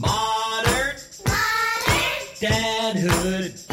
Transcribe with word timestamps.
Modern. 0.00 0.94
Dadhood. 2.40 3.66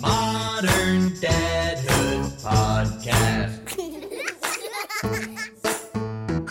Modern 0.00 1.10
Dadhood 1.20 2.42
Podcast. 2.42 3.58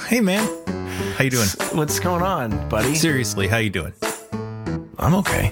Hey 0.07 0.21
man, 0.21 0.43
how 1.15 1.23
you 1.23 1.29
doing? 1.31 1.47
What's 1.73 1.99
going 1.99 2.21
on, 2.21 2.69
buddy? 2.69 2.93
Seriously, 2.95 3.47
how 3.47 3.57
you 3.57 3.69
doing? 3.69 3.93
I'm 4.99 5.15
okay. 5.15 5.51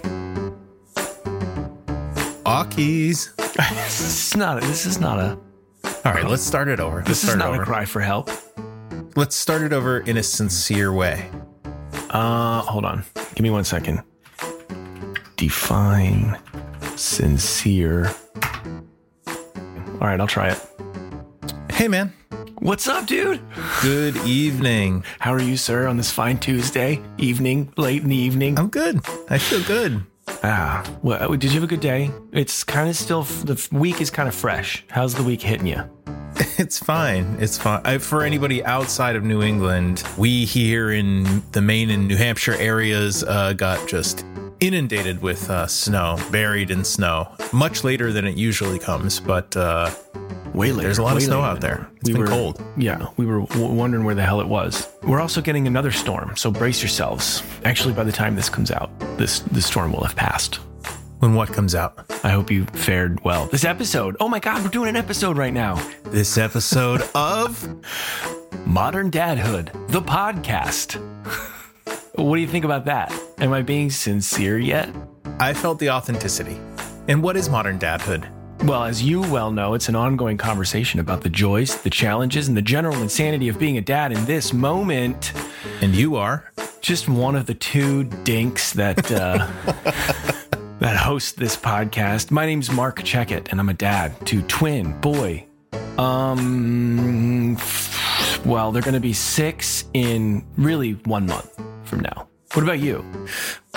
Akis. 2.45 3.29
This 3.59 3.99
is 4.31 4.37
not. 4.37 4.57
A, 4.63 4.67
This 4.67 4.85
is 4.85 4.99
not 4.99 5.19
a. 5.19 5.37
All 6.05 6.13
right, 6.13 6.25
let's 6.27 6.43
start 6.43 6.67
it 6.69 6.79
over. 6.79 6.97
Let's 6.97 7.09
This 7.09 7.23
is 7.25 7.35
not 7.35 7.49
over. 7.49 7.61
a 7.63 7.65
cry 7.65 7.83
for 7.85 7.99
help. 8.01 8.29
Let's 9.17 9.35
start 9.35 9.63
it 9.63 9.73
over 9.73 9.99
in 10.01 10.15
a 10.17 10.23
sincere 10.23 10.93
way. 10.93 11.29
Uh, 12.09 12.61
hold 12.61 12.85
on. 12.85 13.03
Give 13.35 13.41
me 13.41 13.49
one 13.49 13.63
second. 13.63 14.01
Define 15.37 16.37
sincere. 16.95 18.11
All 19.27 20.07
right, 20.07 20.19
I'll 20.19 20.27
try 20.27 20.49
it. 20.49 20.65
Hey 21.71 21.87
man, 21.87 22.13
What's 22.59 22.87
up, 22.87 23.05
dude? 23.05 23.39
good 23.81 24.17
evening. 24.17 25.03
How 25.19 25.33
are 25.33 25.41
you, 25.41 25.55
sir, 25.55 25.87
on 25.87 25.95
this 25.95 26.11
fine 26.11 26.37
Tuesday 26.39 27.01
evening, 27.17 27.71
late 27.77 28.03
in 28.03 28.09
the 28.09 28.15
evening? 28.17 28.59
I'm 28.59 28.67
good. 28.67 28.99
I 29.29 29.37
feel 29.37 29.63
good. 29.63 30.03
Ah, 30.43 30.85
well, 31.01 31.29
did 31.31 31.45
you 31.45 31.51
have 31.51 31.63
a 31.63 31.67
good 31.67 31.79
day? 31.79 32.11
It's 32.33 32.63
kind 32.65 32.89
of 32.89 32.95
still, 32.97 33.23
the 33.23 33.65
week 33.71 34.01
is 34.01 34.09
kind 34.09 34.27
of 34.27 34.35
fresh. 34.35 34.83
How's 34.89 35.15
the 35.15 35.23
week 35.23 35.41
hitting 35.41 35.67
you? 35.67 35.81
It's 36.57 36.77
fine. 36.77 37.37
It's 37.39 37.57
fine. 37.57 37.81
I, 37.85 37.97
for 37.99 38.23
anybody 38.23 38.63
outside 38.65 39.15
of 39.15 39.23
New 39.23 39.41
England, 39.41 40.03
we 40.17 40.45
here 40.45 40.91
in 40.91 41.41
the 41.53 41.61
Maine 41.61 41.89
and 41.89 42.07
New 42.07 42.17
Hampshire 42.17 42.55
areas 42.55 43.23
uh, 43.23 43.53
got 43.53 43.87
just 43.87 44.25
inundated 44.59 45.21
with 45.21 45.49
uh, 45.49 45.67
snow, 45.67 46.17
buried 46.31 46.69
in 46.69 46.83
snow, 46.83 47.33
much 47.53 47.85
later 47.85 48.11
than 48.11 48.25
it 48.25 48.37
usually 48.37 48.77
comes. 48.77 49.21
But 49.21 49.55
uh, 49.55 49.89
Way 50.53 50.71
later. 50.71 50.87
There's 50.87 50.97
a 50.97 51.03
lot 51.03 51.15
of 51.15 51.23
snow 51.23 51.41
out 51.41 51.61
there. 51.61 51.87
It's 51.97 52.09
been 52.09 52.19
were, 52.19 52.27
cold. 52.27 52.61
Yeah, 52.75 53.07
we 53.17 53.25
were 53.25 53.41
w- 53.41 53.71
wondering 53.71 54.03
where 54.03 54.15
the 54.15 54.23
hell 54.23 54.41
it 54.41 54.47
was. 54.47 54.89
We're 55.03 55.21
also 55.21 55.41
getting 55.41 55.67
another 55.67 55.91
storm, 55.91 56.35
so 56.35 56.51
brace 56.51 56.81
yourselves. 56.81 57.43
Actually, 57.65 57.93
by 57.93 58.03
the 58.03 58.11
time 58.11 58.35
this 58.35 58.49
comes 58.49 58.71
out, 58.71 58.89
this 59.17 59.39
the 59.39 59.61
storm 59.61 59.93
will 59.93 60.03
have 60.03 60.15
passed. 60.15 60.59
When 61.19 61.33
what 61.33 61.49
comes 61.49 61.75
out? 61.75 62.05
I 62.23 62.29
hope 62.29 62.49
you 62.49 62.65
fared 62.65 63.23
well. 63.23 63.47
This 63.47 63.65
episode. 63.65 64.15
Oh 64.19 64.27
my 64.27 64.39
God, 64.39 64.63
we're 64.63 64.69
doing 64.69 64.89
an 64.89 64.95
episode 64.95 65.37
right 65.37 65.53
now. 65.53 65.75
This 66.05 66.37
episode 66.37 67.01
of 67.13 67.67
Modern 68.65 69.11
Dadhood, 69.11 69.89
the 69.89 70.01
podcast. 70.01 70.95
what 72.15 72.35
do 72.35 72.41
you 72.41 72.47
think 72.47 72.65
about 72.65 72.85
that? 72.85 73.13
Am 73.39 73.53
I 73.53 73.61
being 73.61 73.89
sincere 73.89 74.57
yet? 74.57 74.89
I 75.39 75.53
felt 75.53 75.79
the 75.79 75.89
authenticity. 75.89 76.59
And 77.07 77.21
what 77.21 77.35
is 77.35 77.49
modern 77.49 77.79
dadhood? 77.79 78.27
Well, 78.65 78.83
as 78.83 79.01
you 79.01 79.21
well 79.21 79.51
know, 79.51 79.73
it's 79.73 79.87
an 79.87 79.95
ongoing 79.95 80.37
conversation 80.37 80.99
about 80.99 81.21
the 81.21 81.29
joys, 81.29 81.81
the 81.81 81.89
challenges, 81.89 82.49
and 82.49 82.57
the 82.57 82.61
general 82.61 83.01
insanity 83.01 83.47
of 83.47 83.57
being 83.57 83.77
a 83.77 83.81
dad 83.81 84.11
in 84.11 84.25
this 84.25 84.53
moment. 84.53 85.31
And 85.81 85.95
you 85.95 86.17
are? 86.17 86.51
just 86.81 87.09
one 87.09 87.35
of 87.35 87.45
the 87.45 87.53
two 87.53 88.05
dinks 88.23 88.73
that 88.73 89.11
uh, 89.11 89.47
that 90.79 90.95
host 90.95 91.37
this 91.37 91.57
podcast. 91.57 92.31
My 92.31 92.45
name's 92.45 92.71
Mark 92.71 93.03
Checkett, 93.03 93.49
and 93.49 93.59
I'm 93.59 93.67
a 93.69 93.73
dad 93.73 94.25
to 94.27 94.41
twin 94.43 94.99
boy. 95.01 95.45
Um, 95.97 97.57
well, 98.45 98.71
they're 98.71 98.81
going 98.81 98.93
to 98.93 99.01
be 99.01 99.11
six 99.13 99.83
in 99.93 100.45
really 100.57 100.93
one 101.03 101.27
month 101.27 101.61
from 101.83 101.99
now. 101.99 102.29
What 102.53 102.63
about 102.63 102.79
you? 102.79 103.05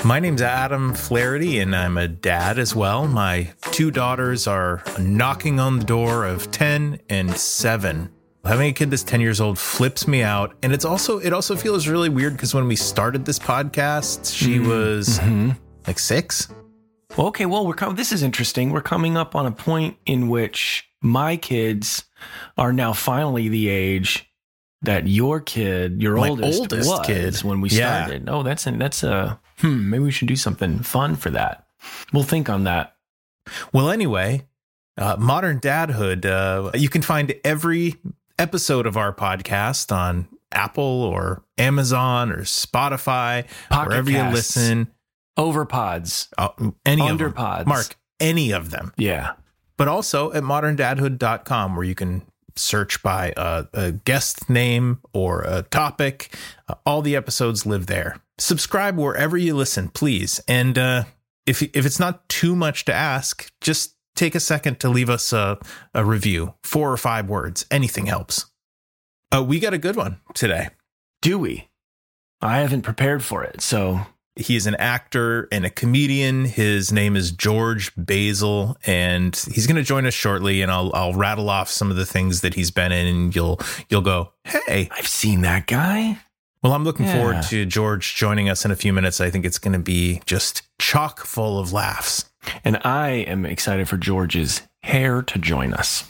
My 0.05 0.21
name's 0.21 0.43
Adam 0.43 0.95
Flaherty, 0.95 1.59
and 1.59 1.75
I'm 1.75 1.99
a 1.99 2.07
dad 2.07 2.59
as 2.59 2.75
well. 2.75 3.09
My 3.09 3.53
two 3.73 3.91
daughters 3.91 4.47
are 4.47 4.83
knocking 4.99 5.59
on 5.59 5.81
the 5.81 5.85
door 5.85 6.25
of 6.25 6.51
10 6.53 7.01
and 7.11 7.37
7. 7.37 8.11
Having 8.45 8.71
a 8.71 8.73
kid 8.73 8.91
that's 8.91 9.03
10 9.03 9.21
years 9.21 9.41
old 9.41 9.59
flips 9.59 10.07
me 10.09 10.23
out. 10.23 10.55
And 10.63 10.73
it's 10.73 10.85
also, 10.85 11.19
it 11.19 11.33
also 11.33 11.57
feels 11.57 11.87
really 11.87 12.09
weird 12.09 12.33
because 12.35 12.55
when 12.55 12.67
we 12.67 12.77
started 12.77 13.25
this 13.25 13.39
podcast, 13.39 14.35
she 14.35 14.59
was 14.61 15.21
like 15.87 15.99
six. 15.99 16.49
Okay, 17.19 17.47
well, 17.47 17.67
we're 17.67 17.75
com- 17.75 17.95
this 17.97 18.11
is 18.11 18.23
interesting. 18.23 18.71
We're 18.71 18.81
coming 18.81 19.17
up 19.17 19.35
on 19.37 19.47
a 19.47 19.51
point 19.53 19.97
in 20.07 20.29
which 20.29 20.89
my 21.03 21.37
kids 21.37 22.05
are 22.57 22.73
now 22.73 22.93
finally 22.93 23.49
the 23.49 23.69
age 23.69 24.29
that 24.81 25.07
your 25.07 25.41
kid, 25.41 26.01
your 26.03 26.17
My 26.17 26.31
oldest, 26.31 26.59
oldest 26.59 26.89
was 26.89 27.07
kid. 27.07 27.37
when 27.43 27.61
we 27.61 27.69
Yeah. 27.69 28.05
started. 28.05 28.29
Oh, 28.29 28.43
that's 28.43 28.67
a, 28.67 28.73
that's 28.73 29.03
a 29.03 29.39
hmm. 29.59 29.91
Maybe 29.91 30.05
we 30.05 30.11
should 30.11 30.29
do 30.29 30.37
something 30.37 30.81
fun 30.81 31.17
for 31.17 31.31
that. 31.31 31.67
We'll 32.13 32.23
think 32.25 32.49
on 32.49 32.65
that. 32.65 32.97
Well, 33.73 33.91
anyway, 33.91 34.47
uh, 34.97 35.17
Modern 35.19 35.61
Dadhood, 35.61 36.25
uh, 36.25 36.71
you 36.77 36.89
can 36.89 37.03
find 37.03 37.35
every 37.45 37.97
episode 38.39 38.87
of 38.87 38.97
our 38.97 39.13
podcast 39.15 39.95
on 39.95 40.29
Apple 40.51 40.83
or 41.05 41.45
Amazon 41.59 42.33
or 42.33 42.43
Spotify, 42.43 43.45
Pocket 43.69 43.89
wherever 43.91 44.11
you 44.11 44.23
listen. 44.25 44.89
Overpods. 45.39 46.29
Uh, 46.37 46.49
any 46.85 47.09
of 47.09 47.19
them. 47.19 47.33
Underpods. 47.33 47.67
Mark, 47.67 47.97
any 48.21 48.53
of 48.53 48.71
them. 48.71 48.93
Yeah. 48.97 49.33
But 49.77 49.89
also 49.89 50.33
at 50.33 50.43
moderndadhood.com 50.43 51.75
where 51.75 51.85
you 51.85 51.95
can 51.95 52.23
search 52.57 53.03
by 53.03 53.33
a, 53.37 53.67
a 53.73 53.93
guest 53.93 54.49
name 54.51 55.01
or 55.13 55.43
a 55.43 55.63
topic. 55.63 56.37
Uh, 56.69 56.75
all 56.85 57.03
the 57.03 57.17
episodes 57.17 57.65
live 57.67 57.87
there. 57.87 58.17
Subscribe 58.39 58.99
wherever 58.99 59.37
you 59.37 59.55
listen, 59.55 59.89
please. 59.89 60.41
And 60.47 60.77
uh, 60.77 61.05
if 61.47 61.63
if 61.63 61.87
it's 61.87 62.01
not 62.01 62.29
too 62.29 62.55
much 62.55 62.85
to 62.87 62.93
ask, 62.93 63.51
just 63.61 63.97
take 64.15 64.35
a 64.35 64.41
second 64.41 64.81
to 64.81 64.89
leave 64.89 65.09
us 65.09 65.33
a, 65.33 65.59
a 65.95 66.05
review. 66.05 66.55
Four 66.63 66.93
or 66.93 66.97
five 66.97 67.29
words. 67.29 67.65
Anything 67.71 68.07
helps. 68.07 68.47
Uh, 69.35 69.43
we 69.43 69.59
got 69.59 69.75
a 69.75 69.79
good 69.79 69.97
one 69.97 70.21
today. 70.35 70.69
Do 71.23 71.39
we? 71.39 71.69
I 72.41 72.59
haven't 72.59 72.83
prepared 72.83 73.23
for 73.23 73.45
it, 73.45 73.61
so 73.61 74.01
He's 74.37 74.67
an 74.67 74.75
actor 74.77 75.47
and 75.53 75.67
a 75.67 75.71
comedian. 75.71 76.47
His 76.47 76.91
name 76.91 77.17
is 77.17 77.33
George 77.33 77.93
Basil, 77.97 78.79
and 78.87 79.37
he's 79.53 79.67
going 79.67 79.77
to 79.77 79.83
join 79.83 80.07
us 80.07 80.15
shortly. 80.15 80.63
And 80.63 80.73
I'll 80.73 80.91
I'll 80.95 81.13
rattle 81.13 81.51
off 81.51 81.69
some 81.69 81.91
of 81.91 81.97
the 81.97 82.07
things 82.07 82.41
that 82.41 82.55
he's 82.55 82.71
been 82.71 82.93
in, 82.93 83.07
and 83.07 83.35
you'll 83.37 83.61
you'll 83.91 84.01
go, 84.03 84.33
hey. 84.45 84.89
I've 84.91 85.07
seen 85.07 85.43
that 85.43 85.67
guy. 85.67 86.19
Well, 86.63 86.73
I'm 86.73 86.85
looking 86.85 87.07
Yeah. 87.07 87.19
forward 87.19 87.43
to 87.51 87.67
George 87.67 88.15
joining 88.15 88.49
us 88.49 88.65
in 88.65 88.71
a 88.71 88.77
few 88.77 88.93
minutes. 88.93 89.21
I 89.21 89.29
think 89.31 89.45
it's 89.45 89.59
going 89.59 89.73
to 89.75 89.79
be 89.79 90.23
just 90.27 90.63
chock 90.79 91.21
full 91.27 91.59
of 91.59 91.73
laughs. 91.73 92.31
And 92.65 92.79
I 92.85 93.11
am 93.11 93.45
excited 93.45 93.89
for 93.89 93.97
George's 93.99 94.63
hair 94.83 95.23
to 95.23 95.39
join 95.39 95.75
us. 95.75 96.05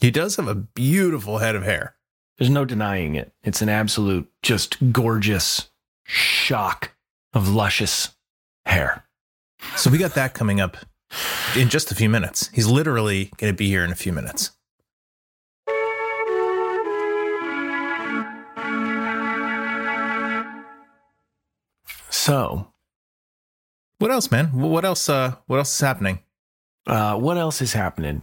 He 0.00 0.10
does 0.10 0.36
have 0.36 0.48
a 0.48 0.54
beautiful 0.54 1.38
head 1.38 1.54
of 1.56 1.64
hair. 1.64 1.94
There's 2.38 2.50
no 2.50 2.64
denying 2.64 3.16
it. 3.16 3.32
It's 3.42 3.62
an 3.62 3.68
absolute, 3.68 4.30
just 4.42 4.92
gorgeous 4.92 5.70
shock 6.04 6.92
of 7.36 7.48
luscious 7.48 8.16
hair. 8.64 9.04
So 9.76 9.90
we 9.90 9.98
got 9.98 10.14
that 10.14 10.32
coming 10.34 10.60
up 10.60 10.76
in 11.56 11.68
just 11.68 11.90
a 11.92 11.94
few 11.94 12.08
minutes. 12.08 12.48
He's 12.54 12.66
literally 12.66 13.30
going 13.36 13.52
to 13.52 13.56
be 13.56 13.68
here 13.68 13.84
in 13.84 13.92
a 13.92 13.94
few 13.94 14.12
minutes. 14.12 14.50
So, 22.10 22.66
What 23.98 24.10
else, 24.10 24.30
man? 24.30 24.46
What 24.52 24.84
else? 24.84 25.08
Uh, 25.08 25.36
what 25.46 25.56
else 25.58 25.74
is 25.74 25.80
happening? 25.80 26.20
uh, 26.86 27.16
what 27.16 27.36
else 27.36 27.60
is 27.62 27.72
happening? 27.72 28.22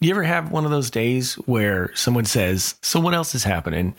You 0.00 0.10
ever 0.10 0.22
have 0.22 0.52
one 0.52 0.64
of 0.64 0.70
those 0.70 0.90
days 0.90 1.34
where 1.46 1.90
someone 1.94 2.26
says, 2.26 2.74
"So 2.82 3.00
what 3.00 3.14
else 3.14 3.34
is 3.34 3.42
happening?" 3.44 3.94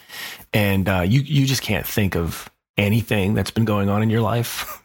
and 0.54 0.88
uh, 0.88 1.02
you 1.02 1.22
you 1.22 1.46
just 1.46 1.62
can't 1.64 1.86
think 1.88 2.16
of 2.16 2.50
anything 2.78 3.34
that's 3.34 3.52
been 3.52 3.66
going 3.66 3.90
on 3.90 4.02
in 4.04 4.10
your 4.10 4.22
life? 4.22 4.82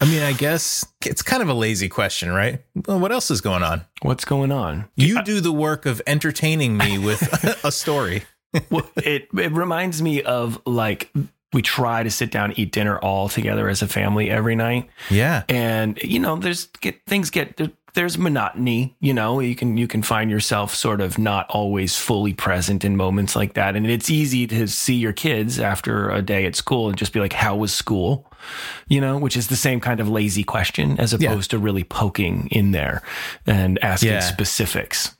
I 0.00 0.04
mean, 0.04 0.22
I 0.22 0.32
guess 0.32 0.86
it's 1.04 1.22
kind 1.22 1.42
of 1.42 1.48
a 1.48 1.54
lazy 1.54 1.88
question, 1.88 2.30
right? 2.30 2.62
Well, 2.86 3.00
what 3.00 3.10
else 3.10 3.30
is 3.30 3.40
going 3.40 3.62
on? 3.62 3.84
What's 4.02 4.24
going 4.24 4.52
on? 4.52 4.88
You 4.96 5.22
do 5.24 5.40
the 5.40 5.52
work 5.52 5.86
of 5.86 6.00
entertaining 6.06 6.76
me 6.76 6.98
with 6.98 7.22
a 7.64 7.72
story. 7.72 8.24
well, 8.70 8.88
it 8.96 9.28
it 9.36 9.52
reminds 9.52 10.00
me 10.02 10.22
of 10.22 10.60
like 10.66 11.10
we 11.52 11.62
try 11.62 12.02
to 12.02 12.10
sit 12.10 12.30
down 12.30 12.50
and 12.50 12.58
eat 12.58 12.72
dinner 12.72 12.98
all 12.98 13.28
together 13.28 13.68
as 13.68 13.80
a 13.82 13.88
family 13.88 14.30
every 14.30 14.54
night, 14.54 14.88
Yeah. 15.10 15.44
and 15.48 15.98
you 16.02 16.18
know, 16.18 16.36
there's 16.36 16.66
get 16.80 17.00
things 17.06 17.30
get 17.30 17.58
there's 17.98 18.16
monotony. 18.16 18.94
You 19.00 19.12
know, 19.12 19.40
you 19.40 19.56
can 19.56 19.76
you 19.76 19.88
can 19.88 20.02
find 20.02 20.30
yourself 20.30 20.72
sort 20.72 21.00
of 21.00 21.18
not 21.18 21.50
always 21.50 21.96
fully 21.98 22.32
present 22.32 22.84
in 22.84 22.96
moments 22.96 23.34
like 23.34 23.54
that, 23.54 23.74
and 23.74 23.84
it's 23.90 24.08
easy 24.08 24.46
to 24.46 24.68
see 24.68 24.94
your 24.94 25.12
kids 25.12 25.58
after 25.58 26.08
a 26.08 26.22
day 26.22 26.46
at 26.46 26.54
school 26.54 26.88
and 26.88 26.96
just 26.96 27.12
be 27.12 27.18
like, 27.18 27.32
"How 27.32 27.56
was 27.56 27.74
school?" 27.74 28.32
You 28.86 29.00
know, 29.00 29.18
which 29.18 29.36
is 29.36 29.48
the 29.48 29.56
same 29.56 29.80
kind 29.80 29.98
of 29.98 30.08
lazy 30.08 30.44
question 30.44 30.96
as 31.00 31.12
Yeah. 31.12 31.30
opposed 31.32 31.50
to 31.50 31.58
really 31.58 31.82
poking 31.82 32.46
in 32.52 32.70
there 32.70 33.02
and 33.48 33.80
asking 33.82 34.10
Yeah. 34.12 34.20
specifics. 34.20 35.16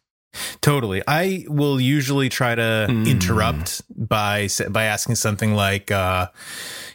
Totally. 0.61 1.03
I 1.09 1.45
will 1.49 1.81
usually 1.81 2.29
try 2.29 2.55
to 2.55 2.87
Mm. 2.89 3.07
interrupt 3.07 3.83
by 3.97 4.49
by 4.71 4.85
asking 4.85 5.17
something 5.17 5.55
like, 5.55 5.91
uh, 5.91 6.29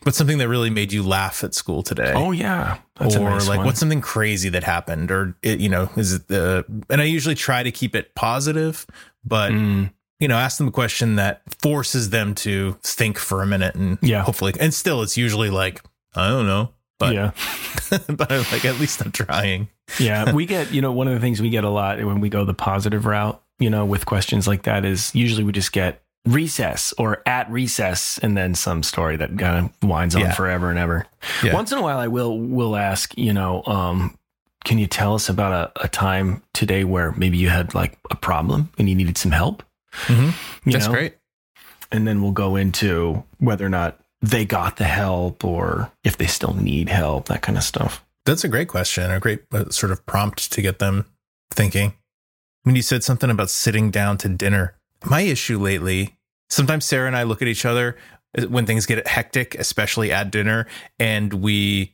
what's 0.04 0.18
something 0.18 0.38
that 0.38 0.48
really 0.48 0.70
made 0.70 0.94
you 0.94 1.04
laugh 1.04 1.44
at 1.44 1.54
school 1.54 1.84
today? 1.84 2.14
Oh 2.16 2.32
yeah, 2.32 2.78
That's 3.00 3.16
or 3.16 3.30
nice 3.32 3.48
like 3.48 3.58
one. 3.58 3.66
what's 3.66 3.80
something 3.80 4.02
crazy 4.02 4.50
that 4.50 4.64
happened 4.64 5.12
or 5.12 5.36
it, 5.42 5.60
you 5.60 5.70
know 5.70 5.90
is 5.96 6.14
it 6.14 6.28
the 6.28 6.64
and 6.90 7.02
i 7.02 7.06
usually 7.06 7.36
try 7.36 7.64
to 7.64 7.72
keep 7.72 7.96
it 7.96 8.14
positive 8.16 8.86
but 9.26 9.52
Mm, 9.52 9.92
you 10.20 10.28
know 10.28 10.38
ask 10.38 10.58
them 10.58 10.68
a 10.68 10.72
question 10.72 11.16
that 11.16 11.42
forces 11.62 12.12
them 12.12 12.36
to 12.36 12.78
think 12.84 13.18
for 13.18 13.42
a 13.42 13.48
minute 13.48 13.74
and 13.76 13.98
Yeah. 14.02 14.24
hopefully 14.24 14.54
and 14.60 14.74
still 14.74 15.02
it's 15.02 15.18
usually 15.18 15.50
like 15.50 15.82
i 16.16 16.28
don't 16.30 16.46
know 16.46 16.70
but 17.00 17.13
yeah. 17.13 17.31
but 18.07 18.31
I'm 18.31 18.44
like 18.51 18.66
at 18.66 18.80
least 18.80 19.01
i'm 19.01 19.12
trying 19.12 19.68
yeah 20.00 20.31
we 20.34 20.45
get 20.45 20.72
you 20.74 20.81
know 20.81 20.92
one 20.92 21.07
of 21.07 21.13
the 21.13 21.19
things 21.19 21.42
we 21.42 21.50
get 21.50 21.63
a 21.63 21.69
lot 21.69 21.98
when 22.04 22.19
we 22.22 22.30
go 22.30 22.45
the 22.45 22.54
positive 22.54 23.06
route 23.06 23.42
you 23.60 23.69
know 23.69 23.86
with 23.86 24.06
questions 24.06 24.48
like 24.48 24.63
that 24.63 24.86
is 24.86 25.13
usually 25.13 25.44
we 25.44 25.51
just 25.51 25.72
get 25.74 26.01
recess 26.25 26.94
or 26.98 27.22
at 27.25 27.50
recess 27.51 28.18
and 28.24 28.38
then 28.38 28.56
some 28.56 28.81
story 28.81 29.18
that 29.18 29.38
kind 29.38 29.69
of 29.81 29.90
winds 29.90 30.16
on 30.16 30.22
Yeah. 30.22 30.31
forever 30.34 30.69
and 30.69 30.80
ever 30.80 31.06
Yeah. 31.44 31.54
once 31.54 31.72
in 31.72 31.78
a 31.78 31.81
while 31.81 31.98
i 32.00 32.07
will 32.07 32.40
will 32.40 32.75
ask 32.75 33.16
you 33.18 33.34
know 33.34 33.63
um 33.66 34.18
can 34.63 34.78
you 34.78 34.88
tell 34.88 35.13
us 35.16 35.28
about 35.28 35.74
a, 35.78 35.84
a 35.84 35.88
time 35.89 36.42
today 36.54 36.86
where 36.86 37.12
maybe 37.13 37.38
you 37.38 37.50
had 37.50 37.75
like 37.75 37.98
a 38.10 38.16
problem 38.16 38.69
and 38.78 38.88
you 38.88 38.96
needed 38.96 39.18
some 39.18 39.31
help 39.31 39.63
Mhm. 40.07 40.34
You 40.66 40.72
that's 40.72 40.86
know? 40.88 40.94
great 40.94 41.16
and 41.92 42.07
then 42.07 42.22
we'll 42.24 42.31
go 42.31 42.56
into 42.56 43.24
whether 43.39 43.66
or 43.66 43.69
not 43.69 44.00
they 44.24 44.46
got 44.46 44.78
the 44.78 44.86
help 44.86 45.44
or 45.44 45.92
if 46.04 46.18
they 46.18 46.25
still 46.25 46.56
need 46.56 46.90
help 46.90 47.28
that 47.28 47.44
kind 47.44 47.58
of 47.58 47.64
stuff. 47.64 48.04
That's 48.25 48.44
a 48.44 48.48
great 48.48 48.70
question 48.70 49.12
a 49.12 49.20
great 49.20 49.44
uh, 49.54 49.70
sort 49.70 49.92
of 49.92 50.06
prompt 50.06 50.52
to 50.54 50.62
get 50.62 50.80
them 50.80 51.06
thinking. 51.52 51.94
When 52.64 52.75
you 52.75 52.81
said 52.81 53.04
something 53.04 53.30
about 53.30 53.50
sitting 53.50 53.92
down 53.92 54.18
to 54.20 54.30
dinner 54.30 54.78
my 55.06 55.22
issue 55.22 55.60
lately 55.60 56.16
sometimes 56.50 56.86
sarah 56.86 57.08
and 57.08 57.16
i 57.16 57.24
look 57.24 57.42
at 57.42 57.48
each 57.48 57.66
other 57.66 57.98
uh, 58.38 58.44
when 58.44 58.66
things 58.66 58.86
get 58.86 59.06
hectic 59.08 59.56
especially 59.56 60.12
at 60.12 60.31
dinner 60.31 60.66
and 61.00 61.34
we 61.34 61.94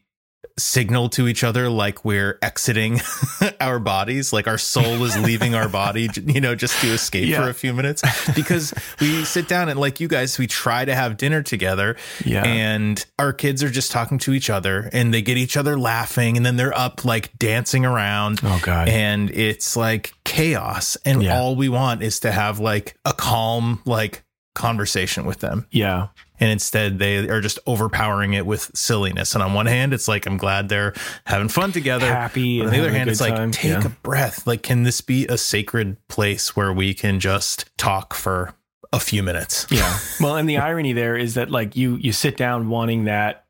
signal 0.57 1.07
to 1.09 1.27
each 1.27 1.43
other 1.43 1.69
like 1.69 2.03
we're 2.03 2.37
exiting 2.41 2.99
our 3.61 3.79
bodies 3.79 4.33
like 4.33 4.47
our 4.47 4.57
soul 4.57 5.03
is 5.05 5.17
leaving 5.19 5.55
our 5.55 5.69
body 5.69 6.09
you 6.25 6.41
know 6.41 6.53
just 6.55 6.79
to 6.81 6.87
escape 6.87 7.27
Yeah. 7.29 7.43
for 7.43 7.49
a 7.49 7.53
few 7.53 7.73
minutes. 7.73 8.01
Because 8.35 8.73
we 8.99 9.23
sit 9.25 9.47
down 9.47 9.69
and 9.69 9.79
like 9.79 9.99
you 9.99 10.07
guys 10.07 10.37
we 10.37 10.47
try 10.47 10.83
to 10.85 10.93
have 10.95 11.17
dinner 11.17 11.41
together 11.41 11.95
yeah. 12.25 12.43
and 12.45 13.05
our 13.17 13.31
kids 13.33 13.63
are 13.63 13.69
just 13.69 13.91
talking 13.91 14.17
to 14.19 14.33
each 14.33 14.49
other 14.49 14.89
and 14.93 15.13
they 15.13 15.21
get 15.21 15.37
each 15.37 15.55
other 15.57 15.77
laughing 15.77 16.35
and 16.37 16.45
then 16.45 16.55
they're 16.57 16.77
up 16.77 17.05
like 17.05 17.37
dancing 17.37 17.85
around. 17.85 18.39
Oh 18.43 18.59
god. 18.63 18.89
And 18.89 19.29
it's 19.31 19.75
like 19.77 20.13
chaos. 20.25 20.97
And 21.05 21.23
Yeah. 21.23 21.37
all 21.39 21.55
we 21.55 21.69
want 21.69 22.01
is 22.03 22.19
to 22.21 22.31
have 22.31 22.59
like 22.59 22.97
a 23.05 23.13
calm 23.13 23.81
like 23.85 24.23
conversation 24.59 25.25
with 25.25 25.39
them. 25.39 25.65
Yeah. 25.71 26.07
And 26.39 26.51
instead 26.51 26.99
they 26.99 27.27
are 27.29 27.41
just 27.41 27.57
overpowering 27.65 28.33
it 28.33 28.45
with 28.45 28.69
silliness. 28.75 29.33
And 29.33 29.41
on 29.43 29.53
one 29.53 29.65
hand 29.65 29.93
it's 29.93 30.07
like 30.07 30.25
i'm 30.27 30.37
glad 30.37 30.69
they're 30.69 30.93
having 31.25 31.47
fun 31.49 31.71
together. 31.71 32.05
Happy 32.05 32.61
on 32.61 32.69
the 32.69 32.79
other 32.79 32.91
hand 32.91 33.09
it's 33.09 33.21
like 33.21 33.51
take 33.51 33.71
Yeah. 33.71 33.85
a 33.85 33.89
breath. 33.89 34.45
Like 34.45 34.61
can 34.61 34.83
this 34.83 35.01
be 35.01 35.25
a 35.27 35.37
sacred 35.37 35.97
place 36.09 36.55
where 36.55 36.71
we 36.71 36.93
can 36.93 37.19
just 37.19 37.65
talk 37.77 38.13
for 38.13 38.53
a 38.93 38.99
few 38.99 39.23
minutes? 39.23 39.65
Yeah. 39.71 39.97
Well 40.21 40.35
and 40.35 40.47
the 40.47 40.57
irony 40.57 40.93
there 40.93 41.17
is 41.17 41.33
that 41.35 41.49
like 41.49 41.75
you 41.75 41.95
you 41.95 42.11
sit 42.11 42.37
down 42.37 42.69
wanting 42.69 43.05
that 43.05 43.45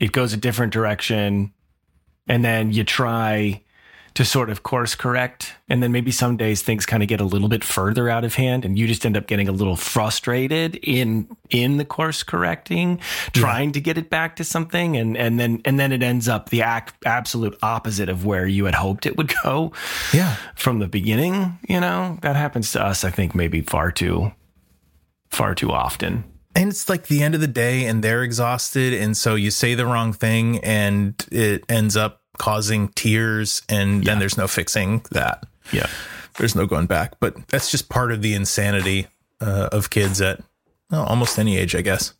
it 0.00 0.12
goes 0.12 0.32
a 0.32 0.36
different 0.36 0.72
direction 0.72 1.52
and 2.28 2.44
then 2.44 2.72
you 2.72 2.84
try 2.84 3.62
to 4.14 4.24
sort 4.24 4.50
of 4.50 4.62
course 4.62 4.94
correct. 4.94 5.54
And 5.68 5.82
then 5.82 5.92
maybe 5.92 6.10
some 6.10 6.36
days 6.36 6.62
things 6.62 6.84
kind 6.84 7.02
of 7.02 7.08
get 7.08 7.20
a 7.20 7.24
little 7.24 7.48
bit 7.48 7.64
further 7.64 8.08
out 8.08 8.24
of 8.24 8.34
hand 8.34 8.64
and 8.64 8.78
you 8.78 8.86
just 8.86 9.06
end 9.06 9.16
up 9.16 9.26
getting 9.26 9.48
a 9.48 9.52
little 9.52 9.76
frustrated 9.76 10.76
in 10.76 11.28
in 11.50 11.76
the 11.76 11.84
course 11.84 12.22
correcting 12.22 13.00
trying 13.32 13.72
to 13.72 13.80
get 13.80 13.96
it 13.96 14.10
back 14.10 14.36
to 14.36 14.44
something. 14.44 14.96
And 14.96 15.16
and 15.16 15.40
then 15.40 15.62
and 15.64 15.78
then 15.78 15.92
it 15.92 16.02
ends 16.02 16.28
up 16.28 16.50
the 16.50 16.60
ac- 16.60 16.94
absolute 17.04 17.58
opposite 17.62 18.08
of 18.08 18.24
where 18.24 18.46
you 18.46 18.66
had 18.66 18.74
hoped 18.74 19.06
it 19.06 19.16
would 19.16 19.32
go 19.42 19.72
yeah. 20.12 20.36
from 20.54 20.78
the 20.78 20.88
beginning 20.88 21.58
you 21.68 21.80
know? 21.80 22.18
That 22.22 22.36
happens 22.36 22.72
to 22.72 22.82
us 22.82 23.04
i 23.04 23.10
think 23.10 23.34
maybe 23.34 23.62
far 23.62 23.90
too 23.90 24.32
far 25.30 25.54
too 25.54 25.70
often. 25.70 26.24
And 26.54 26.68
it's 26.68 26.88
like 26.88 27.06
the 27.06 27.22
end 27.22 27.34
of 27.34 27.40
the 27.40 27.46
day 27.46 27.86
and 27.86 28.04
they're 28.04 28.22
exhausted 28.22 28.92
and 28.92 29.16
so 29.16 29.34
you 29.34 29.50
say 29.50 29.74
the 29.74 29.86
wrong 29.86 30.12
thing 30.12 30.58
and 30.58 31.14
it 31.32 31.64
ends 31.70 31.96
up 31.96 32.21
causing 32.38 32.88
tears 32.88 33.62
and 33.68 34.04
then 34.04 34.18
there's 34.18 34.36
no 34.36 34.48
fixing 34.48 35.04
that. 35.10 35.44
Yeah. 35.72 35.86
There's 36.38 36.54
no 36.54 36.66
going 36.66 36.86
back. 36.86 37.14
But 37.20 37.48
that's 37.48 37.70
just 37.70 37.88
part 37.88 38.10
of 38.10 38.22
the 38.22 38.34
insanity 38.34 39.06
uh, 39.42 39.68
of 39.72 39.90
kids 39.90 40.20
at 40.20 40.40
well, 40.90 41.04
almost 41.04 41.38
any 41.38 41.56
age 41.56 41.74
i 41.74 41.80
guess 41.80 42.14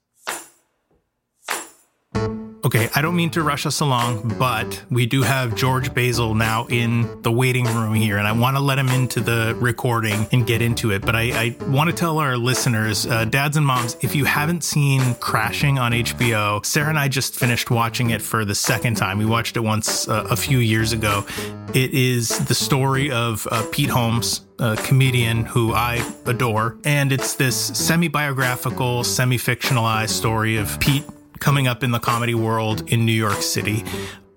Okay, 2.65 2.89
I 2.95 3.03
don't 3.03 3.17
mean 3.17 3.31
to 3.31 3.43
rush 3.43 3.67
us 3.67 3.81
along, 3.81 4.37
but 4.39 4.85
we 4.89 5.05
do 5.05 5.23
have 5.23 5.57
George 5.57 5.93
Basil 5.93 6.33
now 6.33 6.67
in 6.69 7.21
the 7.23 7.33
waiting 7.33 7.65
room 7.65 7.93
here, 7.93 8.19
and 8.19 8.27
I 8.27 8.31
want 8.31 8.57
to 8.57 8.63
let 8.63 8.79
him 8.79 8.89
into 8.89 9.19
the 9.19 9.57
recording 9.59 10.29
and 10.31 10.47
get 10.47 10.63
into 10.63 10.93
it. 10.93 11.03
But 11.03 11.17
I, 11.17 11.23
I 11.33 11.57
want 11.67 11.91
to 11.91 11.97
tell 11.97 12.19
our 12.19 12.37
listeners, 12.37 13.05
uh, 13.05 13.25
dads 13.25 13.57
and 13.57 13.67
moms, 13.67 13.97
if 14.01 14.15
you 14.15 14.25
haven't 14.27 14.63
seen 14.63 15.17
Crashing 15.17 15.81
on 15.81 15.91
HBO, 15.91 16.65
Sarah 16.65 16.91
and 16.91 16.99
I 17.01 17.09
just 17.09 17.35
finished 17.35 17.69
watching 17.69 18.11
it 18.11 18.23
for 18.23 18.45
the 18.45 18.55
second 18.55 18.97
time. 18.97 19.19
We 19.19 19.27
watched 19.27 19.57
it 19.57 19.61
once 19.61 20.07
uh, 20.07 20.29
a 20.31 20.37
few 20.37 20.59
years 20.59 20.93
ago. 20.93 21.27
It 21.75 21.93
is 21.93 22.29
the 22.47 22.55
story 22.55 23.11
of 23.11 23.45
uh, 23.51 23.67
Pete 23.73 23.91
Holmes, 23.91 24.43
a 24.61 24.77
comedian 24.77 25.47
who 25.47 25.73
I 25.73 26.09
adore. 26.27 26.77
And 26.85 27.11
it's 27.11 27.35
this 27.35 27.57
semi 27.57 28.07
biographical, 28.07 29.03
semi 29.03 29.37
fictionalized 29.37 30.11
story 30.11 30.59
of 30.59 30.79
Pete 30.79 31.03
coming 31.39 31.67
up 31.67 31.83
in 31.83 31.91
the 31.91 31.99
comedy 31.99 32.35
world 32.35 32.91
in 32.91 33.05
New 33.07 33.13
York 33.13 33.43
City. 33.43 33.85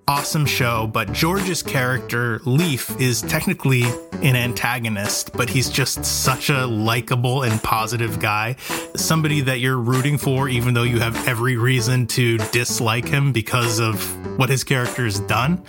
Awesome 0.07 0.45
show, 0.45 0.85
but 0.85 1.11
George's 1.13 1.63
character, 1.63 2.39
Lief, 2.45 3.01
is 3.01 3.23
technically 3.23 3.81
an 4.21 4.35
antagonist, 4.35 5.33
but 5.33 5.49
he's 5.49 5.67
just 5.67 6.05
such 6.05 6.51
a 6.51 6.67
likable 6.67 7.41
and 7.41 7.61
positive 7.63 8.19
guy. 8.19 8.55
Somebody 8.95 9.41
that 9.41 9.61
you're 9.61 9.79
rooting 9.79 10.19
for, 10.19 10.47
even 10.47 10.75
though 10.75 10.83
you 10.83 10.99
have 10.99 11.27
every 11.27 11.57
reason 11.57 12.05
to 12.07 12.37
dislike 12.37 13.07
him 13.07 13.31
because 13.31 13.79
of 13.79 13.99
what 14.37 14.49
his 14.49 14.63
character 14.63 15.05
has 15.05 15.19
done. 15.21 15.63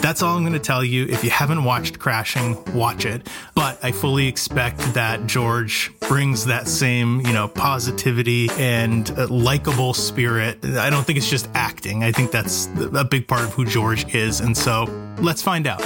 That's 0.00 0.22
all 0.22 0.36
I'm 0.36 0.42
going 0.42 0.52
to 0.52 0.60
tell 0.60 0.84
you. 0.84 1.06
If 1.06 1.24
you 1.24 1.30
haven't 1.30 1.64
watched 1.64 1.98
Crashing, 1.98 2.62
watch 2.72 3.04
it. 3.04 3.28
But 3.56 3.82
I 3.84 3.90
fully 3.90 4.28
expect 4.28 4.78
that 4.94 5.26
George 5.26 5.92
brings 6.00 6.44
that 6.46 6.68
same, 6.68 7.20
you 7.22 7.32
know, 7.32 7.48
positivity 7.48 8.50
and 8.56 9.10
uh, 9.12 9.26
likable 9.28 9.94
spirit. 9.94 10.64
I 10.64 10.90
don't 10.90 11.04
think 11.04 11.16
it's 11.16 11.30
just 11.30 11.48
acting. 11.54 12.04
I 12.04 12.12
think 12.12 12.30
that's 12.30 12.68
a 12.94 13.04
big 13.04 13.26
part 13.26 13.42
of 13.42 13.52
who 13.52 13.64
George 13.64 13.79
is. 14.14 14.40
And 14.40 14.56
so 14.56 14.84
let's 15.18 15.42
find 15.42 15.66
out. 15.66 15.82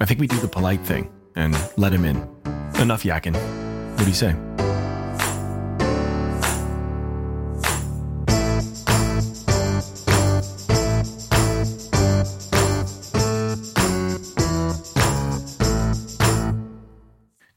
I 0.00 0.04
think 0.04 0.20
we 0.20 0.26
do 0.26 0.38
the 0.38 0.48
polite 0.48 0.80
thing 0.80 1.10
and 1.34 1.56
let 1.76 1.92
him 1.92 2.04
in. 2.04 2.16
Enough 2.80 3.02
yakking. 3.02 3.34
What 3.96 4.04
do 4.04 4.08
you 4.08 4.14
say? 4.14 4.34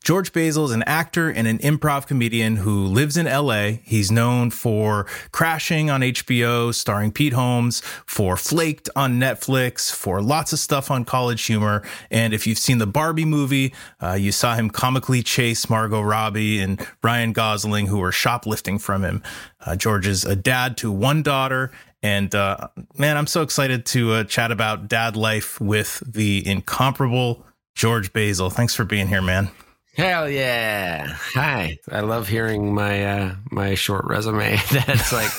George 0.04 0.34
Basil 0.34 0.66
is 0.66 0.72
an 0.72 0.82
actor 0.88 1.30
and 1.30 1.48
an 1.48 1.60
improv 1.60 2.08
comedian 2.08 2.56
who 2.56 2.86
lives 2.86 3.18
in 3.18 3.28
LA. 3.28 3.74
He's 3.84 4.12
known 4.12 4.50
for 4.50 5.06
Crashing 5.32 5.92
on 5.92 6.02
HBO, 6.02 6.74
starring 6.74 7.12
Pete 7.12 7.34
Holmes, 7.34 7.82
for 8.08 8.36
Flaked 8.36 8.90
on 8.96 9.20
Netflix, 9.20 9.94
for 9.94 10.20
lots 10.20 10.54
of 10.54 10.60
stuff 10.60 10.90
on 10.90 11.06
College 11.06 11.44
Humor. 11.46 11.84
And 12.10 12.34
if 12.34 12.48
you've 12.48 12.58
seen 12.58 12.80
the 12.80 12.88
Barbie 12.88 13.26
movie, 13.26 13.76
uh, 14.02 14.14
you 14.14 14.32
saw 14.32 14.56
him 14.56 14.72
comically 14.72 15.22
chase 15.22 15.70
Margot 15.70 16.02
Robbie 16.02 16.60
and 16.60 16.84
Ryan 17.04 17.32
Gosling, 17.32 17.86
who 17.86 18.00
were 18.00 18.12
shoplifting 18.12 18.80
from 18.80 19.04
him. 19.04 19.22
Uh, 19.64 19.76
George 19.76 20.08
is 20.08 20.26
a 20.26 20.36
dad 20.36 20.78
to 20.78 20.92
one 20.92 21.22
daughter. 21.22 21.72
And 22.02 22.34
uh, 22.34 22.70
man, 22.98 23.18
I'm 23.18 23.28
so 23.28 23.44
excited 23.44 23.86
to 23.88 24.14
uh, 24.14 24.24
chat 24.24 24.52
about 24.52 24.88
dad 24.88 25.16
life 25.16 25.62
with 25.62 26.02
the 26.12 26.42
incomparable 26.48 27.46
George 27.76 28.12
Basil. 28.12 28.50
Thanks 28.50 28.74
for 28.74 28.84
being 28.84 29.08
here, 29.08 29.22
man. 29.22 29.52
Hell 29.94 30.30
yeah! 30.30 31.06
Hi, 31.34 31.78
I 31.92 32.00
love 32.00 32.30
hearing 32.30 32.74
my 32.74 33.04
uh, 33.06 33.36
my 33.52 33.76
short 33.76 34.06
resume. 34.06 34.56
That's 34.72 35.12
like, 35.12 35.32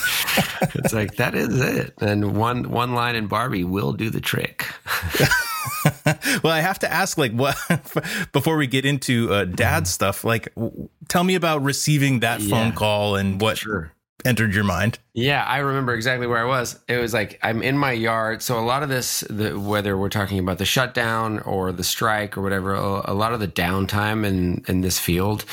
it's 0.75 0.93
like 0.93 1.17
that 1.17 1.35
is 1.35 1.59
it. 1.59 1.95
And 2.03 2.37
one 2.37 2.71
one 2.71 2.93
line 2.95 3.15
in 3.17 3.29
Barbie 3.29 3.65
will 3.65 3.93
do 3.95 4.11
the 4.11 4.21
trick. 4.21 4.67
well, 6.45 6.53
I 6.53 6.61
have 6.61 6.79
to 6.81 6.93
ask, 6.93 7.17
like, 7.17 7.33
what 7.33 7.57
before 8.33 8.59
we 8.59 8.67
get 8.67 8.85
into 8.85 9.33
uh, 9.33 9.45
dad 9.47 9.87
stuff? 9.87 10.23
Like, 10.23 10.55
w- 10.55 10.91
tell 11.09 11.25
me 11.25 11.35
about 11.35 11.63
receiving 11.63 12.21
that 12.21 12.43
phone 12.43 12.73
call 12.73 13.17
and 13.17 13.41
what 13.41 13.57
Sure. 13.57 13.93
Entered 14.25 14.55
your 14.55 14.65
mind. 14.65 14.99
Yeah, 15.15 15.45
I 15.45 15.59
remember 15.59 15.95
exactly 15.95 16.27
where 16.27 16.39
I 16.39 16.45
was. 16.45 16.79
It 16.89 16.99
was 16.99 17.13
like 17.13 17.39
I'm 17.43 17.63
in 17.63 17.77
my 17.77 17.93
yard. 17.93 18.43
So 18.43 18.59
a 18.59 18.65
lot 18.65 18.83
of 18.83 18.89
this, 18.89 19.21
the, 19.29 19.59
whether 19.59 19.97
we're 19.97 20.09
talking 20.09 20.39
about 20.39 20.59
the 20.59 20.65
shutdown 20.65 21.41
or 21.41 21.73
the 21.73 21.85
strike 21.85 22.37
or 22.37 22.43
whatever, 22.43 22.75
a, 22.75 23.13
a 23.13 23.15
lot 23.15 23.33
of 23.33 23.41
the 23.41 23.49
downtime 23.49 24.25
in 24.25 24.65
in 24.69 24.81
this 24.81 24.99
field 24.99 25.45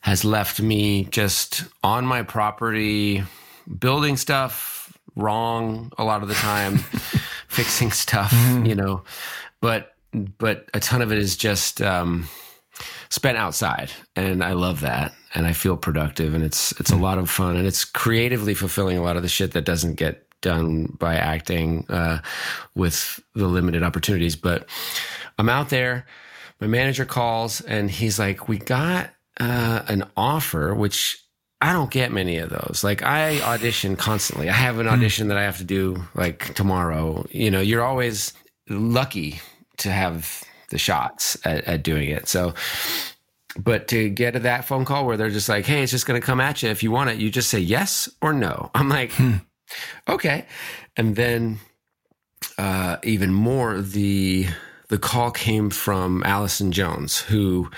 has 0.00 0.24
left 0.24 0.60
me 0.60 1.04
just 1.04 1.64
on 1.82 2.06
my 2.06 2.22
property, 2.22 3.22
building 3.78 4.16
stuff, 4.16 4.96
wrong 5.16 5.92
a 5.98 6.04
lot 6.04 6.22
of 6.22 6.28
the 6.28 6.34
time, 6.34 6.78
fixing 7.48 7.90
stuff, 7.90 8.32
you 8.64 8.74
know, 8.74 9.02
but 9.60 9.94
but 10.38 10.68
a 10.72 10.80
ton 10.80 11.02
of 11.02 11.12
it 11.12 11.18
is 11.18 11.36
just 11.36 11.82
um, 11.82 12.28
spent 13.10 13.38
outside, 13.38 13.90
and 14.16 14.42
I 14.42 14.52
love 14.52 14.80
that, 14.80 15.12
and 15.34 15.46
I 15.46 15.52
feel 15.52 15.76
productive, 15.76 16.34
and 16.34 16.44
it's 16.44 16.72
it's 16.80 16.90
a 16.90 16.96
lot 16.96 17.18
of 17.18 17.30
fun, 17.30 17.56
and 17.56 17.66
it's 17.66 17.84
creatively 17.84 18.54
fulfilling 18.54 18.98
a 18.98 19.02
lot 19.02 19.16
of 19.16 19.22
the 19.22 19.28
shit 19.28 19.52
that 19.52 19.64
doesn't 19.64 19.94
get 19.94 20.24
done 20.40 20.96
by 20.98 21.16
acting 21.16 21.86
uh, 21.88 22.20
with 22.74 23.20
the 23.34 23.46
limited 23.46 23.82
opportunities. 23.82 24.36
But 24.36 24.68
I'm 25.38 25.48
out 25.48 25.70
there. 25.70 26.06
My 26.60 26.66
manager 26.66 27.04
calls, 27.04 27.60
and 27.60 27.90
he's 27.90 28.18
like, 28.18 28.48
"We 28.48 28.58
got 28.58 29.10
uh, 29.40 29.82
an 29.88 30.04
offer, 30.16 30.74
which." 30.74 31.22
I 31.60 31.72
don't 31.72 31.90
get 31.90 32.12
many 32.12 32.36
of 32.36 32.50
those. 32.50 32.84
Like 32.84 33.02
I 33.02 33.40
audition 33.40 33.96
constantly. 33.96 34.48
I 34.48 34.52
have 34.52 34.78
an 34.78 34.86
audition 34.86 35.26
that 35.26 35.36
I 35.36 35.42
have 35.42 35.58
to 35.58 35.64
do 35.64 36.04
like 36.14 36.54
tomorrow. 36.54 37.26
You 37.32 37.50
know, 37.50 37.60
you're 37.60 37.82
always 37.82 38.32
lucky 38.68 39.40
to 39.78 39.90
have 39.90 40.44
the 40.70 40.78
shots 40.78 41.36
at, 41.44 41.64
at 41.64 41.82
doing 41.82 42.10
it. 42.10 42.28
So, 42.28 42.54
but 43.56 43.88
to 43.88 44.08
get 44.08 44.32
to 44.32 44.40
that 44.40 44.64
phone 44.64 44.84
call 44.84 45.06
where 45.06 45.16
they're 45.16 45.30
just 45.30 45.48
like, 45.48 45.66
"Hey, 45.66 45.82
it's 45.82 45.92
just 45.92 46.06
going 46.06 46.20
to 46.20 46.26
come 46.26 46.40
at 46.40 46.62
you. 46.62 46.68
If 46.68 46.82
you 46.82 46.90
want 46.90 47.10
it, 47.10 47.18
you 47.18 47.30
just 47.30 47.50
say 47.50 47.60
yes 47.60 48.08
or 48.22 48.32
no." 48.32 48.70
I'm 48.74 48.88
like, 48.88 49.12
okay, 50.08 50.46
and 50.96 51.16
then 51.16 51.58
uh, 52.58 52.96
even 53.02 53.32
more 53.32 53.80
the 53.80 54.46
the 54.88 54.98
call 54.98 55.30
came 55.30 55.70
from 55.70 56.22
Allison 56.24 56.72
Jones, 56.72 57.20
who 57.20 57.70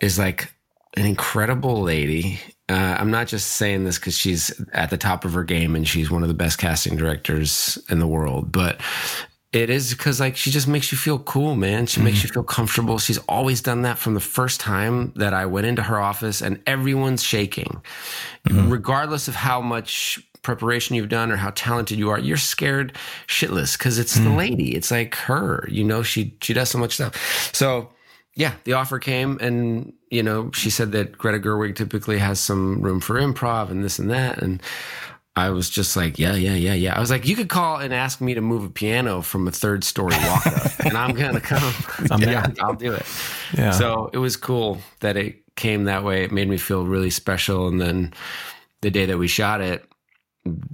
is 0.00 0.18
like 0.18 0.52
an 0.96 1.06
incredible 1.06 1.82
lady. 1.82 2.40
Uh, 2.68 2.96
I'm 2.98 3.10
not 3.10 3.26
just 3.26 3.52
saying 3.52 3.84
this 3.84 3.98
because 3.98 4.16
she's 4.16 4.60
at 4.72 4.90
the 4.90 4.96
top 4.96 5.24
of 5.24 5.32
her 5.32 5.44
game 5.44 5.74
and 5.74 5.86
she's 5.86 6.10
one 6.10 6.22
of 6.22 6.28
the 6.28 6.34
best 6.34 6.58
casting 6.58 6.96
directors 6.96 7.78
in 7.88 7.98
the 7.98 8.06
world, 8.06 8.52
but 8.52 8.80
it 9.52 9.68
is 9.68 9.92
because 9.92 10.20
like 10.20 10.36
she 10.36 10.50
just 10.50 10.68
makes 10.68 10.92
you 10.92 10.98
feel 10.98 11.18
cool, 11.18 11.56
man. 11.56 11.86
She 11.86 12.00
makes 12.00 12.22
you 12.22 12.28
mm-hmm. 12.28 12.34
feel 12.34 12.44
comfortable. 12.44 12.98
She's 12.98 13.18
always 13.28 13.60
done 13.60 13.82
that 13.82 13.98
from 13.98 14.14
the 14.14 14.20
first 14.20 14.60
time 14.60 15.12
that 15.16 15.34
I 15.34 15.46
went 15.46 15.66
into 15.66 15.82
her 15.82 15.98
office, 15.98 16.40
and 16.40 16.62
everyone's 16.66 17.22
shaking, 17.22 17.82
mm-hmm. 18.46 18.70
regardless 18.70 19.26
of 19.26 19.34
how 19.34 19.60
much 19.60 20.20
preparation 20.42 20.96
you've 20.96 21.08
done 21.08 21.30
or 21.30 21.36
how 21.36 21.50
talented 21.54 21.98
you 21.98 22.10
are. 22.10 22.18
You're 22.18 22.36
scared 22.36 22.96
shitless 23.26 23.76
because 23.76 23.98
it's 23.98 24.14
the 24.14 24.30
mm. 24.30 24.36
lady. 24.36 24.74
It's 24.74 24.90
like 24.90 25.14
her. 25.16 25.66
You 25.68 25.84
know, 25.84 26.02
she 26.02 26.36
she 26.40 26.54
does 26.54 26.70
so 26.70 26.78
much 26.78 26.94
stuff. 26.94 27.50
So 27.52 27.90
yeah, 28.36 28.54
the 28.64 28.74
offer 28.74 28.98
came, 29.00 29.36
and 29.40 29.92
you 30.10 30.22
know, 30.22 30.50
she 30.52 30.70
said 30.70 30.92
that 30.92 31.18
Greta 31.18 31.40
Gerwig 31.40 31.74
typically 31.74 32.18
has 32.18 32.38
some 32.38 32.80
room 32.82 33.00
for 33.00 33.20
improv 33.20 33.70
and 33.70 33.82
this 33.82 33.98
and 33.98 34.10
that, 34.10 34.40
and 34.40 34.62
I 35.46 35.50
was 35.50 35.70
just 35.70 35.96
like, 35.96 36.18
yeah, 36.18 36.34
yeah, 36.34 36.54
yeah, 36.54 36.74
yeah. 36.74 36.96
I 36.96 37.00
was 37.00 37.10
like, 37.10 37.26
you 37.26 37.36
could 37.36 37.48
call 37.48 37.78
and 37.78 37.92
ask 37.92 38.20
me 38.20 38.34
to 38.34 38.40
move 38.40 38.64
a 38.64 38.70
piano 38.70 39.22
from 39.22 39.48
a 39.48 39.50
third 39.50 39.84
story 39.84 40.14
walk 40.16 40.46
up, 40.46 40.80
and 40.84 40.96
I'm 40.96 41.14
gonna 41.14 41.40
come. 41.40 41.74
I'm 42.10 42.20
yeah, 42.28 42.46
I'll 42.60 42.74
do 42.74 42.92
it. 42.92 43.06
Yeah. 43.56 43.70
So 43.70 44.10
it 44.12 44.18
was 44.18 44.36
cool 44.36 44.78
that 45.00 45.16
it 45.16 45.40
came 45.56 45.84
that 45.84 46.04
way. 46.04 46.24
It 46.24 46.32
made 46.32 46.48
me 46.48 46.56
feel 46.56 46.86
really 46.86 47.10
special. 47.10 47.68
And 47.68 47.80
then 47.80 48.12
the 48.80 48.90
day 48.90 49.06
that 49.06 49.18
we 49.18 49.28
shot 49.28 49.60
it, 49.60 49.84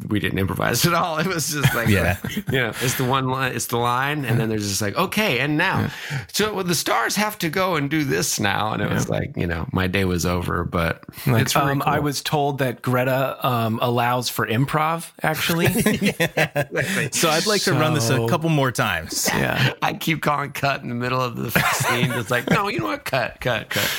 we 0.08 0.20
didn't 0.20 0.38
improvise 0.38 0.87
at 0.87 0.94
all. 0.94 1.18
It 1.26 1.26
was 1.26 1.50
just 1.52 1.75
like, 1.75 1.88
Yeah. 1.88 2.18
you 2.52 2.58
know, 2.58 2.68
it's 2.80 2.94
the 2.94 3.04
one 3.04 3.28
line, 3.28 3.52
it's 3.54 3.66
the 3.66 3.78
line, 3.78 4.25
and 4.25 4.38
then 4.38 4.49
there's 4.49 4.68
just 4.68 4.80
like, 4.80 4.96
okay, 4.96 5.40
and 5.40 5.56
now, 5.56 5.90
so 6.32 6.54
well, 6.54 6.64
the 6.64 6.75
stars 6.75 7.16
have 7.16 7.37
to 7.38 7.49
go 7.49 7.75
and 7.76 7.90
do 7.90 8.04
this 8.04 8.38
now, 8.38 8.73
and 8.73 8.80
it 8.80 8.88
was 8.90 9.08
like, 9.08 9.37
you 9.37 9.46
know, 9.46 9.66
my 9.73 9.88
day 9.88 10.04
was 10.04 10.25
over, 10.25 10.64
but 10.64 11.02
Like, 11.26 11.42
it's 11.42 11.56
really 11.56 11.73
um, 11.73 11.82
I 11.85 11.99
was 11.99 12.23
told 12.23 12.58
that 12.58 12.80
Greta 12.80 13.44
um, 13.44 13.80
allows 13.82 14.28
for 14.28 14.46
improv. 14.46 15.11
Actually, 15.23 15.66
So 17.12 17.28
I'd 17.28 17.46
like 17.46 17.62
to 17.62 17.73
run 17.73 17.94
this 17.94 18.08
a 18.11 18.26
couple 18.28 18.50
more 18.50 18.70
times. 18.70 19.28
yeah. 19.32 19.73
I 19.82 19.94
keep 19.94 20.23
calling 20.23 20.52
cut 20.52 20.82
in 20.82 20.88
the 20.88 20.94
middle 20.94 21.20
of 21.20 21.37
the 21.37 21.50
scene. 21.50 22.12
It's 22.12 22.30
like, 22.30 22.49
no, 22.50 22.68
you 22.68 22.78
know 22.80 22.87
what? 22.87 23.04
Cut, 23.04 23.40
cut, 23.40 23.70
cut. 23.70 23.90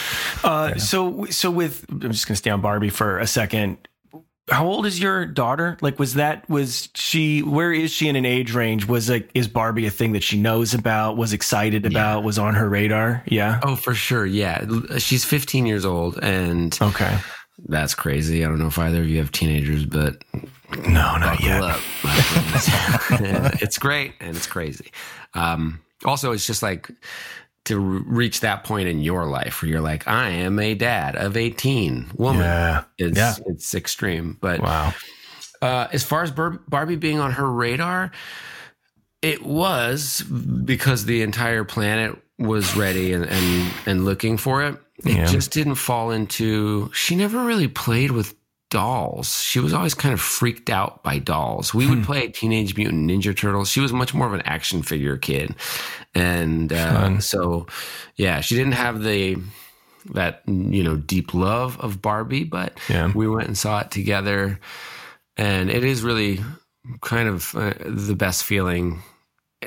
Uh, 0.43 0.75
So, 0.77 1.25
so 1.25 1.51
with 1.51 1.85
I'm 1.89 2.11
just 2.11 2.27
gonna 2.27 2.35
stay 2.37 2.49
on 2.51 2.61
Barbie 2.61 2.89
for 2.89 3.19
a 3.19 3.27
second. 3.27 3.77
How 4.49 4.65
old 4.65 4.85
is 4.85 4.97
your 4.99 5.25
daughter? 5.25 5.77
Like, 5.81 5.99
was 5.99 6.13
that 6.13 6.49
was 6.49 6.87
she? 6.95 7.41
Where 7.41 7.73
is 7.73 7.91
she 7.91 8.07
in 8.07 8.15
an 8.15 8.25
age 8.25 8.53
range? 8.53 8.85
Was 8.87 9.09
like, 9.09 9.29
is 9.33 9.47
Barbie 9.47 9.85
a 9.87 9.91
thing 9.91 10.13
that 10.13 10.23
she 10.23 10.39
knows 10.39 10.73
about? 10.73 11.17
Was 11.17 11.33
excited 11.33 11.85
about? 11.85 12.23
Was 12.23 12.39
on 12.39 12.53
her 12.53 12.69
radar? 12.69 13.23
Yeah. 13.25 13.59
Oh, 13.63 13.75
for 13.75 13.93
sure. 13.93 14.25
Yeah. 14.25 14.65
She's 14.99 15.25
15 15.25 15.65
years 15.65 15.83
old, 15.83 16.17
and 16.23 16.77
Okay. 16.81 17.17
that's 17.67 17.93
crazy. 17.93 18.45
I 18.45 18.47
don't 18.47 18.57
know 18.59 18.67
if 18.67 18.79
either 18.79 19.01
of 19.01 19.09
you 19.09 19.17
have 19.17 19.33
teenagers, 19.33 19.85
but 19.85 20.23
No, 20.87 21.17
not 21.17 21.41
yet. 21.41 21.77
it's 23.61 23.77
great 23.77 24.13
and 24.21 24.35
it's 24.35 24.47
crazy. 24.47 24.91
Um, 25.33 25.81
also, 26.05 26.31
it's 26.31 26.45
just 26.47 26.63
like 26.63 26.89
to 27.67 27.79
re- 27.79 28.03
reach 28.05 28.41
that 28.41 28.63
point 28.63 28.87
in 28.89 28.99
your 28.99 29.25
life 29.27 29.61
where 29.61 29.69
you're 29.71 29.81
like, 29.81 30.07
I 30.07 30.29
am 30.29 30.59
a 30.59 30.73
dad 30.75 31.15
of 31.15 31.37
18 31.37 32.11
woman. 32.15 32.41
Yeah. 32.41 32.83
It's, 32.97 33.17
Yeah. 33.17 33.35
it's 33.45 33.73
extreme. 33.75 34.37
But 34.41 34.61
Wow. 34.61 34.93
uh, 35.61 35.87
as 35.91 36.03
far 36.03 36.23
as 36.23 36.31
Bar- 36.31 36.59
Barbie 36.67 36.95
being 36.97 37.19
on 37.19 37.31
her 37.33 37.49
radar, 37.51 38.11
it 39.21 39.43
was 39.43 40.21
because 40.21 41.05
the 41.05 41.21
entire 41.21 41.63
planet 41.63 42.17
was 42.39 42.75
ready 42.75 43.13
and, 43.13 43.25
and, 43.25 43.73
and 43.85 44.05
looking 44.05 44.37
for 44.37 44.63
it. 44.63 44.77
It 45.05 45.15
Yeah. 45.15 45.25
just 45.25 45.51
didn't 45.51 45.75
fall 45.75 46.11
into, 46.11 46.89
she 46.93 47.15
never 47.15 47.43
really 47.43 47.67
played 47.67 48.11
with 48.11 48.33
dolls. 48.69 49.41
She 49.41 49.59
was 49.59 49.73
always 49.73 49.93
kind 49.93 50.13
of 50.13 50.19
freaked 50.21 50.69
out 50.69 51.03
by 51.03 51.19
dolls. 51.19 51.73
We 51.73 51.87
would 51.89 52.03
play 52.03 52.27
Teenage 52.27 52.75
Mutant 52.75 53.09
Ninja 53.09 53.35
Turtles. 53.35 53.69
She 53.69 53.79
was 53.79 53.93
much 53.93 54.13
more 54.13 54.27
of 54.27 54.33
an 54.33 54.41
action 54.41 54.81
figure 54.83 55.17
kid. 55.17 55.55
And 56.13 56.71
uh, 56.73 57.19
so, 57.19 57.67
yeah, 58.15 58.41
she 58.41 58.55
didn't 58.55 58.73
have 58.73 59.03
the, 59.03 59.37
that, 60.13 60.41
you 60.47 60.83
know, 60.83 60.95
deep 60.95 61.33
love 61.33 61.79
of 61.79 62.01
Barbie, 62.01 62.43
but 62.43 62.77
Yeah. 62.89 63.11
we 63.13 63.27
went 63.27 63.47
and 63.47 63.57
saw 63.57 63.79
it 63.81 63.91
together 63.91 64.59
and 65.37 65.69
it 65.69 65.83
is 65.83 66.01
really 66.01 66.39
kind 67.01 67.29
of 67.29 67.53
uh, 67.55 67.73
the 67.85 68.15
best 68.15 68.43
feeling 68.43 69.01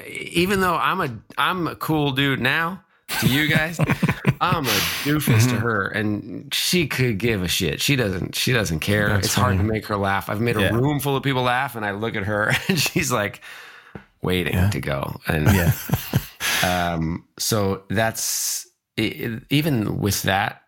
even 0.09 0.61
though 0.61 0.75
i'm 0.76 1.00
a 1.00 1.19
i'm 1.37 1.66
a 1.69 1.75
cool 1.76 2.12
dude 2.12 2.40
now 2.40 2.83
to 3.21 3.26
you 3.28 3.47
guys 3.47 3.78
i'm 4.40 4.64
a 4.66 4.78
doofus 5.04 5.49
to 5.49 5.56
her 5.56 5.87
and 5.88 6.52
she 6.54 6.87
could 6.87 7.18
give 7.18 7.42
a 7.42 7.49
shit. 7.49 7.80
She 7.80 7.94
doesn't 7.97 8.35
she 8.35 8.52
doesn't 8.52 8.80
care. 8.80 9.09
That's 9.09 9.26
it's 9.26 9.35
hard 9.35 9.59
to 9.59 9.62
make 9.64 9.87
her 9.87 9.97
laugh. 9.97 10.30
I've 10.30 10.40
made 10.40 10.56
a 10.56 10.61
Yeah. 10.62 10.70
room 10.75 10.99
full 11.00 11.16
of 11.16 11.23
people 11.23 11.42
laugh 11.42 11.76
and 11.76 11.85
i 11.85 11.90
look 11.92 12.14
at 12.16 12.25
her 12.25 12.52
and 12.68 12.78
she's 12.78 13.12
like 13.12 13.40
waiting 14.23 14.70
to 14.70 14.80
go. 14.80 15.20
And 15.26 15.47
Yeah. 15.47 15.73
um, 16.94 17.25
so 17.38 17.82
that's 17.88 18.66
i 18.99 19.38
even 19.50 19.99
with 20.00 20.23
that, 20.23 20.62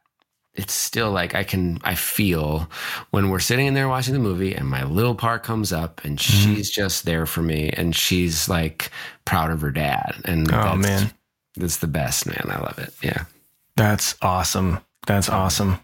it's 0.54 0.72
still 0.74 1.10
like 1.10 1.34
I 1.34 1.44
can 1.44 1.78
I 1.82 1.94
feel 1.94 2.68
when 3.10 3.30
we're 3.30 3.40
sitting 3.40 3.66
in 3.66 3.74
there 3.74 3.88
watching 3.88 4.12
the 4.12 4.20
movie 4.20 4.54
and 4.54 4.68
my 4.68 4.84
little 4.84 5.14
part 5.14 5.42
comes 5.42 5.72
up 5.72 6.02
and 6.04 6.18
Mm-hmm. 6.18 6.54
she's 6.54 6.70
just 6.70 7.04
there 7.06 7.24
for 7.26 7.42
me 7.42 7.70
and 7.70 7.96
she's 7.96 8.48
like 8.50 8.90
proud 9.24 9.50
of 9.50 9.60
her 9.62 9.70
dad. 9.70 10.12
And 10.26 10.52
Oh 10.52 10.76
man, 10.76 11.10
that's 11.56 11.78
the 11.78 11.86
best 11.86 12.26
man. 12.26 12.46
I 12.50 12.58
love 12.60 12.78
it. 12.78 12.92
Yeah 13.02 13.24
that's 13.76 14.14
awesome. 14.22 14.80
That's 15.06 15.28
awesome. 15.28 15.78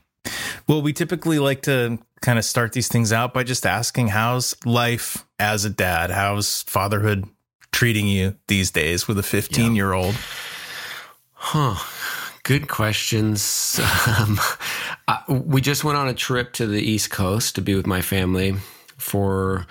Well, 0.66 0.82
we 0.82 0.92
typically 0.92 1.38
like 1.38 1.62
to 1.62 1.98
kind 2.20 2.38
of 2.38 2.44
start 2.44 2.72
these 2.72 2.88
things 2.88 3.12
out 3.12 3.32
by 3.32 3.44
just 3.44 3.64
asking 3.64 4.08
how's 4.08 4.54
life 4.64 5.24
as 5.38 5.64
a 5.64 5.70
dad? 5.70 6.10
How's 6.10 6.62
fatherhood 6.62 7.26
treating 7.72 8.06
you 8.06 8.36
these 8.48 8.70
days 8.70 9.06
with 9.08 9.18
a 9.18 9.22
15 9.22 9.74
year 9.74 9.92
old? 9.92 10.16
Huh. 11.32 11.76
Good 12.42 12.68
questions. 12.68 13.80
Um, 14.18 14.40
I, 15.06 15.22
we 15.28 15.60
just 15.60 15.84
went 15.84 15.96
on 15.96 16.08
a 16.08 16.14
trip 16.14 16.52
to 16.54 16.66
the 16.66 16.80
East 16.80 17.10
Coast 17.10 17.54
to 17.54 17.62
be 17.62 17.74
with 17.74 17.86
my 17.86 18.02
family 18.02 18.54
for 18.96 19.66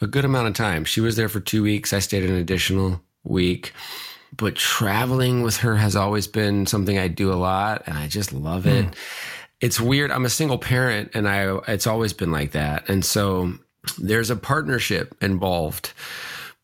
a 0.00 0.06
good 0.06 0.24
amount 0.24 0.48
of 0.48 0.54
time. 0.54 0.84
She 0.84 1.00
was 1.00 1.16
there 1.16 1.28
for 1.28 1.40
two 1.40 1.62
weeks. 1.62 1.92
I 1.92 1.98
stayed 2.00 2.24
an 2.24 2.34
additional 2.34 3.00
week. 3.22 3.72
But 4.34 4.54
traveling 4.56 5.42
with 5.42 5.58
her 5.58 5.76
has 5.76 5.94
always 5.94 6.26
been 6.26 6.66
something 6.66 6.98
I 6.98 7.08
do 7.08 7.32
a 7.32 7.34
lot, 7.34 7.82
and 7.86 7.98
I 7.98 8.08
just 8.08 8.32
love 8.32 8.66
it. 8.66 8.86
It's 9.60 9.80
weird. 9.80 10.10
I'm 10.10 10.24
a 10.24 10.30
single 10.30 10.58
parent, 10.58 11.10
and 11.14 11.28
I 11.28 11.58
it's 11.68 11.86
always 11.86 12.12
been 12.12 12.32
like 12.32 12.52
that. 12.52 12.88
And 12.88 13.04
so 13.04 13.52
there's 13.98 14.30
a 14.30 14.36
partnership 14.36 15.14
involved 15.20 15.92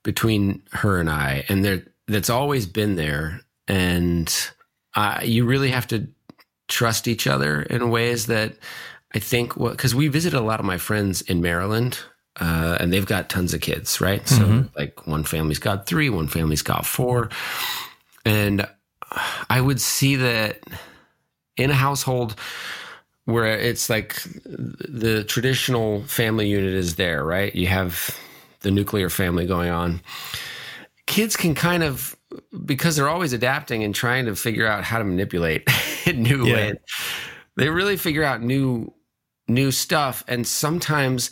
between 0.03 0.63
her 0.73 0.99
and 0.99 1.11
I, 1.11 1.45
and 1.49 1.65
there 1.65 1.83
that's 2.07 2.31
always 2.31 2.67
been 2.67 2.97
there. 2.97 3.41
And 3.69 4.35
uh, 4.95 5.21
you 5.23 5.45
really 5.45 5.71
have 5.71 5.87
to 5.89 6.09
trust 6.69 7.07
each 7.07 7.27
other 7.27 7.63
in 7.63 7.91
ways 7.91 8.27
that 8.27 8.55
I 9.15 9.19
think 9.19 9.57
because 9.59 9.95
we 9.95 10.09
visited 10.09 10.37
a 10.37 10.43
lot 10.43 10.61
of 10.61 10.67
my 10.67 10.79
friends 10.79 11.23
in 11.23 11.41
Maryland. 11.41 11.99
Uh, 12.41 12.77
and 12.81 12.93
they've 12.93 13.07
got 13.07 13.29
tons 13.29 13.53
of 13.55 13.61
kids, 13.61 14.01
right? 14.01 14.27
So, 14.29 14.65
like, 14.77 15.07
one 15.07 15.25
family's 15.25 15.59
got 15.59 15.87
three, 15.87 16.09
one 16.09 16.29
family's 16.29 16.63
got 16.63 16.87
four. 16.87 17.31
And 18.25 18.67
I 19.51 19.61
would 19.61 19.81
see 19.81 20.17
that 20.17 20.61
in 21.57 21.71
a 21.71 21.75
household 21.75 22.37
where 23.25 23.59
it's 23.59 23.91
like 23.91 24.23
the 24.47 25.25
traditional 25.25 26.03
family 26.05 26.49
unit 26.49 26.73
is 26.75 26.95
there, 26.97 27.25
right? 27.25 27.55
You 27.55 27.67
have 27.67 28.17
the 28.61 28.71
nuclear 28.71 29.11
family 29.11 29.47
going 29.47 29.71
on. 29.71 30.01
Kids 31.07 31.37
can 31.37 31.55
kind 31.55 31.83
of 31.83 32.17
because 32.65 32.97
they're 32.97 33.09
always 33.09 33.33
adapting 33.33 33.83
and 33.83 33.95
trying 33.95 34.27
to 34.27 34.37
figure 34.37 34.67
out 34.67 34.85
how 34.85 34.99
to 34.99 35.05
manipulate 35.05 35.67
in 36.07 36.23
new 36.23 36.47
Yeah. 36.47 36.55
ways. 36.55 36.77
They 37.57 37.69
really 37.69 37.97
figure 37.97 38.23
out 38.25 38.43
new 38.43 38.93
new 39.49 39.71
stuff 39.73 40.23
and 40.29 40.47
sometimes 40.47 41.31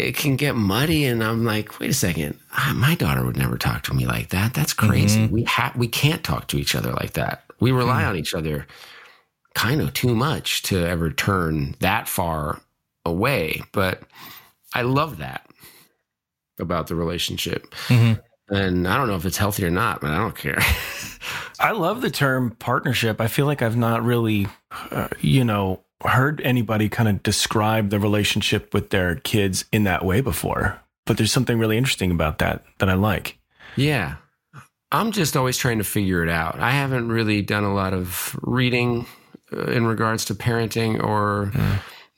it 0.00 0.16
can 0.16 0.36
get 0.36 0.56
muddy 0.56 1.04
and 1.04 1.22
I'm 1.22 1.44
like, 1.44 1.78
wait 1.80 1.90
a 1.90 1.94
second, 1.94 2.38
ah, 2.52 2.72
my 2.76 2.94
daughter 2.94 3.24
would 3.24 3.36
never 3.36 3.56
talk 3.58 3.82
to 3.84 3.94
me 3.94 4.06
like 4.06 4.30
that. 4.30 4.54
That's 4.54 4.72
crazy. 4.72 5.26
We 5.26 5.44
have 5.44 5.76
we 5.76 5.88
can't 5.88 6.24
talk 6.24 6.48
to 6.48 6.58
each 6.58 6.74
other 6.74 6.92
like 6.92 7.12
that. 7.14 7.44
We 7.60 7.72
rely 7.72 8.04
on 8.04 8.16
each 8.16 8.34
other 8.34 8.66
kind 9.54 9.80
of 9.80 9.92
too 9.92 10.14
much 10.14 10.62
to 10.62 10.78
ever 10.86 11.10
turn 11.10 11.74
that 11.80 12.08
far 12.08 12.60
away. 13.04 13.62
But 13.72 14.02
I 14.74 14.82
love 14.82 15.18
that 15.18 15.46
about 16.58 16.86
the 16.86 16.94
relationship. 16.94 17.70
Mhm. 17.88 18.20
And 18.48 18.88
I 18.88 18.96
don't 18.96 19.08
know 19.08 19.16
if 19.16 19.24
it's 19.24 19.36
healthy 19.36 19.64
or 19.64 19.70
not, 19.70 20.00
but 20.00 20.10
I 20.10 20.18
don't 20.18 20.36
care. 20.36 20.58
I 21.60 21.72
love 21.72 22.00
the 22.00 22.10
term 22.10 22.52
partnership. 22.58 23.20
I 23.20 23.28
feel 23.28 23.46
like 23.46 23.62
I've 23.62 23.76
not 23.76 24.02
really, 24.02 24.48
uh, 24.90 25.08
you 25.20 25.44
know, 25.44 25.84
heard 26.04 26.40
anybody 26.42 26.88
kind 26.88 27.08
of 27.08 27.22
describe 27.22 27.90
the 27.90 27.98
relationship 28.00 28.72
with 28.74 28.90
their 28.90 29.16
kids 29.16 29.64
in 29.72 29.84
that 29.84 30.04
way 30.04 30.20
before. 30.20 30.80
But 31.06 31.16
there's 31.16 31.32
something 31.32 31.58
really 31.58 31.76
interesting 31.76 32.10
about 32.10 32.38
that 32.38 32.64
that 32.78 32.88
I 32.88 32.94
like. 32.94 33.38
yeah. 33.76 34.16
I'm 34.92 35.12
just 35.12 35.36
always 35.36 35.56
trying 35.56 35.78
to 35.78 35.84
figure 35.84 36.24
it 36.24 36.28
out. 36.28 36.58
I 36.58 36.72
haven't 36.72 37.10
really 37.10 37.42
done 37.42 37.62
a 37.62 37.72
lot 37.72 37.92
of 37.92 38.36
reading 38.42 39.06
uh, 39.52 39.66
in 39.66 39.86
regards 39.86 40.24
to 40.24 40.34
parenting 40.34 41.00
or 41.00 41.52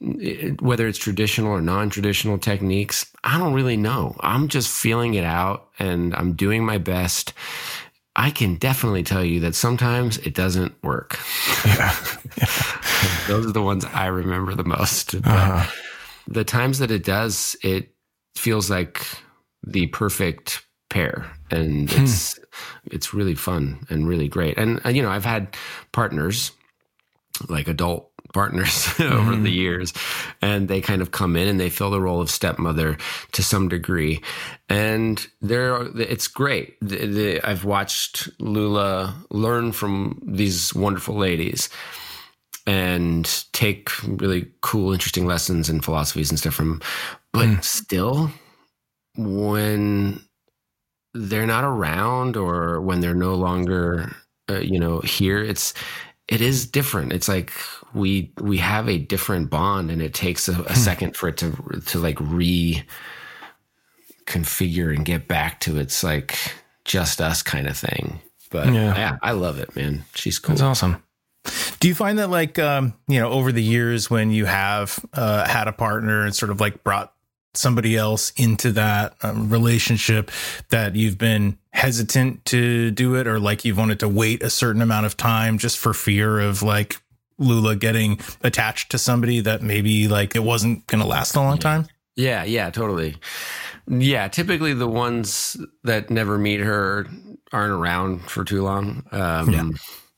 it- 0.01 0.63
whether 0.63 0.87
it's 0.89 0.97
traditional 0.99 1.53
or 1.53 1.61
non-traditional 1.61 2.39
techniques. 2.39 3.05
I 3.25 3.37
don't 3.37 3.53
really 3.53 3.77
know. 3.77 4.17
I'm 4.21 4.49
just 4.49 4.71
feeling 4.71 5.13
it 5.15 5.25
out 5.25 5.69
and 5.79 6.15
I'm 6.15 6.33
doing 6.33 6.65
my 6.65 6.79
best. 6.79 7.35
I 8.15 8.31
can 8.31 8.57
definitely 8.57 9.03
tell 9.03 9.25
you 9.25 9.41
that 9.41 9.55
sometimes 9.55 10.19
it 10.19 10.35
doesn't 10.35 10.75
work. 10.83 11.19
Yeah, 11.65 11.97
Those 13.27 13.47
are 13.47 13.53
the 13.53 13.63
ones 13.63 13.85
I 13.87 14.07
remember 14.07 14.55
the 14.55 14.65
most. 14.65 15.15
Uh-huh. 15.15 15.71
the 16.29 16.45
times 16.45 16.79
that 16.81 16.91
it 16.91 17.05
does, 17.05 17.57
it 17.63 17.95
feels 18.37 18.71
like 18.71 19.07
the 19.67 19.87
perfect 19.89 20.65
pair, 20.91 21.31
and 21.51 21.91
it's 21.93 22.39
it's 22.85 23.15
really 23.15 23.35
fun 23.35 23.81
and 23.89 24.07
really 24.07 24.29
great. 24.29 24.59
And 24.59 24.85
uh, 24.85 24.91
you 24.91 25.03
know, 25.03 25.11
I've 25.11 25.25
had 25.25 25.57
partners, 25.93 26.53
like 27.49 27.67
adult 27.67 28.12
partners, 28.33 28.89
over 29.01 29.37
the 29.37 29.51
years, 29.51 29.93
and 30.41 30.69
they 30.69 30.81
kind 30.81 31.03
of 31.03 31.11
come 31.11 31.37
in 31.37 31.49
and 31.49 31.61
they 31.61 31.71
fill 31.71 31.91
the 31.91 32.01
role 32.01 32.21
of 32.21 32.31
stepmother 32.31 32.97
to 33.33 33.43
some 33.43 33.69
degree, 33.69 34.21
and 34.69 35.27
they're 35.41 35.83
it's 35.99 36.29
great. 36.29 36.77
The, 36.81 37.07
the, 37.07 37.41
I've 37.49 37.65
watched 37.65 38.29
Lula 38.41 39.15
learn 39.31 39.73
from 39.73 40.23
these 40.27 40.75
wonderful 40.75 41.17
ladies 41.17 41.69
and 42.67 43.45
take 43.53 43.91
really 44.07 44.51
cool, 44.61 44.93
interesting 44.93 45.27
lessons 45.27 45.69
and 45.69 45.85
philosophies 45.85 46.31
and 46.31 46.39
stuff 46.39 46.55
from. 46.55 46.81
But 47.33 47.65
still, 47.65 48.31
when 49.17 50.21
they're 51.15 51.47
not 51.47 51.65
around 51.65 52.37
or 52.37 52.81
when 52.81 53.01
they're 53.01 53.15
no 53.15 53.35
longer, 53.35 54.15
uh, 54.51 54.61
you 54.61 54.79
know, 54.79 55.01
here, 55.01 55.43
it's 55.43 55.75
it 56.33 56.41
is 56.41 56.67
different. 56.67 57.13
It's 57.13 57.29
like 57.29 57.53
we 57.95 58.33
we 58.41 58.59
have 58.59 58.89
a 58.89 58.99
different 58.99 59.51
bond, 59.51 59.91
and 59.91 60.01
it 60.01 60.15
takes 60.15 60.49
a, 60.49 60.61
a 60.63 60.75
second 60.75 61.17
for 61.17 61.29
it 61.29 61.37
to 61.39 61.51
to 61.87 61.99
like 61.99 62.17
reconfigure 64.27 64.95
and 64.95 65.05
get 65.05 65.29
back 65.29 65.61
to 65.61 65.79
its 65.79 66.03
like 66.03 66.37
just 66.85 67.21
us 67.21 67.43
kind 67.43 67.67
of 67.67 67.77
thing. 67.77 68.21
But 68.51 68.67
Yeah. 68.73 68.95
yeah, 68.97 69.17
I 69.23 69.33
love 69.33 69.59
it, 69.59 69.75
man. 69.77 70.05
She's 70.15 70.39
cool. 70.39 70.55
That's 70.55 70.63
awesome. 70.63 71.03
Do 71.81 71.89
you 71.89 71.95
find 71.95 72.19
that 72.19 72.31
like 72.31 72.59
um, 72.59 72.95
you 73.09 73.19
know 73.19 73.31
over 73.31 73.51
the 73.53 73.63
years 73.63 74.09
when 74.11 74.31
you 74.31 74.47
have 74.47 74.99
uh, 75.13 75.47
had 75.49 75.69
a 75.69 75.73
partner 75.73 76.25
and 76.25 76.35
sort 76.35 76.51
of 76.51 76.61
like 76.61 76.85
brought 76.85 77.13
somebody 77.55 77.97
else 77.97 78.33
into 78.37 78.73
that 78.73 79.15
um, 79.23 79.51
relationship 79.51 80.31
that 80.71 80.95
you've 80.97 81.19
been 81.19 81.59
hesitant 81.73 82.45
to 82.45 82.91
do 82.91 83.15
it 83.15 83.27
or 83.27 83.41
like 83.41 83.65
you've 83.65 83.79
wanted 83.79 84.01
to 84.01 84.09
wait 84.09 84.43
a 84.43 84.51
certain 84.51 84.83
amount 84.83 85.07
of 85.07 85.17
time 85.17 85.59
just 85.59 85.79
for 85.79 85.95
fear 85.95 86.39
of 86.41 86.63
like 86.63 86.97
Lula 87.39 87.75
getting 87.77 88.21
attached 88.43 88.91
to 88.91 88.99
somebody 88.99 89.41
that 89.41 89.63
maybe 89.63 90.07
like 90.07 90.37
it 90.37 90.43
wasn't 90.43 90.87
going 90.87 91.01
to 91.01 91.07
last 91.07 91.35
a 91.35 91.41
long 91.41 91.59
time? 91.59 91.87
Yeah, 92.15 92.45
yeah, 92.45 92.71
totally. 92.71 93.17
Yeah, 93.89 94.29
typically 94.29 94.75
the 94.75 94.87
ones 94.87 95.57
that 95.83 96.11
never 96.11 96.39
meet 96.39 96.61
her 96.61 97.07
aren't 97.53 97.73
around 97.73 98.31
for 98.31 98.45
too 98.45 98.63
long. 98.63 99.05
Um, 99.11 99.51
Yeah. 99.51 99.69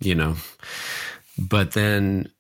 You 0.01 0.17
know, 0.17 0.37
but 1.39 1.73
then 1.73 2.31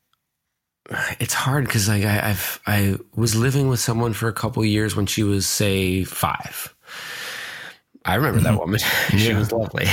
it's 1.18 1.32
hard 1.32 1.64
because 1.64 1.88
like 1.88 2.04
I, 2.04 2.30
I've 2.30 2.60
I 2.66 2.96
was 3.14 3.34
living 3.34 3.68
with 3.68 3.80
someone 3.80 4.12
for 4.12 4.28
a 4.28 4.32
couple 4.32 4.62
years 4.64 4.94
when 4.94 5.06
she 5.06 5.22
was 5.22 5.46
say 5.46 6.04
five. 6.04 6.73
I 8.04 8.16
remember 8.16 8.40
that 8.40 8.58
woman. 8.58 8.80
she 9.16 9.32
was 9.32 9.52
lovely, 9.52 9.86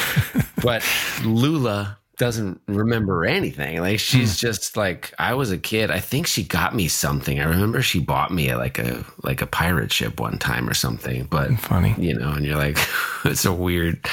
but 0.62 0.84
Lula 1.24 1.98
doesn't 2.22 2.60
remember 2.68 3.24
anything. 3.24 3.80
Like 3.80 3.98
she's 3.98 4.36
just 4.36 4.76
like 4.76 5.12
I 5.18 5.34
was 5.34 5.50
a 5.50 5.58
kid. 5.58 5.90
I 5.90 6.00
think 6.00 6.26
she 6.26 6.44
got 6.44 6.74
me 6.74 6.88
something. 6.88 7.40
I 7.40 7.44
remember 7.44 7.82
she 7.82 8.00
bought 8.00 8.32
me 8.32 8.54
like 8.54 8.78
a 8.78 9.04
like 9.22 9.42
a 9.42 9.46
pirate 9.46 9.92
ship 9.92 10.20
one 10.20 10.38
time 10.38 10.68
or 10.68 10.74
something. 10.74 11.24
But 11.24 11.52
Funny. 11.58 11.94
you 11.98 12.14
know, 12.14 12.30
and 12.30 12.44
you're 12.44 12.56
like, 12.56 12.78
it's 13.24 13.44
a 13.44 13.52
weird, 13.52 14.06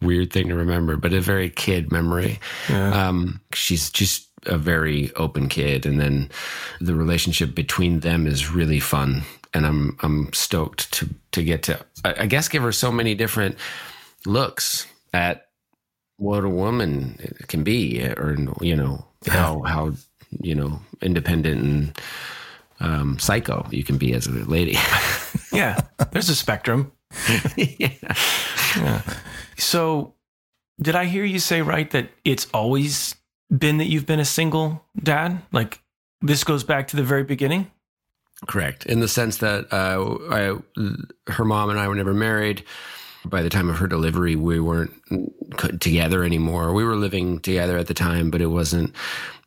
weird 0.00 0.32
thing 0.32 0.48
to 0.48 0.54
remember, 0.54 0.96
but 0.96 1.12
a 1.12 1.20
very 1.20 1.50
kid 1.50 1.92
memory. 1.92 2.40
Um, 2.68 3.40
she's 3.52 3.90
just 3.90 4.28
a 4.46 4.58
very 4.58 5.12
open 5.14 5.48
kid, 5.48 5.86
and 5.86 6.00
then 6.00 6.30
the 6.80 6.94
relationship 6.94 7.54
between 7.54 8.00
them 8.00 8.26
is 8.26 8.50
really 8.50 8.80
fun, 8.80 9.22
and 9.54 9.66
I'm 9.66 9.96
I'm 10.02 10.32
stoked 10.32 10.92
to 10.94 11.08
to 11.32 11.44
get 11.44 11.62
to, 11.64 11.78
I 12.18 12.26
guess, 12.26 12.48
give 12.48 12.62
her 12.62 12.72
so 12.72 12.90
many 12.92 13.14
different 13.14 13.56
looks 14.24 14.86
at 15.12 15.48
what 16.18 16.44
a 16.44 16.48
woman 16.48 17.18
can 17.48 17.62
be, 17.62 18.02
or 18.02 18.36
you 18.60 18.76
know 18.76 19.04
how 19.26 19.62
how 19.62 19.92
you 20.40 20.54
know 20.54 20.80
independent 21.02 21.62
and 21.62 22.00
um, 22.80 23.18
psycho 23.18 23.66
you 23.70 23.84
can 23.84 23.98
be 23.98 24.12
as 24.12 24.26
a 24.26 24.30
lady. 24.30 24.76
Yeah, 25.52 25.80
there's 26.12 26.28
a 26.28 26.34
spectrum. 26.34 26.92
yeah. 27.56 29.00
So, 29.56 30.12
did 30.82 30.94
I 30.94 31.06
hear 31.06 31.24
you 31.24 31.38
say 31.38 31.62
right 31.62 31.90
that 31.92 32.10
it's 32.26 32.46
always 32.52 33.14
been 33.56 33.78
that 33.78 33.86
you've 33.86 34.04
been 34.04 34.20
a 34.20 34.24
single 34.24 34.84
dad? 35.02 35.40
Like 35.52 35.80
this 36.20 36.44
goes 36.44 36.64
back 36.64 36.88
to 36.88 36.96
the 36.96 37.02
very 37.02 37.24
beginning? 37.24 37.70
Correct. 38.46 38.86
In 38.86 39.00
the 39.00 39.08
sense 39.08 39.38
that 39.38 39.72
uh, 39.72 40.18
I, 40.30 41.30
her 41.30 41.44
mom 41.44 41.70
and 41.70 41.78
I 41.78 41.88
were 41.88 41.94
never 41.94 42.14
married. 42.14 42.64
By 43.24 43.42
the 43.42 43.50
time 43.50 43.68
of 43.68 43.76
her 43.78 43.88
delivery, 43.88 44.36
we 44.36 44.60
weren't 44.60 44.92
together 45.80 46.22
anymore. 46.22 46.72
We 46.72 46.84
were 46.84 46.94
living 46.94 47.40
together 47.40 47.76
at 47.76 47.88
the 47.88 47.94
time, 47.94 48.30
but 48.30 48.40
it 48.40 48.46
wasn't, 48.46 48.94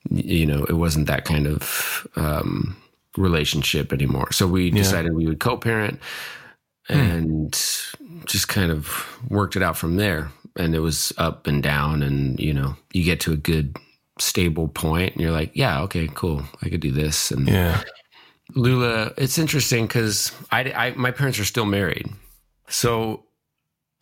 you 0.09 0.45
know, 0.45 0.65
it 0.65 0.73
wasn't 0.73 1.07
that 1.07 1.23
kind 1.23 1.47
of 1.47 2.05
um, 2.17 2.75
relationship 3.15 3.93
anymore. 3.93 4.33
So 4.33 4.47
we 4.47 4.69
decided 4.69 5.13
we 5.13 5.27
would 5.27 5.39
co 5.39 5.55
parent 5.55 6.01
and 6.89 7.51
just 8.25 8.49
kind 8.49 8.69
of 8.69 9.07
worked 9.29 9.55
it 9.55 9.63
out 9.63 9.77
from 9.77 9.95
there. 9.95 10.29
And 10.57 10.75
it 10.75 10.79
was 10.79 11.13
up 11.17 11.47
and 11.47 11.63
down. 11.63 12.03
And, 12.03 12.37
you 12.37 12.53
know, 12.53 12.75
you 12.91 13.05
get 13.05 13.21
to 13.21 13.31
a 13.31 13.37
good, 13.37 13.77
stable 14.21 14.67
point 14.67 15.13
and 15.13 15.21
you're 15.21 15.31
like, 15.31 15.51
yeah, 15.53 15.81
okay, 15.81 16.09
cool. 16.13 16.43
I 16.61 16.69
could 16.69 16.81
do 16.81 16.91
this. 16.91 17.31
And, 17.31 17.47
Yeah. 17.47 17.81
Lula, 18.55 19.13
it's 19.17 19.37
interesting 19.37 19.85
because 19.85 20.31
I, 20.51 20.71
I, 20.71 20.91
my 20.91 21.11
parents 21.11 21.39
are 21.39 21.45
still 21.45 21.65
married, 21.65 22.09
so 22.67 23.23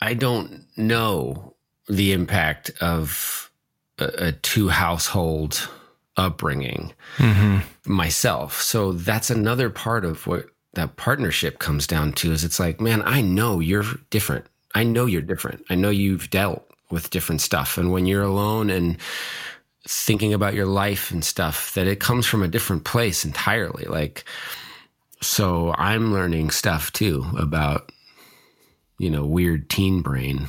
I 0.00 0.14
don't 0.14 0.64
know 0.76 1.54
the 1.88 2.12
impact 2.12 2.70
of 2.80 3.50
a, 3.98 4.28
a 4.28 4.32
two 4.32 4.68
household 4.68 5.68
upbringing 6.16 6.92
mm-hmm. 7.16 7.58
myself. 7.92 8.60
So 8.60 8.92
that's 8.92 9.30
another 9.30 9.70
part 9.70 10.04
of 10.04 10.26
what 10.26 10.46
that 10.74 10.96
partnership 10.96 11.58
comes 11.58 11.86
down 11.86 12.12
to. 12.14 12.32
Is 12.32 12.44
it's 12.44 12.60
like, 12.60 12.80
man, 12.80 13.02
I 13.04 13.20
know 13.20 13.60
you're 13.60 13.84
different. 14.10 14.46
I 14.74 14.84
know 14.84 15.06
you're 15.06 15.22
different. 15.22 15.64
I 15.70 15.74
know 15.74 15.90
you've 15.90 16.30
dealt 16.30 16.64
with 16.90 17.10
different 17.10 17.40
stuff, 17.40 17.76
and 17.76 17.92
when 17.92 18.06
you're 18.06 18.22
alone 18.22 18.70
and 18.70 18.96
thinking 19.88 20.34
about 20.34 20.54
your 20.54 20.66
life 20.66 21.10
and 21.10 21.24
stuff 21.24 21.72
that 21.74 21.86
it 21.86 21.98
comes 21.98 22.26
from 22.26 22.42
a 22.42 22.48
different 22.48 22.84
place 22.84 23.24
entirely. 23.24 23.84
Like 23.84 24.24
so 25.20 25.74
i'm 25.76 26.12
learning 26.12 26.48
stuff 26.50 26.92
too 26.92 27.24
about 27.36 27.90
you 28.98 29.10
know 29.10 29.24
weird 29.24 29.70
teen 29.70 30.02
brain. 30.02 30.48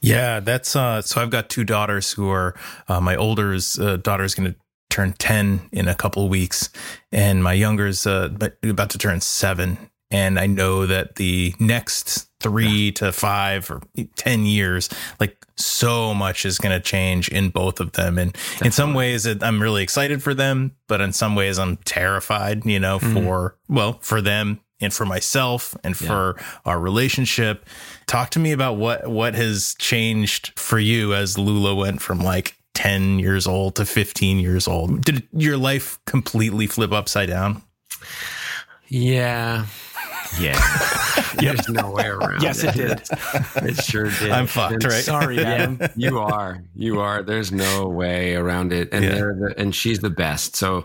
Yeah, 0.00 0.40
that's 0.40 0.76
uh 0.76 1.02
so 1.02 1.22
I've 1.22 1.30
got 1.30 1.48
two 1.48 1.64
daughters 1.64 2.12
who 2.12 2.28
are 2.28 2.54
uh, 2.88 3.00
my 3.00 3.16
older's 3.16 3.78
uh, 3.78 3.96
daughter's 3.96 4.34
going 4.34 4.52
to 4.52 4.58
turn 4.90 5.14
10 5.14 5.68
in 5.72 5.88
a 5.88 5.94
couple 5.94 6.28
weeks 6.28 6.70
and 7.10 7.42
my 7.42 7.52
younger's 7.52 8.06
uh 8.06 8.28
about 8.62 8.90
to 8.90 8.98
turn 8.98 9.20
7 9.20 9.78
And 10.10 10.38
I 10.38 10.46
know 10.46 10.86
that 10.86 11.16
the 11.16 11.54
next 11.58 12.25
three 12.46 12.92
to 12.92 13.12
five 13.12 13.70
or 13.70 13.80
10 14.16 14.46
years, 14.46 14.88
like 15.20 15.44
so 15.56 16.14
much 16.14 16.44
is 16.44 16.58
going 16.58 16.74
to 16.76 16.80
change 16.80 17.28
in 17.28 17.50
both 17.50 17.80
of 17.80 17.92
them. 17.92 18.18
And 18.18 18.36
in 18.64 18.72
some 18.72 18.94
ways, 18.94 19.26
it, 19.26 19.42
I'm 19.42 19.60
really 19.60 19.82
excited 19.82 20.22
for 20.22 20.34
them, 20.34 20.76
but 20.86 21.00
in 21.00 21.12
some 21.12 21.34
ways, 21.34 21.58
I'm 21.58 21.76
terrified, 21.78 22.64
you 22.64 22.78
know, 22.78 22.98
mm-hmm. 22.98 23.14
for, 23.14 23.56
well, 23.68 23.98
for 24.00 24.20
them 24.20 24.60
and 24.80 24.92
for 24.92 25.06
myself 25.06 25.74
and 25.82 25.96
for 25.96 26.38
our 26.64 26.78
relationship. 26.78 27.66
Talk 28.06 28.30
to 28.30 28.38
me 28.38 28.52
about 28.52 28.76
what, 28.76 29.08
what 29.08 29.34
has 29.34 29.74
changed 29.78 30.52
for 30.58 30.78
you 30.78 31.14
as 31.14 31.38
Lula 31.38 31.74
went 31.74 32.02
from 32.02 32.20
like 32.20 32.56
10 32.74 33.18
years 33.18 33.46
old 33.46 33.74
to 33.76 33.86
15 33.86 34.38
years 34.38 34.68
old. 34.68 35.02
Did 35.02 35.26
your 35.32 35.56
life 35.56 35.98
completely 36.04 36.66
flip 36.66 36.92
upside 36.92 37.30
down? 37.30 37.62
Yeah. 38.88 39.66
Yeah. 40.38 40.58
There's 41.38 41.68
no 41.68 41.90
way 41.90 42.06
around 42.06 42.36
it. 42.36 42.42
Yes, 42.42 42.64
it 42.64 42.74
did. 42.74 43.02
It 43.68 43.76
sure 43.82 44.10
did. 44.10 44.30
I'm 44.30 44.46
fucked, 44.46 44.74
And 44.74 44.84
right? 44.84 45.04
Sorry, 45.04 45.38
Adam. 45.44 45.78
Yeah, 45.80 45.88
you 45.96 46.18
are. 46.18 46.62
You 46.74 47.00
are. 47.00 47.22
There's 47.22 47.52
no 47.52 47.88
way 47.88 48.34
around 48.36 48.72
it. 48.72 48.88
And 48.92 49.04
Yeah. 49.04 49.14
they're 49.14 49.34
the, 49.34 49.54
and 49.58 49.74
she's 49.74 49.98
the 50.00 50.10
best. 50.10 50.56
So 50.56 50.84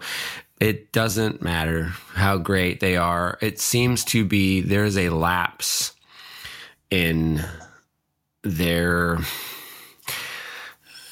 it 0.59 0.91
doesn't 0.91 1.41
matter 1.41 1.93
how 2.13 2.37
great 2.37 2.79
they 2.81 2.97
are. 2.97 3.37
It 3.41 3.59
seems 3.59 4.03
to 4.05 4.25
be 4.25 4.61
there's 4.61 4.97
a 4.97 5.09
lapse 5.09 5.93
in 6.89 7.43
their 8.43 9.19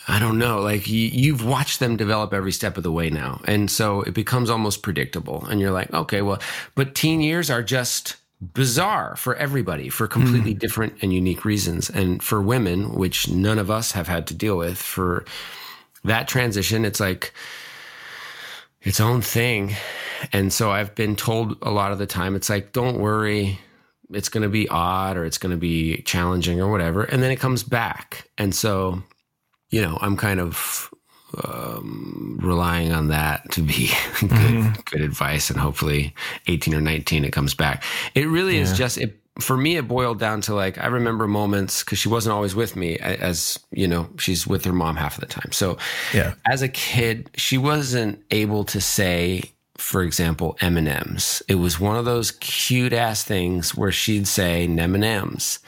I 0.08 0.18
don't 0.18 0.40
know. 0.40 0.62
Like 0.62 0.88
you, 0.88 1.08
you've 1.08 1.46
watched 1.46 1.80
them 1.80 1.96
develop 1.96 2.34
every 2.34 2.52
step 2.52 2.78
of 2.78 2.84
the 2.84 2.92
way 2.92 3.12
now. 3.12 3.42
And 3.46 3.70
so 3.70 4.02
it 4.02 4.16
becomes 4.16 4.50
almost 4.50 4.82
predictable. 4.82 5.46
And 5.46 5.62
you're 5.62 5.70
like, 5.72 5.94
okay, 5.94 6.24
well, 6.24 6.42
but 6.74 6.96
teen 6.96 7.22
years 7.22 7.52
are 7.52 7.62
just 7.62 8.16
bizarre 8.42 9.16
for 9.16 9.36
everybody 9.36 9.90
for 9.90 10.08
completely 10.08 10.54
hmm. 10.54 10.60
different 10.60 10.94
and 11.02 11.14
unique 11.14 11.44
reasons. 11.44 11.90
And 11.90 12.24
for 12.24 12.42
women, 12.42 12.94
which 12.94 13.30
none 13.30 13.60
of 13.60 13.70
us 13.70 13.92
have 13.92 14.08
had 14.08 14.28
to 14.28 14.34
deal 14.34 14.58
with, 14.58 14.78
for 14.78 15.26
that 16.04 16.28
transition, 16.28 16.86
it's 16.86 17.00
like 17.00 17.34
its 18.82 19.00
own 19.00 19.22
thing. 19.22 19.76
And 20.32 20.54
so 20.54 20.72
I've 20.72 20.96
been 20.96 21.16
told 21.16 21.58
a 21.62 21.72
lot 21.72 21.92
of 21.92 21.98
the 21.98 22.06
time, 22.06 22.36
it's 22.36 22.50
like, 22.50 22.72
don't 22.72 23.00
worry, 23.00 23.60
it's 24.12 24.30
going 24.30 24.44
to 24.44 24.50
be 24.50 24.68
odd 24.70 25.18
or 25.18 25.26
it's 25.26 25.38
going 25.38 25.52
to 25.52 25.58
be 25.58 26.02
challenging 26.04 26.62
or 26.62 26.72
whatever. 26.72 27.04
And 27.04 27.22
then 27.22 27.32
it 27.32 27.40
comes 27.40 27.64
back. 27.64 28.30
And 28.38 28.56
so, 28.56 29.04
you 29.70 29.82
know, 29.82 29.98
I'm 30.02 30.18
kind 30.18 30.40
of 30.40 30.94
um, 31.44 32.40
relying 32.42 32.92
on 32.92 33.08
that 33.10 33.50
to 33.52 33.62
be 33.62 33.90
good, 34.20 34.86
good 34.86 35.02
advice. 35.02 35.50
And 35.50 35.60
hopefully 35.60 36.14
18 36.48 36.74
or 36.74 36.82
19, 36.82 37.26
it 37.26 37.32
comes 37.32 37.54
back. 37.54 37.84
It 38.16 38.28
really 38.28 38.58
is 38.58 38.78
just, 38.78 38.98
it, 38.98 39.20
for 39.40 39.56
me, 39.56 39.78
it 39.78 39.88
boiled 39.88 40.20
down 40.20 40.42
to 40.42 40.56
like, 40.56 40.78
I 40.78 40.88
remember 40.88 41.28
moments 41.28 41.84
because 41.84 42.00
she 42.00 42.10
wasn't 42.10 42.34
always 42.34 42.56
with 42.56 42.76
me 42.76 42.98
as, 43.00 43.58
you 43.72 43.88
know, 43.88 44.10
she's 44.18 44.46
with 44.46 44.66
her 44.66 44.74
mom 44.74 44.96
half 44.98 45.16
of 45.16 45.22
the 45.22 45.28
time. 45.28 45.52
So 45.52 45.78
Yeah. 46.14 46.34
as 46.46 46.62
a 46.62 46.68
kid, 46.68 47.30
she 47.36 47.58
wasn't 47.58 48.22
able 48.32 48.66
to 48.66 48.82
say, 48.82 49.44
for 49.78 50.04
example, 50.04 50.58
M 50.60 50.76
and 50.76 50.90
M's. 50.90 51.42
It 51.48 51.56
was 51.56 51.80
one 51.80 51.96
of 51.96 52.04
those 52.04 52.32
cute 52.32 52.92
ass 52.92 53.24
things 53.24 53.74
where 53.76 53.94
she'd 53.94 54.28
say 54.28 54.68
"nem 54.68 54.94
and 54.94 55.06
M's," 55.06 55.60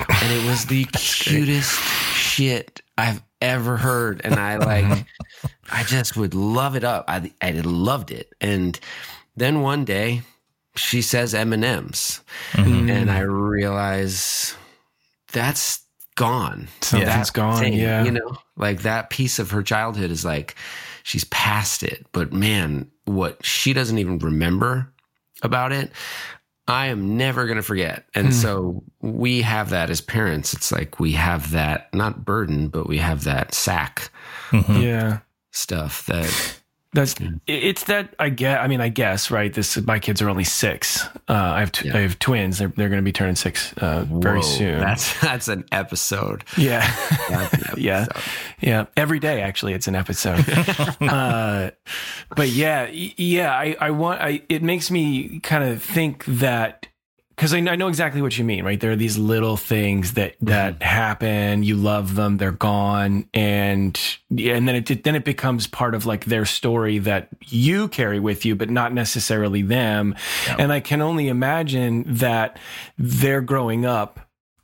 and 0.00 0.32
it 0.32 0.44
was 0.44 0.64
the 0.66 0.84
cutest 0.92 1.78
shit 2.12 2.80
I've 2.98 3.22
ever 3.40 3.76
heard. 3.76 4.20
And 4.24 4.34
I 4.34 4.56
uh-huh. 4.58 4.66
like, 4.66 5.06
I 5.70 5.82
just 5.84 6.16
would 6.16 6.34
love 6.34 6.76
it 6.76 6.84
up. 6.84 7.04
I 7.08 7.32
I 7.40 7.52
loved 7.52 8.10
it. 8.10 8.32
And 8.40 8.78
then 9.36 9.62
one 9.62 9.84
day, 9.84 10.22
she 10.76 11.02
says 11.02 11.34
M 11.34 11.52
and 11.52 11.64
M's, 11.64 12.20
mm-hmm. 12.52 12.90
and 12.90 13.10
I 13.10 13.20
realize 13.20 14.54
that's 15.32 15.80
gone. 16.14 16.68
Something's 16.80 17.30
That 17.30 17.32
gone, 17.32 17.58
thing, 17.58 17.72
yeah. 17.74 18.04
you 18.04 18.10
know, 18.10 18.36
like 18.56 18.82
that 18.82 19.10
piece 19.10 19.38
of 19.38 19.50
her 19.52 19.62
childhood 19.62 20.10
is 20.10 20.24
like 20.24 20.54
she's 21.02 21.24
past 21.24 21.82
it. 21.82 22.06
But 22.12 22.32
man, 22.32 22.90
what 23.04 23.44
she 23.44 23.72
doesn't 23.72 23.98
even 23.98 24.18
remember 24.18 24.92
about 25.42 25.72
it, 25.72 25.90
I 26.70 26.86
am 26.86 27.16
never 27.16 27.46
going 27.46 27.56
to 27.56 27.62
forget. 27.62 28.04
And 28.14 28.28
Hmm. 28.28 28.32
so 28.32 28.82
we 29.00 29.42
have 29.42 29.70
that 29.70 29.90
as 29.90 30.00
parents. 30.00 30.54
It's 30.54 30.70
like 30.72 31.00
we 31.00 31.12
have 31.12 31.50
that 31.50 31.92
not 31.92 32.24
burden, 32.24 32.68
but 32.68 32.88
we 32.88 32.98
have 32.98 33.24
that 33.24 33.54
sack 33.54 34.10
Yeah. 34.52 35.18
stuff 35.50 36.06
that 36.06 36.59
That's 36.92 37.14
it's 37.46 37.84
that 37.84 38.14
I 38.18 38.30
get. 38.30 38.60
I 38.60 38.66
mean, 38.66 38.80
I 38.80 38.88
guess 38.88 39.30
right. 39.30 39.52
This 39.52 39.80
my 39.82 40.00
kids 40.00 40.20
are 40.20 40.28
only 40.28 40.42
six. 40.42 41.06
Uh, 41.28 41.34
I 41.34 41.60
have 41.60 41.70
t- 41.70 41.86
Yeah. 41.88 41.96
I 41.96 42.00
have 42.00 42.18
twins. 42.18 42.58
They're 42.58 42.66
they're 42.68 42.88
going 42.88 42.98
to 43.00 43.04
be 43.04 43.12
turning 43.12 43.36
six 43.36 43.72
uh, 43.74 44.04
very 44.08 44.42
soon. 44.42 44.80
That's 44.80 45.18
that's 45.20 45.46
an 45.46 45.66
episode. 45.70 46.42
yeah, 46.56 46.84
an 47.30 47.48
yeah, 47.76 48.00
episode. 48.06 48.22
yeah. 48.60 48.86
Every 48.96 49.20
day, 49.20 49.40
actually, 49.40 49.74
it's 49.74 49.86
an 49.86 49.94
episode. 49.94 50.44
uh, 51.00 51.70
but 52.34 52.48
yeah, 52.48 52.88
yeah. 52.90 53.52
I 53.54 53.76
I 53.80 53.90
want. 53.92 54.20
I 54.20 54.42
it 54.48 54.62
makes 54.64 54.90
me 54.90 55.38
kind 55.40 55.62
of 55.62 55.80
think 55.82 56.24
that 56.24 56.88
because 57.40 57.54
I, 57.54 57.60
know- 57.60 57.72
I 57.72 57.76
know 57.76 57.88
exactly 57.88 58.20
what 58.20 58.36
you 58.36 58.44
mean, 58.44 58.66
right? 58.66 58.78
There 58.78 58.90
are 58.90 58.96
these 58.96 59.16
little 59.16 59.56
things 59.56 60.12
that 60.12 60.34
mm-hmm. 60.34 60.48
that 60.48 60.82
happen. 60.82 61.62
You 61.62 61.74
love 61.74 62.14
them, 62.14 62.36
they're 62.36 62.52
gone, 62.52 63.30
and 63.32 63.98
yeah, 64.28 64.56
and 64.56 64.68
then 64.68 64.74
it 64.74 65.04
then 65.04 65.14
it 65.14 65.24
becomes 65.24 65.66
part 65.66 65.94
of 65.94 66.04
like 66.04 66.26
their 66.26 66.44
story 66.44 66.98
that 66.98 67.28
you 67.46 67.88
carry 67.88 68.20
with 68.20 68.44
you, 68.44 68.56
but 68.56 68.68
not 68.68 68.92
necessarily 68.92 69.62
them. 69.62 70.16
And 70.58 70.70
I 70.70 70.80
can 70.80 71.00
only 71.00 71.28
imagine 71.28 72.04
that 72.06 72.58
they're 72.98 73.40
growing 73.40 73.86
up. 73.86 74.20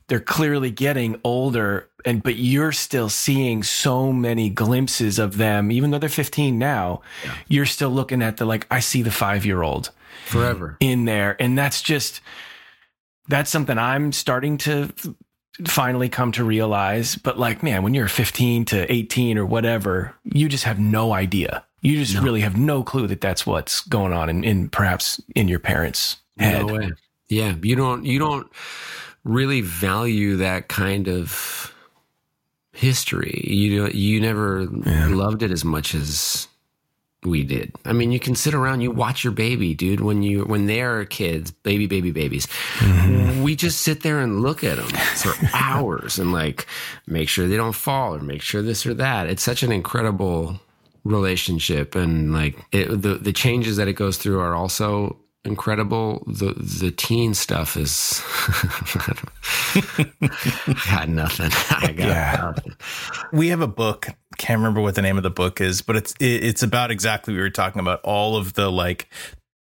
They're 0.07 0.19
clearly 0.19 0.69
getting 0.69 1.19
older, 1.23 1.89
and 2.05 2.21
but 2.21 2.35
you're 2.35 2.71
still 2.73 3.09
seeing 3.09 3.63
so 3.63 4.13
many 4.13 4.51
glimpses 4.51 5.17
of 5.17 5.37
them, 5.37 5.71
even 5.71 5.89
though 5.89 5.97
they're 5.97 6.09
15 6.09 6.59
now. 6.59 7.01
You're 7.47 7.65
still 7.65 7.89
looking 7.89 8.21
at 8.21 8.37
the 8.37 8.45
like, 8.45 8.67
I 8.69 8.81
see 8.81 9.01
the 9.01 9.09
five 9.09 9.47
year 9.47 9.63
old 9.63 9.89
Forever. 10.25 10.77
in 10.79 11.05
there. 11.05 11.35
And 11.41 11.57
that's 11.57 11.81
just, 11.81 12.21
that's 13.27 13.49
something 13.49 13.77
I'm 13.77 14.11
starting 14.11 14.57
to 14.59 14.89
finally 15.65 16.09
come 16.09 16.31
to 16.33 16.43
realize. 16.43 17.15
But 17.15 17.39
like, 17.39 17.63
man, 17.63 17.83
when 17.83 17.93
you're 17.93 18.07
15 18.07 18.65
to 18.65 18.91
18 18.91 19.37
or 19.37 19.45
whatever, 19.45 20.15
you 20.23 20.49
just 20.49 20.63
have 20.65 20.79
no 20.79 21.13
idea. 21.13 21.65
You 21.81 22.03
just 22.03 22.17
really 22.21 22.41
have 22.41 22.57
no 22.57 22.83
clue 22.83 23.07
that 23.07 23.21
that's 23.21 23.45
what's 23.45 23.81
going 23.81 24.11
on 24.11 24.29
in, 24.29 24.43
in 24.43 24.69
perhaps 24.69 25.21
in 25.35 25.47
your 25.47 25.59
parents' 25.59 26.17
head. 26.37 26.65
No 26.65 26.73
way. 26.73 26.91
Yeah, 27.29 27.55
you 27.61 27.75
don't 27.75 28.05
you 28.05 28.19
don't 28.19 28.51
really 29.23 29.61
value 29.61 30.37
that 30.37 30.69
kind 30.69 31.07
of 31.07 31.73
history. 32.71 33.43
You 33.47 33.87
you 33.89 34.19
never 34.19 34.65
loved 34.65 35.43
it 35.43 35.51
as 35.51 35.63
much 35.63 35.93
as 35.93 36.47
we 37.27 37.43
did. 37.43 37.73
I 37.85 37.93
mean, 37.93 38.11
you 38.11 38.19
can 38.19 38.35
sit 38.35 38.53
around, 38.53 38.81
you 38.81 38.91
watch 38.91 39.23
your 39.23 39.33
baby, 39.33 39.73
dude. 39.73 40.01
When 40.01 40.23
you 40.23 40.45
when 40.45 40.65
they 40.65 40.81
are 40.81 41.05
kids, 41.05 41.51
baby, 41.51 41.87
baby, 41.87 42.11
babies, 42.11 42.47
mm-hmm. 42.79 43.41
we 43.43 43.55
just 43.55 43.81
sit 43.81 44.03
there 44.03 44.19
and 44.19 44.41
look 44.41 44.63
at 44.63 44.77
them 44.77 44.87
for 44.87 45.33
hours 45.53 46.19
and 46.19 46.31
like 46.31 46.67
make 47.05 47.29
sure 47.29 47.47
they 47.47 47.57
don't 47.57 47.73
fall 47.73 48.15
or 48.15 48.19
make 48.19 48.41
sure 48.41 48.61
this 48.61 48.85
or 48.85 48.93
that. 48.95 49.27
It's 49.27 49.43
such 49.43 49.63
an 49.63 49.71
incredible 49.71 50.59
relationship, 51.03 51.95
and 51.95 52.33
like 52.33 52.57
it, 52.71 52.87
the 52.87 53.15
the 53.15 53.33
changes 53.33 53.77
that 53.77 53.87
it 53.87 53.93
goes 53.93 54.17
through 54.17 54.39
are 54.39 54.55
also 54.55 55.17
incredible. 55.47 56.23
The 56.27 56.53
the 56.53 56.91
teen 56.91 57.33
stuff 57.33 57.75
is 57.77 58.21
I 59.75 60.75
got 60.89 61.09
nothing. 61.09 61.51
I 61.69 61.91
got 61.93 62.07
Yeah. 62.07 62.53
nothing. 62.55 62.75
we 63.31 63.47
have 63.49 63.61
a 63.61 63.67
book 63.67 64.07
can't 64.37 64.59
remember 64.59 64.81
what 64.81 64.93
the 64.95 65.01
name 65.01 65.17
of 65.17 65.23
the 65.23 65.31
book 65.31 65.59
is 65.59 65.81
but 65.81 65.95
it's 65.95 66.13
it, 66.19 66.43
it's 66.43 66.61
about 66.61 66.91
exactly 66.91 67.33
what 67.33 67.37
we 67.37 67.41
were 67.41 67.49
talking 67.49 67.79
about 67.79 67.99
all 68.03 68.35
of 68.35 68.53
the 68.53 68.71
like 68.71 69.09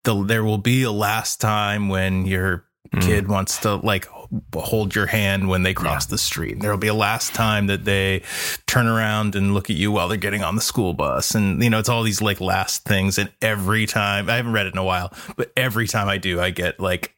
the 0.03 0.23
there 0.23 0.43
will 0.43 0.57
be 0.57 0.81
a 0.83 0.91
last 0.91 1.39
time 1.39 1.89
when 1.89 2.25
your 2.25 2.65
hmm. 2.91 2.99
kid 3.01 3.27
wants 3.27 3.59
to 3.59 3.75
like 3.75 4.07
hold 4.55 4.95
your 4.95 5.05
hand 5.05 5.47
when 5.47 5.63
they 5.63 5.73
cross 5.73 6.05
the 6.07 6.17
street 6.17 6.59
there'll 6.59 6.77
be 6.77 6.87
a 6.87 6.93
last 6.93 7.33
time 7.35 7.67
that 7.67 7.85
they 7.85 8.21
turn 8.67 8.87
around 8.87 9.35
and 9.35 9.53
look 9.53 9.69
at 9.69 9.75
you 9.75 9.91
while 9.91 10.07
they're 10.07 10.17
getting 10.17 10.43
on 10.43 10.55
the 10.55 10.61
school 10.61 10.93
bus 10.93 11.35
and 11.35 11.63
you 11.63 11.69
know 11.69 11.77
it's 11.79 11.89
all 11.89 12.03
these 12.03 12.21
like 12.21 12.41
last 12.41 12.83
things 12.83 13.17
and 13.17 13.31
every 13.41 13.85
time 13.85 14.29
i 14.29 14.35
haven't 14.37 14.51
read 14.53 14.65
it 14.65 14.73
in 14.73 14.79
a 14.79 14.83
while 14.83 15.13
but 15.35 15.51
every 15.55 15.87
time 15.87 16.07
i 16.09 16.17
do 16.17 16.39
i 16.41 16.49
get 16.49 16.79
like 16.79 17.13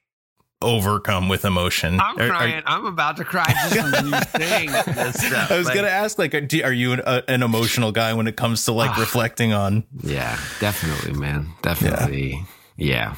overcome 0.62 1.30
with 1.30 1.46
emotion 1.46 2.00
I'm 2.00 2.18
Are- 2.18 2.24
are- 2.24 2.30
crying. 2.30 2.64
I'm 2.66 2.86
about 2.86 3.18
to 3.18 3.24
cry 3.26 3.46
just 3.70 3.96
from 3.98 4.08
you 4.08 4.20
saying 4.38 4.72
this 4.72 5.26
stuff. 5.28 5.52
I 5.52 5.58
was 5.58 5.68
Like- 5.68 5.76
gonna 5.76 5.90
ask, 5.90 6.18
like, 6.18 6.48
do, 6.48 6.64
are 6.64 6.72
you 6.72 6.94
an, 6.94 7.02
uh, 7.02 7.22
an 7.28 7.44
emotional 7.44 7.92
guy 7.92 8.14
when 8.14 8.26
it 8.26 8.36
comes 8.38 8.64
to 8.66 8.72
like 8.72 8.98
reflecting 8.98 9.54
on? 9.54 9.84
Yeah, 10.02 10.40
definitely, 10.60 11.14
man. 11.20 11.50
Definitely. 11.62 12.46
Yeah. 12.78 12.86
Yeah, 12.88 13.16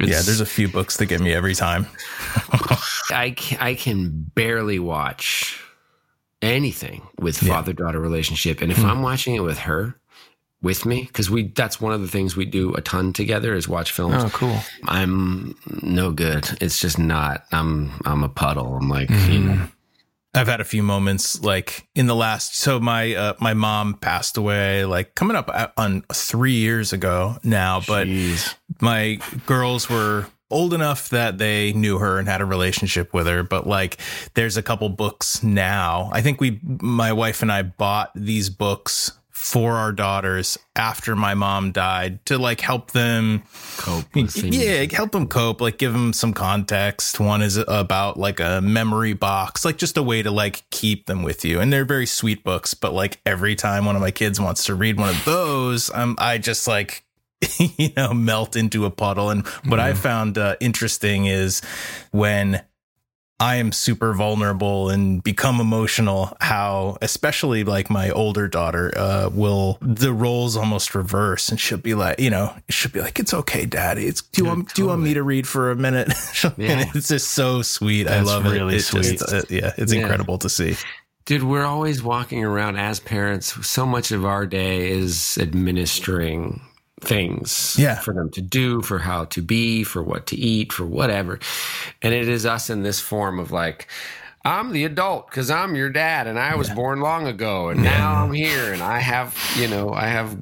It's- 0.00 0.26
there's 0.26 0.40
a 0.40 0.46
few 0.46 0.68
books 0.68 0.96
that 0.96 1.06
get 1.06 1.20
me 1.20 1.32
every 1.32 1.54
time. 1.54 1.86
I 3.10 3.34
can, 3.36 3.58
I 3.60 3.74
can 3.74 4.30
barely 4.34 4.78
watch 4.78 5.60
anything 6.40 7.02
with 7.18 7.36
father 7.36 7.72
daughter 7.72 8.00
relationship, 8.00 8.62
and 8.62 8.72
if 8.72 8.78
hmm. 8.78 8.86
I'm 8.86 9.02
watching 9.02 9.34
it 9.34 9.40
with 9.40 9.58
her, 9.58 9.96
with 10.62 10.86
me 10.86 11.02
because 11.02 11.28
we 11.28 11.48
that's 11.48 11.80
one 11.80 11.92
of 11.92 12.00
the 12.00 12.08
things 12.08 12.36
we 12.36 12.44
do 12.44 12.72
a 12.74 12.80
ton 12.80 13.12
together 13.12 13.54
is 13.54 13.68
watch 13.68 13.90
films. 13.90 14.22
Oh, 14.24 14.30
cool. 14.30 14.58
I'm 14.84 15.56
no 15.82 16.12
good. 16.12 16.48
It's 16.60 16.78
just 16.78 16.98
not. 16.98 17.44
I'm 17.50 17.90
I'm 18.04 18.22
a 18.22 18.28
puddle. 18.28 18.76
I'm 18.76 18.88
like 18.88 19.10
you 19.10 19.16
mm-hmm. 19.16 19.46
know. 19.48 19.68
I've 20.34 20.48
had 20.48 20.60
a 20.60 20.64
few 20.64 20.82
moments 20.82 21.42
like 21.42 21.86
in 21.94 22.06
the 22.06 22.14
last. 22.14 22.56
So 22.56 22.80
my 22.80 23.14
uh, 23.14 23.34
my 23.38 23.54
mom 23.54 23.94
passed 23.94 24.36
away 24.36 24.84
like 24.84 25.14
coming 25.14 25.36
up 25.36 25.50
uh, 25.52 25.68
on 25.76 26.02
three 26.12 26.54
years 26.54 26.92
ago 26.92 27.36
now, 27.44 27.82
but 27.86 28.06
Jeez. 28.06 28.54
my 28.80 29.18
girls 29.46 29.90
were 29.90 30.26
old 30.50 30.74
enough 30.74 31.08
that 31.08 31.38
they 31.38 31.72
knew 31.72 31.98
her 31.98 32.18
and 32.18 32.28
had 32.28 32.42
a 32.42 32.44
relationship 32.44 33.14
with 33.14 33.26
her 33.26 33.42
but 33.42 33.66
like 33.66 33.96
there's 34.34 34.58
a 34.58 34.62
couple 34.62 34.86
books 34.90 35.42
now 35.42 36.10
i 36.12 36.20
think 36.20 36.42
we 36.42 36.60
my 36.62 37.10
wife 37.10 37.40
and 37.40 37.50
i 37.50 37.62
bought 37.62 38.10
these 38.14 38.50
books 38.50 39.12
for 39.42 39.72
our 39.72 39.90
daughters 39.90 40.56
after 40.76 41.16
my 41.16 41.34
mom 41.34 41.72
died 41.72 42.24
to 42.24 42.38
like 42.38 42.60
help 42.60 42.92
them 42.92 43.42
cope. 43.76 44.04
Yeah 44.14 44.86
help 44.92 45.10
them 45.10 45.26
cope 45.26 45.60
like 45.60 45.78
give 45.78 45.92
them 45.92 46.12
some 46.12 46.32
context. 46.32 47.18
One 47.18 47.42
is 47.42 47.56
about 47.56 48.16
like 48.16 48.38
a 48.38 48.60
memory 48.60 49.14
box 49.14 49.64
like 49.64 49.78
just 49.78 49.96
a 49.96 50.02
way 50.02 50.22
to 50.22 50.30
like 50.30 50.62
keep 50.70 51.06
them 51.06 51.24
with 51.24 51.44
you. 51.44 51.58
And 51.58 51.72
they're 51.72 51.84
very 51.84 52.06
sweet 52.06 52.44
books 52.44 52.72
but 52.72 52.92
like 52.92 53.20
every 53.26 53.56
time 53.56 53.84
one 53.84 53.96
of 53.96 54.00
my 54.00 54.12
kids 54.12 54.40
wants 54.40 54.62
to 54.66 54.76
read 54.76 54.96
one 54.96 55.08
of 55.08 55.24
those 55.24 55.90
um, 55.92 56.14
i 56.20 56.38
just 56.38 56.68
like 56.68 57.04
you 57.58 57.90
know 57.96 58.14
melt 58.14 58.54
into 58.54 58.84
a 58.84 58.90
puddle. 58.90 59.28
And 59.30 59.44
what 59.66 59.80
i 59.80 59.92
found 59.92 60.38
uh, 60.38 60.54
interesting 60.60 61.26
is 61.26 61.62
when 62.12 62.62
I 63.42 63.56
am 63.56 63.72
super 63.72 64.12
vulnerable 64.14 64.88
and 64.88 65.20
become 65.20 65.58
emotional. 65.60 66.36
How, 66.40 66.96
especially 67.02 67.64
like 67.64 67.90
my 67.90 68.10
older 68.10 68.46
daughter, 68.46 68.92
uh, 68.96 69.30
will 69.32 69.78
the 69.82 70.12
roles 70.12 70.56
almost 70.56 70.94
reverse, 70.94 71.48
and 71.48 71.58
she'll 71.58 71.78
be 71.78 71.94
like, 71.94 72.20
you 72.20 72.30
know, 72.30 72.54
she'll 72.68 72.92
be 72.92 73.00
like, 73.00 73.18
"It's 73.18 73.34
okay, 73.34 73.66
Daddy. 73.66 74.06
It's 74.06 74.22
do 74.22 74.42
you 74.42 74.46
Yeah, 74.46 74.54
want 74.54 74.74
do 74.74 74.82
you 74.82 74.88
want 74.88 75.02
me 75.02 75.14
to 75.14 75.24
read 75.24 75.48
for 75.48 75.72
a 75.72 75.76
minute?" 75.76 76.12
Yeah. 76.56 76.84
it's 76.94 77.08
just 77.08 77.32
so 77.32 77.62
sweet. 77.62 78.06
I 78.06 78.16
That's 78.16 78.26
love 78.28 78.46
it. 78.46 78.50
really 78.50 78.76
It's 78.76 78.86
sweet. 78.86 79.18
Just, 79.18 79.32
uh, 79.32 79.42
yeah, 79.50 79.72
it's 79.76 79.92
Yeah. 79.92 80.02
incredible 80.02 80.38
to 80.38 80.48
see. 80.48 80.76
Dude, 81.24 81.42
we're 81.42 81.64
always 81.64 82.00
walking 82.02 82.44
around 82.44 82.76
as 82.76 83.00
parents. 83.00 83.66
So 83.66 83.86
much 83.86 84.12
of 84.12 84.24
our 84.24 84.46
day 84.46 84.90
is 84.90 85.36
administering 85.40 86.60
things 87.02 87.76
Yeah. 87.78 87.98
for 88.00 88.14
them 88.14 88.30
to 88.30 88.40
do, 88.40 88.80
for 88.82 88.98
how 88.98 89.26
to 89.26 89.42
be, 89.42 89.84
for 89.84 90.02
what 90.02 90.26
to 90.28 90.36
eat, 90.36 90.72
for 90.72 90.86
whatever. 90.86 91.38
And 92.00 92.14
it 92.14 92.28
is 92.28 92.46
us 92.46 92.70
in 92.70 92.82
this 92.82 93.00
form 93.00 93.38
of 93.38 93.52
like, 93.52 93.88
I'm 94.44 94.72
the 94.72 94.84
adult 94.84 95.30
because 95.30 95.50
I'm 95.50 95.76
your 95.76 95.90
dad 95.90 96.26
and 96.26 96.38
I 96.38 96.56
was 96.56 96.68
born 96.70 97.00
long 97.00 97.28
ago 97.28 97.68
and 97.68 97.82
now 97.82 98.24
I'm 98.24 98.32
here 98.32 98.72
and 98.72 98.82
I 98.82 98.98
have, 98.98 99.38
you 99.56 99.68
know, 99.68 99.92
I 99.92 100.06
have 100.06 100.36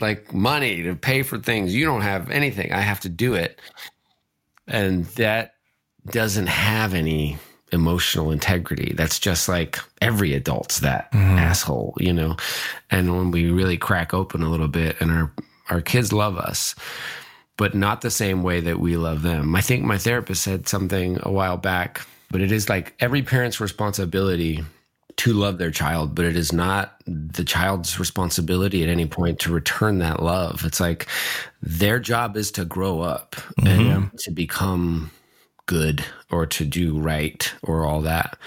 like 0.00 0.34
money 0.34 0.82
to 0.82 0.94
pay 0.94 1.22
for 1.22 1.38
things. 1.38 1.74
You 1.74 1.86
don't 1.86 2.02
have 2.02 2.30
anything. 2.30 2.72
I 2.72 2.80
have 2.80 3.00
to 3.00 3.08
do 3.08 3.34
it. 3.34 3.58
And 4.66 5.06
that 5.16 5.54
doesn't 6.10 6.48
have 6.48 6.92
any 6.92 7.38
emotional 7.72 8.30
integrity. 8.30 8.92
That's 8.94 9.18
just 9.18 9.48
like 9.48 9.78
every 10.02 10.34
adult's 10.34 10.80
that 10.80 11.10
mm-hmm. 11.12 11.38
asshole, 11.38 11.94
you 11.98 12.12
know. 12.12 12.36
And 12.90 13.16
when 13.16 13.30
we 13.30 13.50
really 13.50 13.78
crack 13.78 14.12
open 14.12 14.42
a 14.42 14.50
little 14.50 14.68
bit 14.68 15.00
and 15.00 15.10
our 15.10 15.32
our 15.68 15.80
kids 15.80 16.12
love 16.12 16.36
us, 16.36 16.74
but 17.56 17.74
not 17.74 18.00
the 18.00 18.10
same 18.10 18.42
way 18.42 18.60
that 18.60 18.80
we 18.80 18.96
love 18.96 19.22
them. 19.22 19.54
I 19.54 19.60
think 19.60 19.84
my 19.84 19.98
therapist 19.98 20.42
said 20.42 20.68
something 20.68 21.18
a 21.22 21.30
while 21.30 21.56
back, 21.56 22.06
but 22.30 22.40
it 22.40 22.52
is 22.52 22.68
like 22.68 22.94
every 23.00 23.22
parent's 23.22 23.60
responsibility 23.60 24.64
to 25.16 25.32
love 25.32 25.58
their 25.58 25.72
child, 25.72 26.14
but 26.14 26.24
it 26.24 26.36
is 26.36 26.52
not 26.52 26.94
the 27.06 27.44
child's 27.44 27.98
responsibility 27.98 28.84
at 28.84 28.88
any 28.88 29.06
point 29.06 29.40
to 29.40 29.52
return 29.52 29.98
that 29.98 30.22
love. 30.22 30.64
It's 30.64 30.78
like 30.78 31.08
their 31.60 31.98
job 31.98 32.36
is 32.36 32.52
to 32.52 32.64
grow 32.64 33.00
up 33.00 33.34
mm-hmm. 33.60 33.66
and 33.66 34.18
to 34.20 34.30
become 34.30 35.10
good 35.66 36.04
or 36.30 36.46
to 36.46 36.64
do 36.64 36.98
right 36.98 37.52
or 37.62 37.84
all 37.84 38.00
that. 38.02 38.38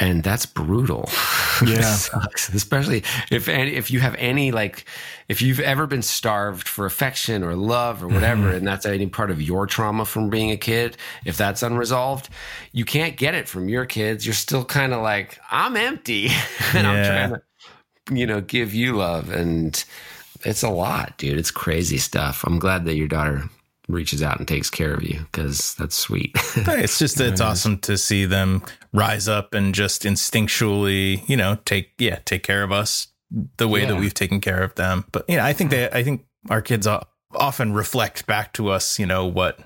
And 0.00 0.22
that's 0.24 0.46
brutal. 0.46 1.08
Yeah. 1.66 1.98
Especially 2.54 3.04
if 3.30 3.46
any, 3.46 3.74
if 3.74 3.90
you 3.90 4.00
have 4.00 4.14
any 4.14 4.50
like 4.50 4.86
if 5.28 5.42
you've 5.42 5.60
ever 5.60 5.86
been 5.86 6.00
starved 6.00 6.66
for 6.66 6.86
affection 6.86 7.44
or 7.44 7.54
love 7.54 8.02
or 8.02 8.08
whatever, 8.08 8.44
mm-hmm. 8.44 8.56
and 8.56 8.66
that's 8.66 8.86
any 8.86 9.06
part 9.08 9.30
of 9.30 9.42
your 9.42 9.66
trauma 9.66 10.06
from 10.06 10.30
being 10.30 10.50
a 10.52 10.56
kid, 10.56 10.96
if 11.26 11.36
that's 11.36 11.62
unresolved, 11.62 12.30
you 12.72 12.86
can't 12.86 13.18
get 13.18 13.34
it 13.34 13.46
from 13.46 13.68
your 13.68 13.84
kids. 13.84 14.24
You're 14.24 14.32
still 14.32 14.64
kind 14.64 14.94
of 14.94 15.02
like, 15.02 15.38
I'm 15.50 15.76
empty. 15.76 16.30
and 16.74 16.86
I'm 16.86 17.04
trying 17.04 17.30
to, 17.30 18.14
you 18.16 18.26
know, 18.26 18.40
give 18.40 18.72
you 18.72 18.94
love. 18.94 19.30
And 19.30 19.84
it's 20.42 20.62
a 20.62 20.70
lot, 20.70 21.18
dude. 21.18 21.38
It's 21.38 21.50
crazy 21.50 21.98
stuff. 21.98 22.42
I'm 22.46 22.58
glad 22.58 22.86
that 22.86 22.94
your 22.94 23.08
daughter 23.08 23.50
reaches 23.90 24.22
out 24.22 24.38
and 24.38 24.46
takes 24.46 24.70
care 24.70 24.94
of 24.94 25.02
you 25.02 25.20
because 25.32 25.74
that's 25.74 25.96
sweet. 25.96 26.36
It's 26.80 26.98
just 26.98 27.20
it's 27.20 27.40
awesome 27.40 27.78
to 27.80 27.98
see 27.98 28.24
them 28.24 28.62
rise 28.92 29.28
up 29.28 29.54
and 29.54 29.74
just 29.74 30.02
instinctually, 30.02 31.28
you 31.28 31.36
know, 31.36 31.58
take 31.64 31.92
yeah, 31.98 32.20
take 32.24 32.42
care 32.42 32.62
of 32.62 32.72
us 32.72 33.08
the 33.56 33.68
way 33.68 33.84
that 33.84 33.96
we've 33.96 34.14
taken 34.14 34.40
care 34.40 34.62
of 34.62 34.74
them. 34.74 35.04
But 35.12 35.24
yeah, 35.28 35.44
I 35.44 35.52
think 35.52 35.70
they 35.70 35.88
I 35.90 36.02
think 36.02 36.24
our 36.48 36.62
kids 36.62 36.86
often 37.34 37.72
reflect 37.72 38.26
back 38.26 38.52
to 38.54 38.70
us, 38.70 38.98
you 38.98 39.06
know, 39.06 39.26
what 39.26 39.60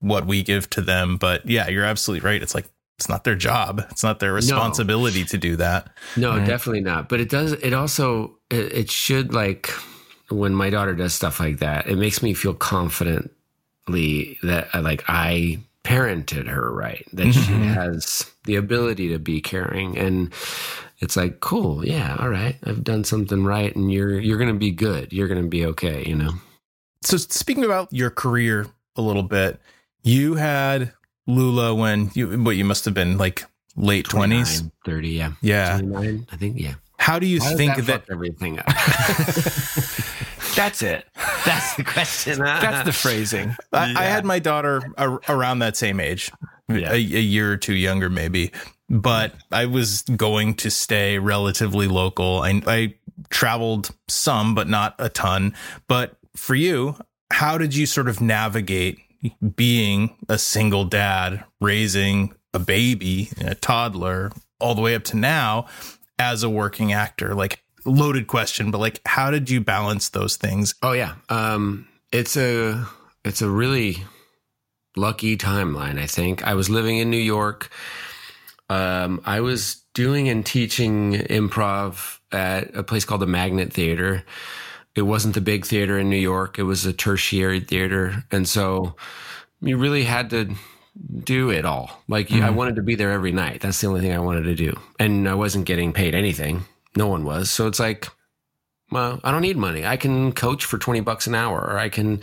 what 0.00 0.26
we 0.26 0.42
give 0.42 0.68
to 0.70 0.80
them. 0.80 1.16
But 1.16 1.46
yeah, 1.46 1.68
you're 1.68 1.84
absolutely 1.84 2.28
right. 2.28 2.42
It's 2.42 2.54
like 2.54 2.66
it's 2.98 3.08
not 3.08 3.24
their 3.24 3.34
job. 3.34 3.84
It's 3.90 4.02
not 4.02 4.20
their 4.20 4.32
responsibility 4.32 5.24
to 5.24 5.38
do 5.38 5.56
that. 5.56 5.90
No, 6.16 6.38
definitely 6.44 6.80
not. 6.80 7.08
But 7.08 7.20
it 7.20 7.28
does. 7.28 7.52
It 7.52 7.72
also. 7.72 8.38
It, 8.50 8.72
it 8.72 8.90
should 8.90 9.34
like 9.34 9.70
when 10.30 10.54
my 10.54 10.70
daughter 10.70 10.94
does 10.94 11.14
stuff 11.14 11.40
like 11.40 11.58
that. 11.58 11.86
It 11.86 11.96
makes 11.96 12.22
me 12.22 12.32
feel 12.32 12.54
confidently 12.54 13.30
that 13.86 14.68
uh, 14.74 14.80
like 14.82 15.04
I 15.08 15.60
parented 15.84 16.48
her 16.48 16.72
right. 16.72 17.06
That 17.12 17.32
she 17.32 17.52
has 17.52 18.30
the 18.44 18.56
ability 18.56 19.08
to 19.08 19.18
be 19.18 19.40
caring, 19.40 19.96
and 19.96 20.32
it's 20.98 21.16
like 21.16 21.40
cool. 21.40 21.86
Yeah, 21.86 22.16
all 22.18 22.28
right. 22.28 22.56
I've 22.64 22.84
done 22.84 23.04
something 23.04 23.44
right, 23.44 23.74
and 23.74 23.92
you're 23.92 24.18
you're 24.18 24.38
gonna 24.38 24.54
be 24.54 24.70
good. 24.72 25.12
You're 25.12 25.28
gonna 25.28 25.44
be 25.44 25.64
okay. 25.66 26.04
You 26.04 26.16
know. 26.16 26.32
So 27.02 27.16
speaking 27.16 27.64
about 27.64 27.92
your 27.92 28.10
career 28.10 28.66
a 28.96 29.02
little 29.02 29.22
bit, 29.22 29.60
you 30.02 30.34
had 30.34 30.92
Lula 31.26 31.74
when 31.74 32.10
you 32.14 32.42
what 32.42 32.56
you 32.56 32.64
must 32.64 32.84
have 32.84 32.94
been 32.94 33.18
like 33.18 33.44
late 33.76 34.06
20s. 34.06 34.70
30, 34.84 35.08
yeah. 35.10 35.32
Yeah. 35.42 35.78
29, 35.78 36.26
I 36.32 36.36
think, 36.36 36.58
yeah. 36.58 36.74
How 36.98 37.18
do 37.18 37.26
you 37.26 37.40
How 37.40 37.56
think 37.56 37.76
that 37.76 37.86
that 37.86 38.04
everything 38.10 38.58
up? 38.58 38.66
That's 40.56 40.82
it. 40.82 41.04
That's 41.44 41.76
the 41.76 41.84
question. 41.84 42.38
That's 42.40 42.84
the 42.84 42.92
phrasing. 42.92 43.54
I, 43.72 43.94
I 43.96 44.04
had 44.04 44.24
my 44.24 44.38
daughter 44.38 44.82
ar- 44.98 45.20
around 45.28 45.60
that 45.60 45.76
same 45.76 46.00
age, 46.00 46.32
Yeah. 46.68 46.90
a, 46.90 46.94
a 46.94 46.98
year 46.98 47.52
or 47.52 47.56
two 47.56 47.74
younger, 47.74 48.10
maybe. 48.10 48.52
But 48.88 49.34
I 49.52 49.66
was 49.66 50.02
going 50.02 50.54
to 50.56 50.70
stay 50.70 51.18
relatively 51.18 51.88
local. 51.88 52.40
I, 52.42 52.62
I 52.66 52.94
traveled 53.30 53.90
some, 54.08 54.54
but 54.54 54.68
not 54.68 54.94
a 54.98 55.08
ton. 55.08 55.54
But 55.88 56.16
for 56.36 56.54
you, 56.54 56.96
how 57.32 57.58
did 57.58 57.74
you 57.74 57.84
sort 57.86 58.08
of 58.08 58.20
navigate 58.20 58.98
being 59.56 60.16
a 60.28 60.38
single 60.38 60.84
dad, 60.84 61.44
raising 61.60 62.32
a 62.54 62.58
baby, 62.60 63.30
a 63.40 63.54
toddler, 63.54 64.30
all 64.60 64.74
the 64.74 64.80
way 64.82 64.94
up 64.94 65.04
to 65.04 65.16
now 65.16 65.66
as 66.18 66.42
a 66.44 66.48
working 66.48 66.92
actor? 66.92 67.34
Like, 67.34 67.62
loaded 67.86 68.26
question, 68.26 68.70
but 68.70 68.78
like, 68.78 69.00
how 69.06 69.30
did 69.30 69.48
you 69.48 69.60
balance 69.60 70.10
those 70.10 70.36
things? 70.36 70.74
Oh 70.82 70.92
yeah, 70.92 71.14
um, 71.28 71.88
it's 72.12 72.36
a 72.36 72.86
it's 73.24 73.42
a 73.42 73.48
really 73.48 74.04
lucky 74.96 75.36
timeline. 75.36 75.98
I 75.98 76.06
think 76.06 76.46
I 76.46 76.54
was 76.54 76.68
living 76.68 76.98
in 76.98 77.10
New 77.10 77.16
York. 77.16 77.70
Um, 78.68 79.20
I 79.24 79.40
was 79.40 79.82
doing 79.94 80.28
and 80.28 80.44
teaching 80.44 81.12
improv 81.12 82.18
at 82.32 82.74
a 82.74 82.82
place 82.82 83.04
called 83.04 83.22
the 83.22 83.26
Magnet 83.26 83.72
Theater. 83.72 84.24
It 84.94 85.02
wasn't 85.02 85.34
the 85.34 85.40
big 85.40 85.66
theater 85.66 85.98
in 85.98 86.10
New 86.10 86.16
York; 86.16 86.58
it 86.58 86.64
was 86.64 86.86
a 86.86 86.92
tertiary 86.92 87.60
theater, 87.60 88.24
and 88.30 88.48
so 88.48 88.96
you 89.60 89.76
really 89.76 90.04
had 90.04 90.30
to 90.30 90.54
do 91.22 91.50
it 91.50 91.64
all. 91.64 92.02
Like 92.08 92.32
I 92.32 92.50
wanted 92.50 92.76
to 92.76 92.82
be 92.82 92.94
there 92.94 93.12
every 93.12 93.32
night. 93.32 93.60
That's 93.60 93.80
the 93.80 93.86
only 93.86 94.00
thing 94.00 94.12
I 94.12 94.18
wanted 94.18 94.44
to 94.44 94.54
do, 94.54 94.78
and 94.98 95.28
I 95.28 95.34
wasn't 95.34 95.66
getting 95.66 95.92
paid 95.92 96.14
anything. 96.14 96.64
No 96.96 97.08
one 97.08 97.24
was. 97.24 97.50
So 97.50 97.66
it's 97.66 97.78
like 97.78 98.08
well, 98.90 99.20
I 99.24 99.32
don't 99.32 99.42
need 99.42 99.56
money. 99.56 99.84
I 99.84 99.96
can 99.96 100.32
coach 100.32 100.64
for 100.64 100.78
20 100.78 101.00
bucks 101.00 101.26
an 101.26 101.34
hour 101.34 101.58
or 101.58 101.78
I 101.78 101.88
can 101.88 102.20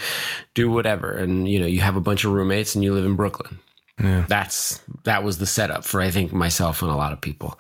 do 0.54 0.72
whatever. 0.72 1.12
And, 1.12 1.48
you 1.48 1.60
know, 1.60 1.66
you 1.66 1.82
have 1.82 1.96
a 1.96 2.02
bunch 2.02 2.24
of 2.24 2.32
roommates 2.32 2.74
and 2.76 2.84
you 2.84 2.94
live 2.94 3.06
in 3.06 3.16
Brooklyn. 3.16 3.60
Yeah. 4.00 4.26
That's, 4.28 4.82
that 5.04 5.24
was 5.24 5.38
the 5.38 5.46
setup 5.46 5.84
for, 5.84 6.02
I 6.02 6.10
think, 6.10 6.32
myself 6.32 6.82
and 6.82 6.90
a 6.90 6.96
lot 6.96 7.12
of 7.12 7.20
people. 7.20 7.60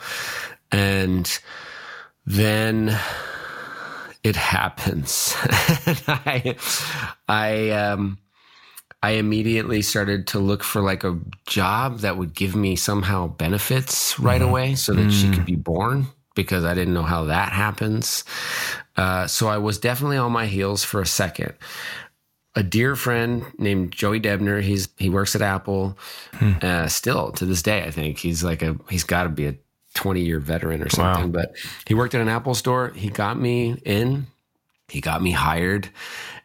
And 0.71 1.29
then 2.25 2.97
it 4.23 4.35
happens. 4.37 5.35
and 5.85 6.01
I, 6.07 6.55
I, 7.27 7.69
um, 7.71 8.17
I 9.03 9.11
immediately 9.11 9.81
started 9.81 10.27
to 10.27 10.39
look 10.39 10.63
for 10.63 10.81
like 10.81 11.03
a 11.03 11.19
job 11.45 11.99
that 11.99 12.17
would 12.17 12.33
give 12.33 12.55
me 12.55 12.77
somehow 12.77 13.27
benefits 13.27 14.17
right 14.17 14.41
away 14.41 14.75
so 14.75 14.93
that 14.93 15.11
she 15.11 15.29
could 15.29 15.45
be 15.45 15.57
born 15.57 16.07
because 16.35 16.63
I 16.63 16.73
didn't 16.73 16.93
know 16.93 17.03
how 17.03 17.25
that 17.25 17.51
happens. 17.51 18.23
Uh, 18.95 19.27
so 19.27 19.47
I 19.47 19.57
was 19.57 19.77
definitely 19.77 20.17
on 20.17 20.31
my 20.31 20.45
heels 20.45 20.83
for 20.83 21.01
a 21.01 21.05
second. 21.05 21.53
A 22.55 22.61
dear 22.61 22.95
friend 22.95 23.45
named 23.57 23.91
Joey 23.91 24.19
Debner, 24.19 24.61
he's 24.61 24.87
he 24.97 25.09
works 25.09 25.35
at 25.35 25.41
Apple, 25.41 25.97
uh, 26.61 26.87
still 26.87 27.31
to 27.31 27.45
this 27.45 27.63
day. 27.63 27.83
I 27.83 27.89
think 27.89 28.19
he's 28.19 28.43
like 28.43 28.61
a 28.61 28.77
he's 28.89 29.03
got 29.03 29.23
to 29.23 29.29
be 29.29 29.47
a 29.47 29.55
twenty 29.95 30.21
year 30.21 30.39
veteran 30.39 30.83
or 30.83 30.89
something. 30.89 31.31
But 31.31 31.55
he 31.87 31.95
worked 31.95 32.13
at 32.13 32.21
an 32.21 32.29
Apple 32.29 32.53
store. 32.53 32.89
He 32.89 33.09
got 33.09 33.39
me 33.39 33.81
in, 33.83 34.27
he 34.87 35.01
got 35.01 35.23
me 35.23 35.31
hired, 35.31 35.89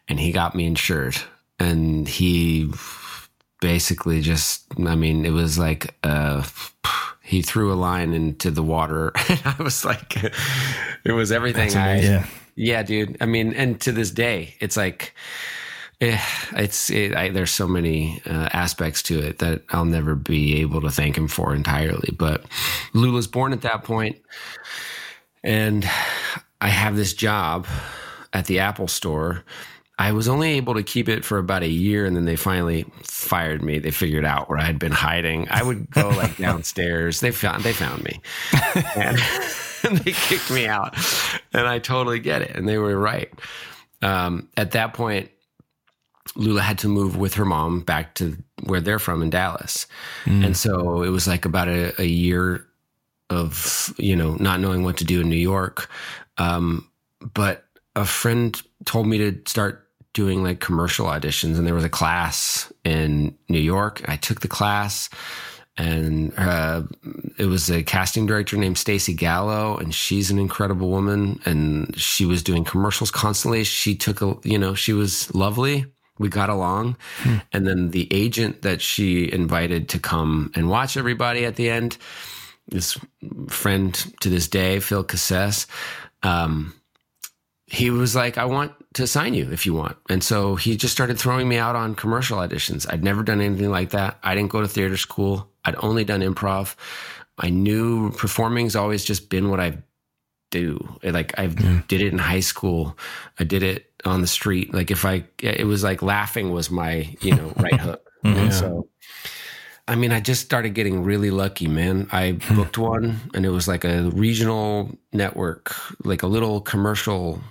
and 0.07 0.19
he 0.19 0.31
got 0.31 0.55
me 0.55 0.65
insured. 0.65 1.15
And 1.59 2.07
he 2.07 2.71
basically 3.61 4.21
just, 4.21 4.63
I 4.79 4.95
mean, 4.95 5.25
it 5.25 5.31
was 5.31 5.59
like 5.59 5.95
uh, 6.03 6.41
he 7.29 7.43
threw 7.43 7.71
a 7.71 7.75
line 7.75 8.15
into 8.15 8.49
the 8.49 8.63
water. 8.63 9.11
And 9.29 9.41
I 9.45 9.61
was 9.61 9.85
like, 9.85 10.15
it 11.03 11.11
was 11.11 11.31
everything 11.31 11.77
I. 11.77 12.01
Yeah. 12.01 12.25
Yeah, 12.55 12.81
dude. 12.81 13.17
I 13.21 13.27
mean, 13.27 13.53
and 13.53 13.79
to 13.81 13.91
this 13.91 14.09
day, 14.09 14.55
it's 14.59 14.75
like, 14.75 15.13
eh, 16.01 16.19
it's 16.53 16.89
it, 16.89 17.15
I, 17.15 17.29
there's 17.29 17.51
so 17.51 17.67
many 17.67 18.19
uh, 18.25 18.49
aspects 18.51 19.03
to 19.03 19.19
it 19.19 19.37
that 19.37 19.61
I'll 19.69 19.85
never 19.85 20.15
be 20.15 20.59
able 20.61 20.81
to 20.81 20.89
thank 20.89 21.15
him 21.15 21.27
for 21.27 21.53
entirely. 21.53 22.09
But 22.17 22.45
Lula's 22.93 23.27
born 23.27 23.53
at 23.53 23.61
that 23.61 23.83
point, 23.83 24.17
and 25.43 25.87
I 26.59 26.69
have 26.69 26.95
this 26.95 27.13
job 27.13 27.67
at 28.33 28.47
the 28.47 28.59
Apple 28.59 28.87
store. 28.87 29.45
I 29.99 30.13
was 30.13 30.29
only 30.29 30.53
able 30.53 30.75
to 30.75 30.83
keep 30.83 31.09
it 31.09 31.25
for 31.25 31.37
about 31.37 31.61
a 31.61 31.67
year, 31.67 32.05
and 32.05 32.15
then 32.15 32.23
they 32.23 32.37
finally 32.37 32.85
fired 33.03 33.61
me. 33.61 33.79
They 33.79 33.91
figured 33.91 34.23
out 34.23 34.49
where 34.49 34.57
I 34.57 34.63
had 34.63 34.79
been 34.79 34.93
hiding. 34.93 35.49
I 35.51 35.61
would 35.61 35.91
go 35.91 36.07
like 36.17 36.37
downstairs. 36.37 37.19
They 37.19 37.31
found 37.31 37.63
they 37.63 37.73
found 37.73 38.05
me, 38.05 38.21
and, 38.95 39.19
and 39.83 39.97
they 39.97 40.13
kicked 40.13 40.49
me 40.51 40.67
out. 40.67 40.95
And 41.51 41.67
I 41.67 41.79
totally 41.79 42.19
get 42.19 42.41
it, 42.41 42.55
and 42.55 42.67
they 42.67 42.77
were 42.77 42.97
right. 42.97 43.29
Um, 44.01 44.47
at 44.55 44.71
that 44.71 44.93
point, 44.93 45.31
Lula 46.37 46.61
had 46.61 46.79
to 46.79 46.87
move 46.87 47.17
with 47.17 47.33
her 47.33 47.43
mom 47.43 47.81
back 47.81 48.15
to 48.15 48.37
where 48.63 48.79
they're 48.79 48.99
from 48.99 49.21
in 49.21 49.29
Dallas. 49.29 49.85
And 50.25 50.55
so 50.55 51.03
it 51.03 51.09
was 51.09 51.27
like 51.27 51.43
about 51.43 51.67
a, 51.67 52.01
a 52.01 52.05
year 52.05 52.65
of, 53.29 53.93
you 53.97 54.15
know, 54.15 54.35
not 54.35 54.61
knowing 54.61 54.83
what 54.83 54.97
to 54.97 55.03
do 55.03 55.19
in 55.19 55.29
New 55.29 55.35
York. 55.35 55.89
Um, 56.37 56.89
but 57.33 57.65
a 57.95 58.05
friend 58.05 58.61
told 58.85 59.07
me 59.07 59.17
to 59.17 59.41
start 59.45 59.88
doing 60.13 60.43
like 60.43 60.59
commercial 60.59 61.05
auditions 61.05 61.57
and 61.57 61.67
there 61.67 61.75
was 61.75 61.83
a 61.83 61.89
class 61.89 62.71
in 62.83 63.37
New 63.47 63.59
York. 63.59 64.01
I 64.07 64.15
took 64.15 64.41
the 64.41 64.47
class 64.47 65.09
and 65.79 66.33
uh, 66.37 66.83
it 67.37 67.45
was 67.45 67.71
a 67.71 67.81
casting 67.83 68.25
director 68.25 68.57
named 68.57 68.77
Stacy 68.77 69.13
Gallo, 69.13 69.77
and 69.77 69.95
she's 69.95 70.29
an 70.29 70.37
incredible 70.37 70.89
woman. 70.89 71.39
And 71.45 71.97
she 71.97 72.25
was 72.25 72.43
doing 72.43 72.65
commercials 72.65 73.11
constantly. 73.11 73.63
She 73.63 73.95
took 73.95 74.21
a, 74.21 74.35
you 74.43 74.59
know, 74.59 74.75
she 74.75 74.91
was 74.91 75.33
lovely. 75.33 75.85
We 76.17 76.27
got 76.27 76.49
along, 76.49 76.97
and 77.53 77.65
then 77.65 77.91
the 77.91 78.13
agent 78.13 78.63
that 78.63 78.81
she 78.81 79.31
invited 79.31 79.87
to 79.89 79.99
come 79.99 80.51
and 80.53 80.69
watch 80.69 80.97
everybody 80.97 81.45
at 81.45 81.55
the 81.55 81.69
end, 81.69 81.97
this 82.67 82.97
friend 83.47 83.93
to 84.19 84.27
this 84.27 84.49
day, 84.49 84.81
Phil 84.81 85.05
Casses, 85.05 85.65
um, 86.21 86.73
he 87.71 87.91
was 87.91 88.15
like, 88.15 88.37
I 88.37 88.45
want 88.45 88.73
to 88.95 89.05
sign 89.05 89.33
you 89.35 89.51
if 89.51 89.65
you 89.65 89.73
want. 89.73 89.95
And 90.09 90.23
so 90.23 90.55
he 90.55 90.75
just 90.75 90.93
started 90.93 91.19
throwing 91.19 91.47
me 91.47 91.57
out 91.57 91.75
on 91.75 91.93
commercial 91.93 92.39
auditions. 92.39 92.91
I'd 92.91 93.03
never 93.03 93.21
done 93.21 93.41
anything 93.41 93.69
like 93.69 93.91
that. 93.91 94.17
I 94.23 94.33
didn't 94.33 94.49
go 94.49 94.61
to 94.61 94.67
theater 94.67 94.97
school. 94.97 95.47
I'd 95.65 95.75
only 95.77 96.03
done 96.03 96.21
improv. 96.21 96.75
I 97.37 97.49
knew 97.49 98.11
performing's 98.11 98.75
always 98.75 99.05
just 99.05 99.29
been 99.29 99.49
what 99.49 99.59
I 99.59 99.77
do. 100.49 100.99
Like 101.03 101.37
I 101.37 101.47
did 101.47 102.01
it 102.01 102.11
in 102.11 102.17
high 102.17 102.39
school. 102.39 102.97
I 103.39 103.43
did 103.43 103.61
it 103.61 103.91
on 104.03 104.21
the 104.21 104.27
street. 104.27 104.73
Like 104.73 104.89
if 104.89 105.05
I, 105.05 105.25
it 105.39 105.67
was 105.67 105.83
like 105.83 106.01
laughing 106.01 106.51
was 106.51 106.71
my, 106.71 107.15
you 107.21 107.35
know, 107.35 107.53
right 107.57 107.79
hook. 107.79 108.03
Mm-hmm. 108.25 108.39
And 108.39 108.53
so, 108.53 108.87
I 109.87 109.95
mean, 109.95 110.11
I 110.11 110.21
just 110.21 110.43
started 110.43 110.73
getting 110.73 111.03
really 111.03 111.29
lucky, 111.29 111.67
man. 111.67 112.09
I 112.11 112.31
hmm. 112.31 112.55
booked 112.55 112.77
one 112.77 113.19
and 113.33 113.45
it 113.45 113.49
was 113.49 113.67
like 113.67 113.85
a 113.85 114.09
regional 114.09 114.91
network, 115.13 115.75
like 116.03 116.23
a 116.23 116.27
little 116.27 116.61
commercial 116.61 117.41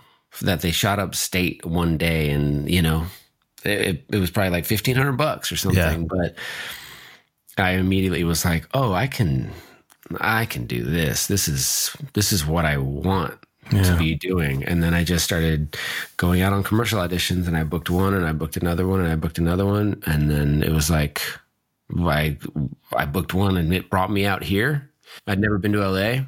that 0.41 0.61
they 0.61 0.71
shot 0.71 0.99
up 0.99 1.15
state 1.15 1.65
one 1.65 1.97
day. 1.99 2.31
And, 2.31 2.71
you 2.71 2.83
know, 2.83 3.07
it, 3.65 4.05
it 4.09 4.19
was 4.19 4.31
probably 4.31 4.51
like 4.51 4.69
1500 4.69 5.13
bucks 5.13 5.51
or 5.53 5.57
something. 5.57 6.07
But 6.07 6.35
I 7.57 7.73
immediately 7.73 8.25
was 8.25 8.45
like, 8.45 8.67
oh, 8.75 8.93
I 8.93 9.07
can, 9.07 9.51
I 10.21 10.47
can 10.47 10.67
do 10.67 10.83
this. 10.83 11.27
This 11.27 11.49
is, 11.49 11.95
this 12.15 12.33
is 12.33 12.47
what 12.47 12.65
I 12.65 12.77
want 12.79 13.39
to 13.71 13.99
be 13.99 14.15
doing. 14.15 14.65
And 14.65 14.83
then 14.83 14.95
I 14.95 15.05
just 15.05 15.25
started 15.25 15.77
going 16.17 16.41
out 16.41 16.53
on 16.53 16.63
commercial 16.63 17.01
auditions 17.01 17.47
and 17.47 17.57
I 17.57 17.65
booked 17.65 17.91
one 17.91 18.15
and 18.15 18.25
I 18.25 18.33
booked 18.33 18.57
another 18.57 18.87
one 18.87 19.01
and 19.01 19.13
I 19.13 19.17
booked 19.17 19.39
another 19.39 19.67
one. 19.67 20.03
And 20.07 20.31
then 20.31 20.63
it 20.63 20.73
was 20.73 20.91
like, 20.91 21.21
I, 21.99 22.37
I 22.97 23.05
booked 23.05 23.35
one 23.35 23.57
and 23.57 23.75
it 23.75 23.91
brought 23.91 24.11
me 24.11 24.25
out 24.25 24.43
here. 24.43 24.91
I'd 25.27 25.41
never 25.41 25.59
been 25.59 25.73
to 25.73 25.87
LA. 25.87 26.25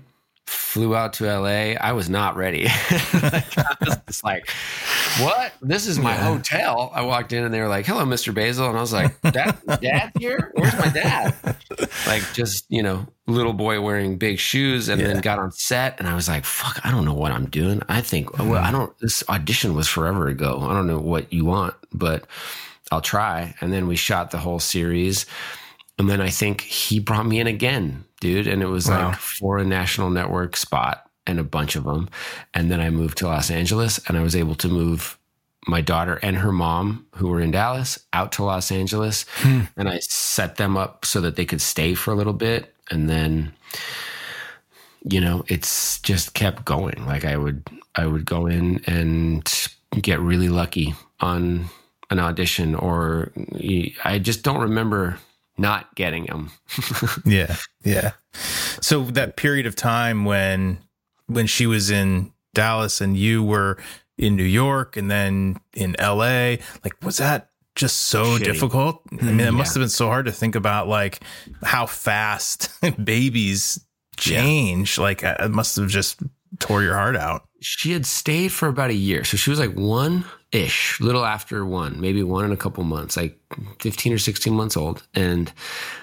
Flew 0.50 0.96
out 0.96 1.12
to 1.14 1.26
LA. 1.26 1.76
I 1.80 1.92
was 1.92 2.10
not 2.10 2.36
ready. 2.36 2.64
like, 2.64 3.58
I 3.58 3.76
was 3.80 3.96
just 4.06 4.24
like, 4.24 4.50
what? 5.20 5.52
This 5.62 5.86
is 5.86 5.98
my 5.98 6.14
hotel. 6.14 6.90
I 6.92 7.02
walked 7.02 7.32
in 7.32 7.44
and 7.44 7.54
they 7.54 7.60
were 7.60 7.68
like, 7.68 7.86
hello, 7.86 8.04
Mr. 8.04 8.34
Basil. 8.34 8.68
And 8.68 8.76
I 8.76 8.80
was 8.80 8.92
like, 8.92 9.20
dad, 9.22 9.56
dad 9.80 10.12
here? 10.18 10.50
Where's 10.54 10.76
my 10.76 10.88
dad? 10.88 11.34
Like, 12.06 12.24
just, 12.32 12.66
you 12.68 12.82
know, 12.82 13.06
little 13.28 13.52
boy 13.52 13.80
wearing 13.80 14.18
big 14.18 14.40
shoes 14.40 14.88
and 14.88 15.00
then 15.00 15.20
got 15.20 15.38
on 15.38 15.52
set. 15.52 16.00
And 16.00 16.08
I 16.08 16.14
was 16.14 16.28
like, 16.28 16.44
fuck, 16.44 16.80
I 16.84 16.90
don't 16.90 17.04
know 17.04 17.14
what 17.14 17.30
I'm 17.30 17.46
doing. 17.46 17.82
I 17.88 18.00
think, 18.00 18.36
well, 18.36 18.48
hmm. 18.48 18.66
I 18.66 18.72
don't, 18.72 18.96
this 18.98 19.22
audition 19.28 19.76
was 19.76 19.86
forever 19.86 20.26
ago. 20.26 20.58
I 20.62 20.74
don't 20.74 20.88
know 20.88 20.98
what 20.98 21.32
you 21.32 21.44
want, 21.44 21.74
but 21.92 22.26
I'll 22.90 23.00
try. 23.00 23.54
And 23.60 23.72
then 23.72 23.86
we 23.86 23.94
shot 23.94 24.32
the 24.32 24.38
whole 24.38 24.58
series. 24.58 25.26
And 25.98 26.10
then 26.10 26.20
I 26.20 26.30
think 26.30 26.62
he 26.62 26.98
brought 26.98 27.26
me 27.26 27.40
in 27.40 27.46
again, 27.46 28.04
dude. 28.20 28.46
And 28.46 28.62
it 28.62 28.66
was 28.66 28.88
like 28.88 29.16
for 29.16 29.59
a 29.59 29.64
national 29.64 30.11
network 30.11 30.56
spot 30.56 31.11
and 31.26 31.38
a 31.38 31.44
bunch 31.44 31.76
of 31.76 31.85
them. 31.85 32.09
And 32.54 32.70
then 32.70 32.80
I 32.80 32.90
moved 32.90 33.18
to 33.18 33.26
Los 33.26 33.50
Angeles 33.50 34.00
and 34.06 34.16
I 34.16 34.22
was 34.22 34.37
able 34.37 34.54
to 34.56 34.68
move 34.68 35.18
my 35.66 35.80
daughter 35.80 36.18
and 36.22 36.37
her 36.37 36.52
mom, 36.52 37.06
who 37.16 37.28
were 37.28 37.40
in 37.40 37.50
Dallas, 37.50 37.98
out 38.12 38.33
to 38.33 38.44
Los 38.44 38.72
Angeles. 38.72 39.26
Hmm. 39.37 39.62
And 39.76 39.88
I 39.88 39.98
set 40.00 40.56
them 40.56 40.76
up 40.76 41.04
so 41.04 41.20
that 41.20 41.37
they 41.37 41.44
could 41.44 41.61
stay 41.61 41.94
for 41.94 42.12
a 42.12 42.16
little 42.16 42.33
bit. 42.33 42.74
And 42.90 43.09
then, 43.11 43.52
you 45.09 45.20
know, 45.20 45.44
it's 45.48 46.00
just 46.00 46.35
kept 46.35 46.64
going. 46.64 47.06
Like 47.06 47.24
I 47.24 47.37
would, 47.37 47.66
I 47.94 48.06
would 48.06 48.24
go 48.24 48.46
in 48.46 48.83
and 48.87 49.68
get 50.00 50.20
really 50.20 50.48
lucky 50.48 50.94
on 51.20 51.66
an 52.11 52.18
audition, 52.18 52.74
or 52.74 53.30
I 54.04 54.18
just 54.18 54.42
don't 54.42 54.62
remember 54.62 55.18
not 55.61 55.94
getting 55.94 56.25
them. 56.27 56.51
Yeah. 57.25 57.57
Yeah. 57.85 58.12
So 58.81 59.05
that 59.05 59.37
period 59.37 59.66
of 59.66 59.77
time 59.77 60.25
when 60.25 60.79
when 61.27 61.46
she 61.46 61.66
was 61.66 61.90
in 61.90 62.33
Dallas 62.55 63.01
and 63.01 63.16
you 63.16 63.42
were 63.44 63.79
in 64.18 64.37
New 64.37 64.42
York 64.44 64.96
and 64.96 65.11
then 65.11 65.61
in 65.75 65.94
LA, 66.01 66.57
like 66.85 66.94
was 67.03 67.18
that 67.18 67.51
just 67.77 67.96
so 68.07 68.25
Shitty. 68.38 68.44
difficult? 68.44 69.03
I 69.20 69.25
mean, 69.25 69.40
it 69.40 69.53
must 69.53 69.75
have 69.75 69.81
been 69.81 69.88
so 69.88 70.07
hard 70.09 70.27
to 70.27 70.33
think 70.33 70.55
about 70.55 70.88
like 70.88 71.20
how 71.62 71.87
fast 71.87 72.70
babies 73.05 73.81
change. 74.16 74.99
Like 74.99 75.23
uh, 75.25 75.37
it 75.40 75.51
must 75.51 75.77
have 75.77 75.88
just 75.88 76.20
tore 76.59 76.83
your 76.83 76.94
heart 76.94 77.16
out. 77.16 77.42
she 77.61 77.92
had 77.92 78.05
stayed 78.07 78.51
for 78.53 78.68
about 78.68 78.90
a 78.90 78.94
year. 78.94 79.25
So 79.25 79.37
she 79.37 79.51
was 79.51 79.59
like 79.61 79.75
one 79.75 80.25
ish, 80.52 81.00
little 81.00 81.24
after 81.24 81.64
one, 81.64 82.00
maybe 82.00 82.22
one 82.22 82.44
in 82.44 82.52
a 82.52 82.56
couple 82.56 82.82
months, 82.82 83.16
like 83.16 83.38
15 83.78 84.12
or 84.12 84.18
16 84.18 84.52
months 84.52 84.76
old. 84.76 85.02
And 85.14 85.52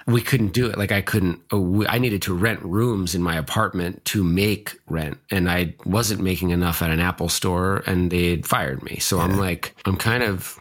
we 0.06 0.22
couldn't 0.22 0.54
do 0.54 0.68
it. 0.68 0.78
Like 0.78 0.92
I 0.92 1.02
couldn't, 1.02 1.42
oh, 1.52 1.86
I 1.88 2.00
needed 2.00 2.22
to 2.24 2.34
rent 2.34 2.62
rooms 2.64 3.14
in 3.14 3.22
my 3.22 3.36
apartment 3.36 4.06
to 4.06 4.24
make 4.24 4.80
rent. 4.88 5.18
And 5.32 5.50
I 5.50 5.76
wasn't 5.86 6.22
making 6.22 6.52
enough 6.52 6.82
at 6.82 6.92
an 6.92 7.00
Apple 7.00 7.30
store 7.30 7.84
and 7.86 8.10
they 8.10 8.30
had 8.30 8.46
fired 8.46 8.84
me. 8.84 9.00
So 9.00 9.20
I'm 9.20 9.38
like, 9.38 9.76
I'm 9.86 9.98
kind 9.98 10.24
of 10.24 10.58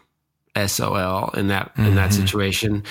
SOL 0.67 1.31
in 1.31 1.49
that, 1.49 1.73
in 1.77 1.95
that 1.95 2.11
mm-hmm. 2.11 2.21
situation. 2.21 2.83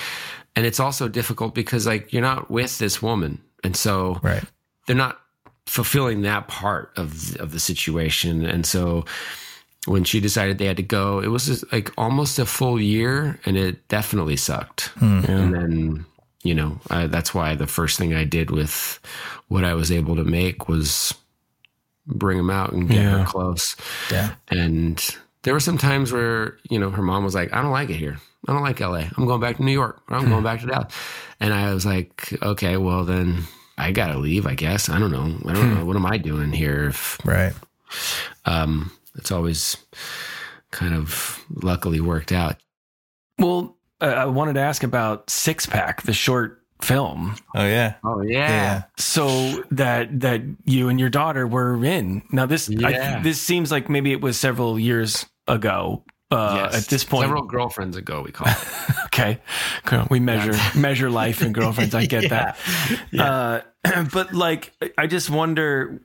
And 0.54 0.64
it's 0.64 0.80
also 0.80 1.08
difficult 1.08 1.54
because 1.54 1.86
like 1.86 2.12
you're 2.12 2.22
not 2.22 2.50
with 2.50 2.78
this 2.78 3.02
woman. 3.02 3.42
And 3.62 3.76
so 3.76 4.18
Right. 4.22 4.44
they're 4.86 4.96
not 4.96 5.20
fulfilling 5.66 6.22
that 6.22 6.46
part 6.46 6.92
of 6.96 7.36
of 7.40 7.50
the 7.50 7.58
situation 7.58 8.46
and 8.46 8.64
so 8.64 9.04
when 9.86 10.04
she 10.04 10.20
decided 10.20 10.58
they 10.58 10.66
had 10.66 10.76
to 10.76 10.82
go 10.82 11.20
it 11.20 11.28
was 11.28 11.46
just 11.46 11.70
like 11.72 11.90
almost 11.96 12.38
a 12.38 12.46
full 12.46 12.80
year 12.80 13.38
and 13.46 13.56
it 13.56 13.86
definitely 13.88 14.36
sucked 14.36 14.88
hmm. 14.98 15.20
and 15.26 15.54
then 15.54 16.06
you 16.42 16.54
know 16.54 16.78
I, 16.90 17.06
that's 17.06 17.34
why 17.34 17.54
the 17.54 17.66
first 17.66 17.98
thing 17.98 18.14
i 18.14 18.24
did 18.24 18.50
with 18.50 18.98
what 19.48 19.64
i 19.64 19.74
was 19.74 19.90
able 19.90 20.16
to 20.16 20.24
make 20.24 20.68
was 20.68 21.14
bring 22.06 22.36
them 22.36 22.50
out 22.50 22.72
and 22.72 22.88
get 22.88 23.02
Yeah. 23.02 23.18
her 23.18 23.24
close 23.24 23.76
Yeah. 24.10 24.34
and 24.48 25.02
there 25.42 25.54
were 25.54 25.60
some 25.60 25.78
times 25.78 26.12
where 26.12 26.58
you 26.68 26.78
know 26.78 26.90
her 26.90 27.02
mom 27.02 27.24
was 27.24 27.34
like 27.34 27.52
i 27.52 27.62
don't 27.62 27.72
like 27.72 27.90
it 27.90 27.96
here 27.96 28.18
i 28.48 28.52
don't 28.52 28.62
like 28.62 28.80
la 28.80 29.04
i'm 29.16 29.26
going 29.26 29.40
back 29.40 29.56
to 29.56 29.64
new 29.64 29.72
york 29.72 30.02
or 30.08 30.16
i'm 30.16 30.24
hmm. 30.24 30.30
going 30.30 30.44
back 30.44 30.60
to 30.60 30.66
dallas 30.66 30.92
and 31.40 31.54
i 31.54 31.72
was 31.72 31.86
like 31.86 32.32
okay 32.42 32.76
well 32.76 33.04
then 33.04 33.44
I 33.78 33.92
gotta 33.92 34.18
leave. 34.18 34.46
I 34.46 34.54
guess 34.54 34.88
I 34.88 34.98
don't 34.98 35.12
know. 35.12 35.36
I 35.48 35.52
don't 35.52 35.68
hmm. 35.68 35.74
know. 35.74 35.84
What 35.84 35.96
am 35.96 36.06
I 36.06 36.16
doing 36.16 36.52
here? 36.52 36.86
If, 36.86 37.18
Right. 37.24 37.52
um, 38.46 38.90
it's 39.16 39.30
always 39.30 39.76
kind 40.70 40.94
of 40.94 41.44
luckily 41.50 42.00
worked 42.00 42.32
out. 42.32 42.56
Well, 43.38 43.76
uh, 44.00 44.06
I 44.06 44.24
wanted 44.26 44.54
to 44.54 44.60
ask 44.60 44.82
about 44.82 45.30
Six 45.30 45.66
Pack, 45.66 46.02
the 46.02 46.12
short 46.12 46.62
film. 46.82 47.36
Oh 47.54 47.64
yeah. 47.64 47.94
Oh 48.04 48.20
Yeah. 48.22 48.84
So 48.98 49.62
that 49.70 50.20
that 50.20 50.42
you 50.64 50.88
and 50.88 51.00
your 51.00 51.08
daughter 51.08 51.46
were 51.46 51.82
in. 51.84 52.22
Now 52.30 52.46
this 52.46 52.70
I, 52.70 53.20
this 53.22 53.40
seems 53.40 53.70
like 53.70 53.88
maybe 53.88 54.12
it 54.12 54.20
was 54.20 54.38
several 54.38 54.78
years 54.78 55.26
ago. 55.48 56.04
Uh, 56.30 56.68
Yes. 56.72 56.82
At 56.82 56.90
this 56.90 57.04
point, 57.04 57.22
several 57.22 57.44
girlfriends 57.44 57.96
ago, 57.96 58.22
we 58.22 58.32
call 58.32 58.48
it. 58.48 58.58
okay, 59.06 59.40
we 60.10 60.18
measure 60.18 60.54
measure 60.78 61.08
life 61.08 61.40
and 61.40 61.54
girlfriends. 61.54 61.94
I 61.94 62.06
get 62.06 62.30
that. 62.30 62.58
Uh, 63.16 63.60
but 64.12 64.34
like, 64.34 64.72
I 64.98 65.06
just 65.06 65.30
wonder. 65.30 66.02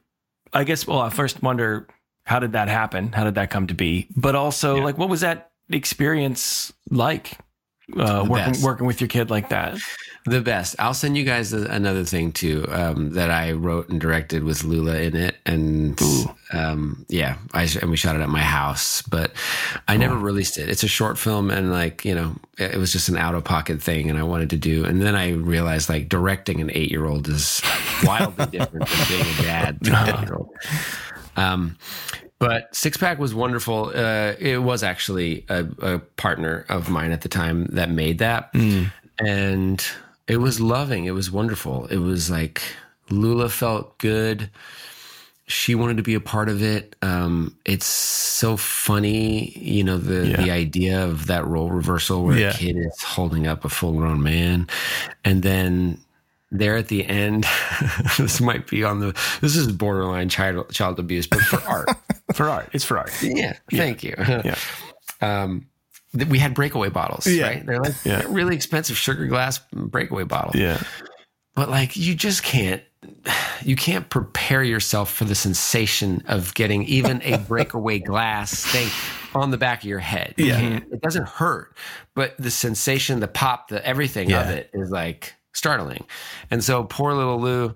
I 0.54 0.64
guess. 0.64 0.86
Well, 0.86 1.00
I 1.00 1.10
first 1.10 1.42
wonder 1.42 1.88
how 2.32 2.40
did 2.40 2.54
that 2.54 2.70
happen? 2.70 3.12
How 3.12 3.26
did 3.26 3.36
that 3.36 3.50
come 3.50 3.68
to 3.68 3.74
be? 3.74 4.08
But 4.16 4.36
also, 4.36 4.78
like, 4.78 4.98
what 4.98 5.10
was 5.10 5.20
that 5.20 5.52
experience 5.70 6.72
like? 6.90 7.38
Uh, 7.94 8.26
working 8.26 8.54
best. 8.54 8.64
working 8.64 8.88
with 8.88 9.02
your 9.02 9.10
kid 9.10 9.30
like 9.30 9.50
that. 9.50 9.78
The 10.26 10.40
best. 10.40 10.78
I'll 10.80 10.94
send 10.94 11.18
you 11.18 11.26
guys 11.26 11.52
a- 11.52 11.66
another 11.66 12.06
thing 12.06 12.32
too 12.32 12.66
um, 12.70 13.12
that 13.16 13.32
I 13.32 13.52
wrote 13.52 13.90
and 13.90 14.00
directed 14.00 14.46
with 14.46 14.64
Lula 14.64 15.00
in 15.00 15.14
it, 15.14 15.36
and 15.46 16.00
um, 16.54 17.06
yeah, 17.10 17.38
I 17.54 17.64
and 17.82 17.90
we 17.90 17.98
shot 17.98 18.16
it 18.16 18.22
at 18.22 18.30
my 18.30 18.42
house, 18.42 19.02
but 19.02 19.34
I 19.90 19.98
never 19.98 20.16
released 20.16 20.58
it. 20.58 20.70
It's 20.70 20.84
a 20.84 20.88
short 20.88 21.18
film, 21.18 21.52
and 21.52 21.70
like 21.70 22.06
you 22.06 22.16
know, 22.16 22.36
it 22.58 22.76
it 22.76 22.78
was 22.78 22.94
just 22.94 23.10
an 23.10 23.18
out 23.18 23.36
of 23.36 23.44
pocket 23.44 23.82
thing, 23.82 24.10
and 24.10 24.18
I 24.18 24.24
wanted 24.24 24.52
to 24.52 24.58
do. 24.58 24.86
And 24.86 25.02
then 25.02 25.16
I 25.16 25.32
realized 25.32 25.90
like 25.90 26.08
directing 26.08 26.62
an 26.62 26.72
eight 26.74 26.92
year 26.92 27.06
old 27.06 27.28
is 27.28 27.62
wildly 28.06 28.46
different 28.46 28.88
than 28.88 29.08
being 29.10 29.26
a 29.40 29.42
dad 29.42 29.80
to 31.36 31.42
an 31.42 31.48
eight 31.48 31.50
year 31.50 31.54
old. 31.54 31.54
Um, 31.54 31.78
but 32.40 32.76
Six 32.76 32.98
Pack 32.98 33.20
was 33.20 33.36
wonderful. 33.36 33.92
Uh, 33.94 34.34
it 34.40 34.64
was 34.64 34.82
actually 34.82 35.46
a, 35.48 35.66
a 35.82 36.00
partner 36.00 36.66
of 36.70 36.90
mine 36.90 37.12
at 37.12 37.22
the 37.22 37.30
time 37.30 37.66
that 37.68 37.90
made 37.92 38.18
that, 38.18 38.50
and 39.20 39.86
it 40.28 40.38
was 40.38 40.60
loving. 40.60 41.06
It 41.06 41.12
was 41.12 41.30
wonderful. 41.30 41.86
It 41.88 41.98
was 42.00 42.32
like 42.32 42.62
Lula 43.12 43.48
felt 43.50 43.98
good. 44.00 44.50
She 45.46 45.76
wanted 45.76 45.98
to 45.98 46.04
be 46.04 46.14
a 46.16 46.20
part 46.22 46.48
of 46.50 46.64
it. 46.64 46.96
Um, 47.02 47.56
it's 47.66 47.86
so 47.86 48.56
funny, 48.58 49.52
you 49.60 49.84
know, 49.84 49.98
the 49.98 50.28
Yeah. 50.30 50.38
the 50.38 50.50
idea 50.52 51.04
of 51.04 51.28
that 51.28 51.46
role 51.46 51.70
reversal 51.70 52.24
where 52.24 52.40
Yeah. 52.40 52.50
a 52.52 52.54
kid 52.54 52.78
is 52.78 53.04
holding 53.04 53.46
up 53.48 53.66
a 53.66 53.70
full 53.70 53.94
grown 53.94 54.24
man, 54.24 54.68
and 55.26 55.44
then 55.44 56.00
there 56.52 56.76
at 56.76 56.88
the 56.90 57.06
end, 57.06 57.46
this 58.18 58.42
might 58.42 58.68
be 58.68 58.84
on 58.84 59.00
the 59.00 59.14
this 59.42 59.56
is 59.56 59.72
borderline 59.72 60.30
child 60.30 60.70
child 60.72 61.00
abuse, 61.00 61.28
but 61.28 61.40
for 61.42 61.62
art. 61.70 61.90
For 62.36 62.48
art, 62.50 62.70
it's 62.72 62.86
for 62.86 62.98
art. 62.98 63.12
Yeah, 63.22 63.58
thank 63.70 64.04
you. 64.06 64.16
Yeah. 64.18 64.56
Um, 65.20 65.68
th- 66.16 66.30
we 66.30 66.40
had 66.40 66.54
breakaway 66.54 66.88
bottles, 66.90 67.28
Yeah. 67.28 67.46
right? 67.48 67.66
They're 67.66 67.82
like 67.82 67.94
Yeah. 68.06 68.20
they're 68.20 68.30
really 68.30 68.56
expensive 68.56 68.96
sugar 68.98 69.26
glass 69.28 69.60
breakaway 69.74 70.24
bottle. 70.24 70.54
Yeah. 70.60 70.82
But 71.56 71.68
like 71.70 71.98
you 71.98 72.16
just 72.16 72.44
can't 72.44 72.82
you 73.66 73.76
can't 73.76 74.10
prepare 74.10 74.64
yourself 74.64 75.12
for 75.12 75.26
the 75.26 75.36
sensation 75.36 76.24
of 76.28 76.54
getting 76.54 76.84
even 76.86 77.22
a 77.24 77.38
breakaway 77.38 78.00
glass 78.00 78.64
thing 78.64 78.88
on 79.36 79.52
the 79.52 79.58
back 79.58 79.80
of 79.84 79.90
your 79.90 80.00
head. 80.00 80.34
You 80.38 80.46
Yeah. 80.46 80.60
can't. 80.60 80.84
It 80.94 81.02
doesn't 81.02 81.28
hurt, 81.28 81.76
but 82.16 82.36
the 82.38 82.52
sensation, 82.52 83.20
the 83.20 83.28
pop, 83.28 83.68
the 83.68 83.86
everything 83.86 84.32
of 84.32 84.48
it 84.50 84.70
is 84.74 84.90
like 84.90 85.34
startling. 85.54 86.06
And 86.50 86.64
so 86.64 86.84
poor 86.84 87.14
little 87.14 87.40
Lou, 87.40 87.76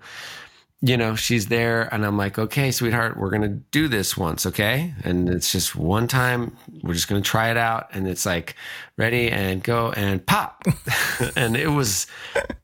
you 0.81 0.97
know, 0.97 1.15
she's 1.15 1.47
there 1.47 1.91
and 1.93 2.05
I'm 2.05 2.17
like, 2.17 2.37
okay, 2.37 2.69
sweetheart, 2.71 3.17
we're 3.17 3.29
going 3.29 3.41
to 3.41 3.47
do 3.71 3.87
this 3.87 4.15
once. 4.15 4.45
Okay. 4.45 4.93
And 5.03 5.29
it's 5.29 5.51
just 5.51 5.75
one 5.75 6.07
time. 6.07 6.55
We're 6.83 6.93
just 6.93 7.07
going 7.07 7.21
to 7.23 7.27
try 7.27 7.49
it 7.49 7.57
out. 7.57 7.87
And 7.93 8.07
it's 8.07 8.25
like 8.25 8.55
ready 8.97 9.31
and 9.31 9.63
go 9.63 9.91
and 9.93 10.23
pop. 10.25 10.63
and 11.35 11.55
it 11.57 11.69
was 11.69 12.07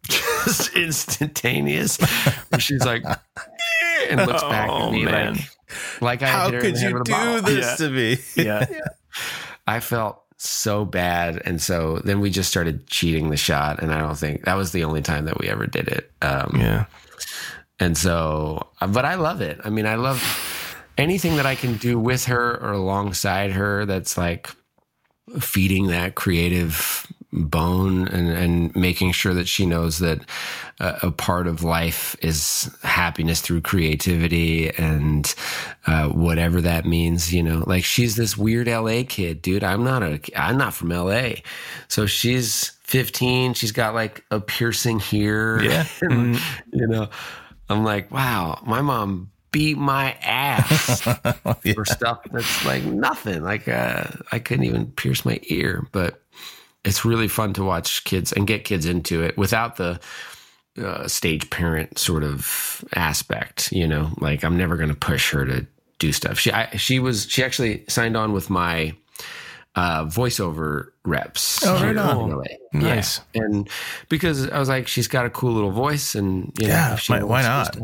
just 0.03 0.73
instantaneous. 0.75 1.97
And 2.51 2.61
she's 2.61 2.85
like, 2.85 3.03
and 4.09 4.19
looks 4.25 4.43
back 4.43 4.69
Oh, 4.69 4.87
at 4.87 4.91
me 4.91 5.05
man. 5.05 5.35
like, 5.35 5.41
like 6.01 6.21
I 6.21 6.27
How 6.27 6.45
hit 6.51 6.53
her 6.53 6.59
in 6.59 6.73
could 6.73 6.81
you 6.81 7.03
do 7.03 7.41
this 7.41 7.79
Yeah. 7.79 7.87
to 7.87 7.89
me? 7.91 8.17
Yeah. 8.35 8.65
I 9.67 9.79
felt 9.79 10.20
so 10.47 10.85
bad. 10.85 11.41
And 11.45 11.61
so 11.61 11.99
then 11.99 12.19
we 12.19 12.29
just 12.29 12.49
started 12.49 12.87
cheating 12.87 13.29
the 13.29 13.37
shot. 13.37 13.81
And 13.81 13.93
I 13.93 13.99
don't 13.99 14.17
think 14.17 14.45
that 14.45 14.55
was 14.55 14.71
the 14.71 14.83
only 14.83 15.01
time 15.01 15.25
that 15.25 15.39
we 15.39 15.47
ever 15.47 15.67
did 15.67 15.87
it. 15.87 16.11
Um, 16.21 16.57
Yeah. 16.57 16.85
And 17.79 17.97
so, 17.97 18.67
but 18.79 19.05
I 19.05 19.15
love 19.15 19.41
it. 19.41 19.59
I 19.63 19.69
mean, 19.71 19.87
I 19.87 19.95
love 19.95 20.21
anything 20.97 21.37
that 21.37 21.47
I 21.47 21.55
can 21.55 21.77
do 21.77 21.97
with 21.97 22.25
her 22.25 22.61
or 22.61 22.73
alongside 22.73 23.51
her 23.53 23.85
that's 23.85 24.17
like 24.17 24.49
feeding 25.39 25.87
that 25.87 26.13
creative 26.15 27.07
bone 27.33 28.07
and, 28.09 28.29
and 28.29 28.75
making 28.75 29.11
sure 29.11 29.33
that 29.33 29.47
she 29.47 29.65
knows 29.65 29.99
that 29.99 30.21
a, 30.79 30.99
a 31.03 31.11
part 31.11 31.47
of 31.47 31.63
life 31.63 32.15
is 32.21 32.69
happiness 32.83 33.41
through 33.41 33.61
creativity 33.61 34.69
and 34.77 35.33
uh, 35.87 36.07
whatever 36.09 36.59
that 36.59 36.85
means 36.85 37.33
you 37.33 37.41
know 37.41 37.63
like 37.67 37.83
she's 37.83 38.15
this 38.15 38.37
weird 38.37 38.67
la 38.67 39.03
kid 39.07 39.41
dude. 39.41 39.63
I'm 39.63 39.83
not 39.83 40.03
a 40.03 40.19
i'm 40.35 40.57
not 40.57 40.73
from 40.73 40.89
la 40.89 41.31
so 41.87 42.05
she's 42.05 42.71
15 42.83 43.53
she's 43.53 43.71
got 43.71 43.93
like 43.93 44.25
a 44.31 44.39
piercing 44.39 44.99
here. 44.99 45.61
Yeah. 45.61 45.85
And, 46.01 46.39
you 46.73 46.87
know 46.87 47.09
i'm 47.69 47.85
like 47.85 48.11
wow 48.11 48.59
my 48.65 48.81
mom 48.81 49.31
beat 49.51 49.77
my 49.77 50.13
ass 50.21 51.01
for 51.75 51.85
stuff 51.85 52.19
that's 52.31 52.65
like 52.65 52.83
nothing. 52.83 53.43
Like 53.43 53.67
uh, 53.67 54.05
I 54.31 54.39
couldn't 54.39 54.65
even 54.65 54.91
pierce 54.91 55.25
my 55.25 55.39
ear, 55.43 55.87
but 55.91 56.21
it's 56.83 57.05
really 57.05 57.27
fun 57.27 57.53
to 57.53 57.63
watch 57.63 58.03
kids 58.03 58.31
and 58.31 58.47
get 58.47 58.63
kids 58.65 58.85
into 58.85 59.21
it 59.23 59.37
without 59.37 59.75
the 59.77 59.99
uh, 60.81 61.07
stage 61.07 61.49
parent 61.49 61.97
sort 61.99 62.23
of 62.23 62.83
aspect. 62.95 63.71
You 63.71 63.87
know, 63.87 64.11
like 64.19 64.43
I'm 64.43 64.57
never 64.57 64.77
going 64.77 64.89
to 64.89 64.95
push 64.95 65.31
her 65.31 65.45
to 65.45 65.65
do 65.99 66.11
stuff. 66.11 66.39
She 66.39 66.51
I, 66.51 66.75
she 66.77 66.99
was 66.99 67.27
she 67.29 67.43
actually 67.43 67.83
signed 67.87 68.17
on 68.17 68.33
with 68.33 68.49
my 68.49 68.93
uh, 69.75 70.05
voiceover 70.05 70.87
reps. 71.05 71.65
Oh, 71.65 71.81
right 71.83 71.95
on. 71.97 72.43
Nice. 72.73 73.21
Yeah. 73.33 73.43
And 73.43 73.69
because 74.09 74.49
I 74.49 74.59
was 74.59 74.67
like, 74.69 74.87
she's 74.87 75.07
got 75.07 75.25
a 75.25 75.29
cool 75.29 75.53
little 75.53 75.71
voice, 75.71 76.15
and 76.15 76.51
you 76.59 76.67
know, 76.67 76.73
Yeah, 76.73 76.97
why- 77.07 77.41
to 77.41 77.47
not? 77.47 77.77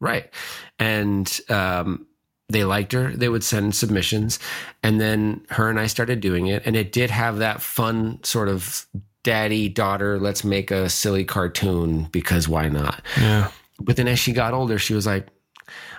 Right. 0.00 0.32
And 0.78 1.40
um, 1.50 2.06
they 2.50 2.64
liked 2.64 2.92
her. 2.92 3.12
They 3.16 3.28
would 3.28 3.44
send 3.44 3.74
submissions. 3.74 4.38
And 4.82 5.00
then 5.00 5.40
her 5.50 5.70
and 5.70 5.78
I 5.78 5.86
started 5.86 6.20
doing 6.20 6.46
it. 6.48 6.62
And 6.66 6.76
it 6.76 6.92
did 6.92 7.10
have 7.10 7.38
that 7.38 7.62
fun 7.62 8.18
sort 8.24 8.48
of 8.48 8.86
daddy 9.22 9.68
daughter, 9.68 10.18
let's 10.18 10.44
make 10.44 10.70
a 10.70 10.88
silly 10.88 11.24
cartoon 11.24 12.04
because 12.10 12.48
why 12.48 12.68
not? 12.68 13.02
Yeah. 13.18 13.50
But 13.78 13.96
then 13.96 14.08
as 14.08 14.18
she 14.18 14.32
got 14.32 14.54
older, 14.54 14.78
she 14.78 14.94
was 14.94 15.06
like, 15.06 15.26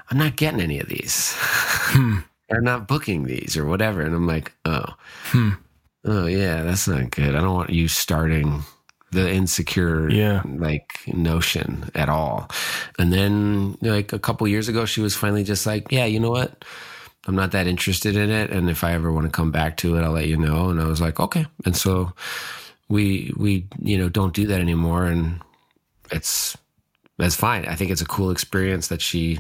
I'm 0.10 0.18
not 0.18 0.36
getting 0.36 0.60
any 0.62 0.80
of 0.80 0.90
these. 0.90 1.36
They're 2.50 2.62
not 2.62 2.88
booking 2.88 3.24
these 3.24 3.56
or 3.56 3.66
whatever. 3.66 4.02
And 4.02 4.14
I'm 4.14 4.28
like, 4.28 4.54
oh, 4.66 4.86
Hmm. 5.26 5.52
oh, 6.04 6.26
yeah, 6.26 6.64
that's 6.64 6.88
not 6.88 7.12
good. 7.12 7.36
I 7.36 7.42
don't 7.42 7.54
want 7.54 7.70
you 7.70 7.88
starting 7.88 8.64
the 9.12 9.30
insecure 9.32 10.10
Yeah. 10.10 10.42
like 10.46 11.00
notion 11.08 11.90
at 11.96 12.10
all. 12.10 12.50
And 12.98 13.12
then 13.12 13.78
like 13.82 14.14
a 14.14 14.20
couple 14.20 14.48
years 14.48 14.68
ago, 14.70 14.86
she 14.86 15.02
was 15.02 15.16
finally 15.16 15.44
just 15.44 15.66
like, 15.66 15.92
yeah, 15.92 16.06
you 16.06 16.20
know 16.20 16.32
what? 16.32 16.64
I'm 17.28 17.36
not 17.36 17.52
that 17.52 17.68
interested 17.68 18.16
in 18.16 18.30
it. 18.32 18.50
And 18.52 18.70
if 18.70 18.84
I 18.84 18.94
ever 18.94 19.12
want 19.12 19.26
to 19.28 19.32
come 19.32 19.52
back 19.52 19.78
to 19.78 19.96
it, 19.98 20.02
I'll 20.02 20.12
let 20.12 20.28
you 20.28 20.38
know. 20.38 20.70
And 20.70 20.82
I 20.82 20.86
was 20.86 21.00
like, 21.02 21.20
okay. 21.20 21.46
And 21.66 21.76
so 21.78 22.14
we, 22.90 23.32
we, 23.38 23.68
you 23.80 23.98
know, 23.98 24.10
don't 24.10 24.34
do 24.34 24.48
that 24.48 24.60
anymore. 24.60 25.06
And 25.06 25.40
it's, 26.12 26.58
that's 27.18 27.36
fine. 27.36 27.66
I 27.66 27.76
think 27.76 27.92
it's 27.92 28.02
a 28.02 28.06
cool 28.08 28.32
experience 28.32 28.88
that 28.88 29.02
she 29.02 29.36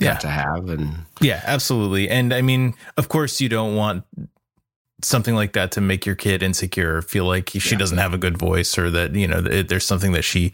Yeah. 0.00 0.14
to 0.18 0.28
have. 0.28 0.68
And 0.70 1.04
Yeah, 1.20 1.42
absolutely. 1.44 2.08
And 2.08 2.32
I 2.32 2.40
mean, 2.42 2.74
of 2.96 3.08
course, 3.08 3.40
you 3.40 3.48
don't 3.50 3.74
want 3.76 4.04
something 5.02 5.34
like 5.34 5.52
that 5.54 5.72
to 5.72 5.80
make 5.80 6.06
your 6.06 6.14
kid 6.14 6.42
insecure, 6.42 7.02
feel 7.02 7.24
like 7.26 7.50
she 7.50 7.76
doesn't 7.76 7.98
have 7.98 8.14
a 8.14 8.18
good 8.18 8.38
voice, 8.38 8.78
or 8.78 8.90
that 8.90 9.14
you 9.14 9.26
know 9.28 9.40
that 9.40 9.68
there's 9.68 9.86
something 9.86 10.12
that 10.12 10.22
she 10.22 10.52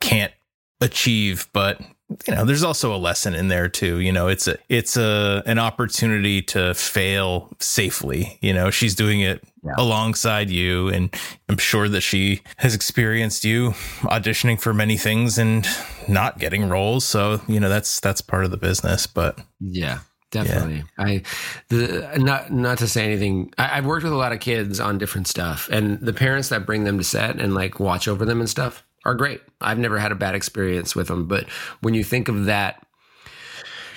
can't 0.00 0.32
achieve. 0.80 1.48
But 1.52 1.80
you 2.26 2.34
know, 2.34 2.44
there's 2.44 2.64
also 2.64 2.94
a 2.94 2.98
lesson 2.98 3.34
in 3.34 3.48
there 3.48 3.68
too. 3.68 3.98
You 4.00 4.12
know, 4.12 4.28
it's 4.28 4.48
a 4.48 4.58
it's 4.68 4.96
a 4.96 5.42
an 5.46 5.58
opportunity 5.58 6.42
to 6.42 6.74
fail 6.74 7.48
safely. 7.60 8.38
You 8.40 8.52
know, 8.52 8.70
she's 8.70 8.94
doing 8.94 9.20
it 9.20 9.42
Yeah. 9.62 9.72
alongside 9.76 10.50
you, 10.50 10.88
and 10.88 11.14
I'm 11.48 11.58
sure 11.58 11.88
that 11.88 12.00
she 12.00 12.40
has 12.56 12.74
experienced 12.74 13.44
you 13.44 13.70
auditioning 14.02 14.60
for 14.60 14.72
many 14.72 14.96
things 14.96 15.38
and 15.38 15.66
not 16.08 16.38
getting 16.38 16.68
roles. 16.68 17.04
So 17.04 17.40
you 17.46 17.60
know, 17.60 17.68
that's 17.68 18.00
that's 18.00 18.20
part 18.22 18.44
of 18.44 18.50
the 18.50 18.56
business. 18.56 19.06
But 19.06 19.38
Yeah, 19.60 19.98
definitely. 20.30 20.84
I 20.98 21.22
the 21.68 22.08
not 22.16 22.52
not 22.52 22.78
to 22.78 22.88
say 22.88 23.04
anything. 23.04 23.52
I, 23.58 23.78
I've 23.78 23.86
worked 23.86 24.04
with 24.04 24.12
a 24.12 24.16
lot 24.16 24.32
of 24.32 24.40
kids 24.40 24.80
on 24.80 24.98
different 24.98 25.26
stuff, 25.26 25.68
and 25.70 26.00
the 26.00 26.12
parents 26.12 26.48
that 26.48 26.66
bring 26.66 26.84
them 26.84 26.98
to 26.98 27.04
set 27.04 27.40
and 27.40 27.54
like 27.54 27.80
watch 27.80 28.08
over 28.08 28.24
them 28.24 28.40
and 28.40 28.48
stuff. 28.48 28.84
are 29.04 29.14
great. 29.14 29.40
I've 29.60 29.78
never 29.78 29.98
had 29.98 30.12
a 30.12 30.16
bad 30.16 30.34
experience 30.34 30.94
with 30.94 31.08
them, 31.08 31.26
but 31.26 31.48
when 31.80 31.94
you 31.94 32.04
think 32.04 32.28
of 32.28 32.46
that 32.46 32.84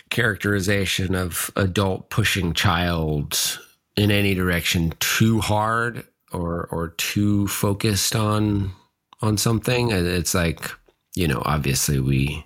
characterization 0.09 1.15
of 1.15 1.51
adult 1.55 2.09
pushing 2.09 2.53
child 2.53 3.59
in 3.95 4.11
any 4.11 4.33
direction 4.35 4.93
too 4.99 5.39
hard 5.39 6.05
or 6.31 6.67
or 6.71 6.89
too 6.89 7.47
focused 7.47 8.15
on 8.15 8.71
on 9.21 9.37
something, 9.37 9.91
it's 9.91 10.33
like 10.33 10.71
you 11.15 11.27
know, 11.27 11.41
obviously 11.45 11.99
we 11.99 12.45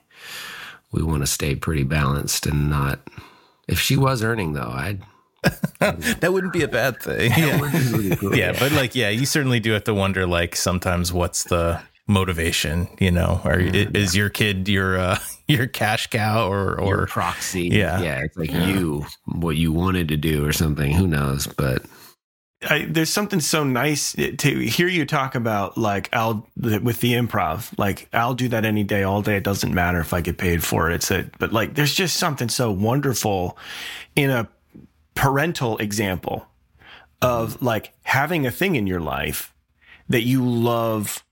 we 0.91 1.01
want 1.03 1.21
to 1.21 1.27
stay 1.27 1.55
pretty 1.55 1.83
balanced 1.83 2.45
and 2.45 2.69
not. 2.69 2.99
If 3.67 3.79
she 3.79 3.97
was 3.97 4.23
earning 4.23 4.53
though, 4.53 4.71
I'd 4.71 5.01
that 5.79 6.31
wouldn't 6.33 6.53
be 6.53 6.63
a 6.63 6.67
bad 6.67 7.01
thing. 7.01 7.31
Yeah. 7.37 7.59
really 7.61 8.15
cool. 8.15 8.35
yeah, 8.35 8.57
but 8.57 8.71
like, 8.73 8.95
yeah, 8.95 9.09
you 9.09 9.25
certainly 9.25 9.59
do 9.59 9.71
have 9.73 9.83
to 9.85 9.93
wonder, 9.93 10.25
like, 10.25 10.55
sometimes 10.55 11.13
what's 11.13 11.43
the 11.45 11.79
motivation? 12.07 12.87
You 12.99 13.11
know, 13.11 13.39
or 13.45 13.59
i- 13.59 13.87
is 13.93 14.15
your 14.15 14.29
kid 14.29 14.67
your 14.67 14.97
uh, 14.97 15.19
your 15.47 15.67
cash 15.67 16.07
cow, 16.07 16.49
or 16.49 16.79
or 16.79 17.03
or 17.03 17.07
proxy. 17.07 17.67
Yeah. 17.67 18.01
yeah, 18.01 18.21
it's 18.23 18.35
like 18.37 18.51
you 18.51 19.05
what 19.25 19.55
you 19.57 19.71
wanted 19.71 20.07
to 20.09 20.17
do 20.17 20.45
or 20.45 20.51
something. 20.53 20.91
Who 20.91 21.07
knows? 21.07 21.47
But 21.47 21.83
I, 22.67 22.85
there's 22.89 23.11
something 23.11 23.39
so 23.39 23.63
nice 23.63 24.13
to 24.13 24.59
hear 24.59 24.87
you 24.87 25.05
talk 25.05 25.35
about 25.35 25.77
like 25.77 26.09
I'll 26.11 26.47
with 26.57 27.01
the 27.01 27.13
improv 27.13 27.71
like 27.77 28.09
I'll 28.13 28.33
do 28.33 28.47
that 28.49 28.65
any 28.65 28.83
day 28.83 29.03
all 29.03 29.21
day 29.21 29.37
it 29.37 29.43
doesn't 29.43 29.73
matter 29.73 29.99
if 29.99 30.11
I 30.11 30.21
get 30.21 30.39
paid 30.39 30.63
for 30.63 30.89
it 30.89 30.95
it's 30.95 31.11
a 31.11 31.29
but 31.37 31.53
like 31.53 31.75
there's 31.75 31.93
just 31.93 32.17
something 32.17 32.49
so 32.49 32.71
wonderful 32.71 33.57
in 34.15 34.31
a 34.31 34.49
parental 35.13 35.77
example 35.77 36.47
of 37.21 37.61
like 37.61 37.93
having 38.03 38.47
a 38.47 38.51
thing 38.51 38.75
in 38.75 38.87
your 38.87 39.01
life 39.01 39.53
that 40.09 40.23
you 40.23 40.43
love 40.43 41.23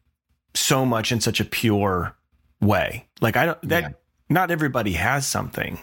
so 0.54 0.86
much 0.86 1.12
in 1.12 1.22
such 1.22 1.40
a 1.40 1.46
pure 1.46 2.16
way 2.62 3.08
like 3.20 3.36
I 3.36 3.48
don't 3.48 3.62
that 3.70 3.82
Yeah. 3.84 3.90
not 4.30 4.52
everybody 4.52 4.94
has 4.94 5.26
something 5.26 5.80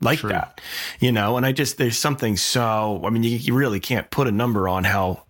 like 0.00 0.18
True. 0.20 0.30
that, 0.30 0.60
you 0.98 1.12
know. 1.12 1.36
And 1.36 1.44
I 1.46 1.52
just 1.52 1.76
there's 1.78 1.98
something 1.98 2.36
so 2.36 3.02
I 3.04 3.10
mean 3.10 3.22
you, 3.22 3.30
you 3.36 3.54
really 3.54 3.80
can't 3.80 4.10
put 4.10 4.26
a 4.26 4.32
number 4.32 4.68
on 4.68 4.84
how 4.84 5.24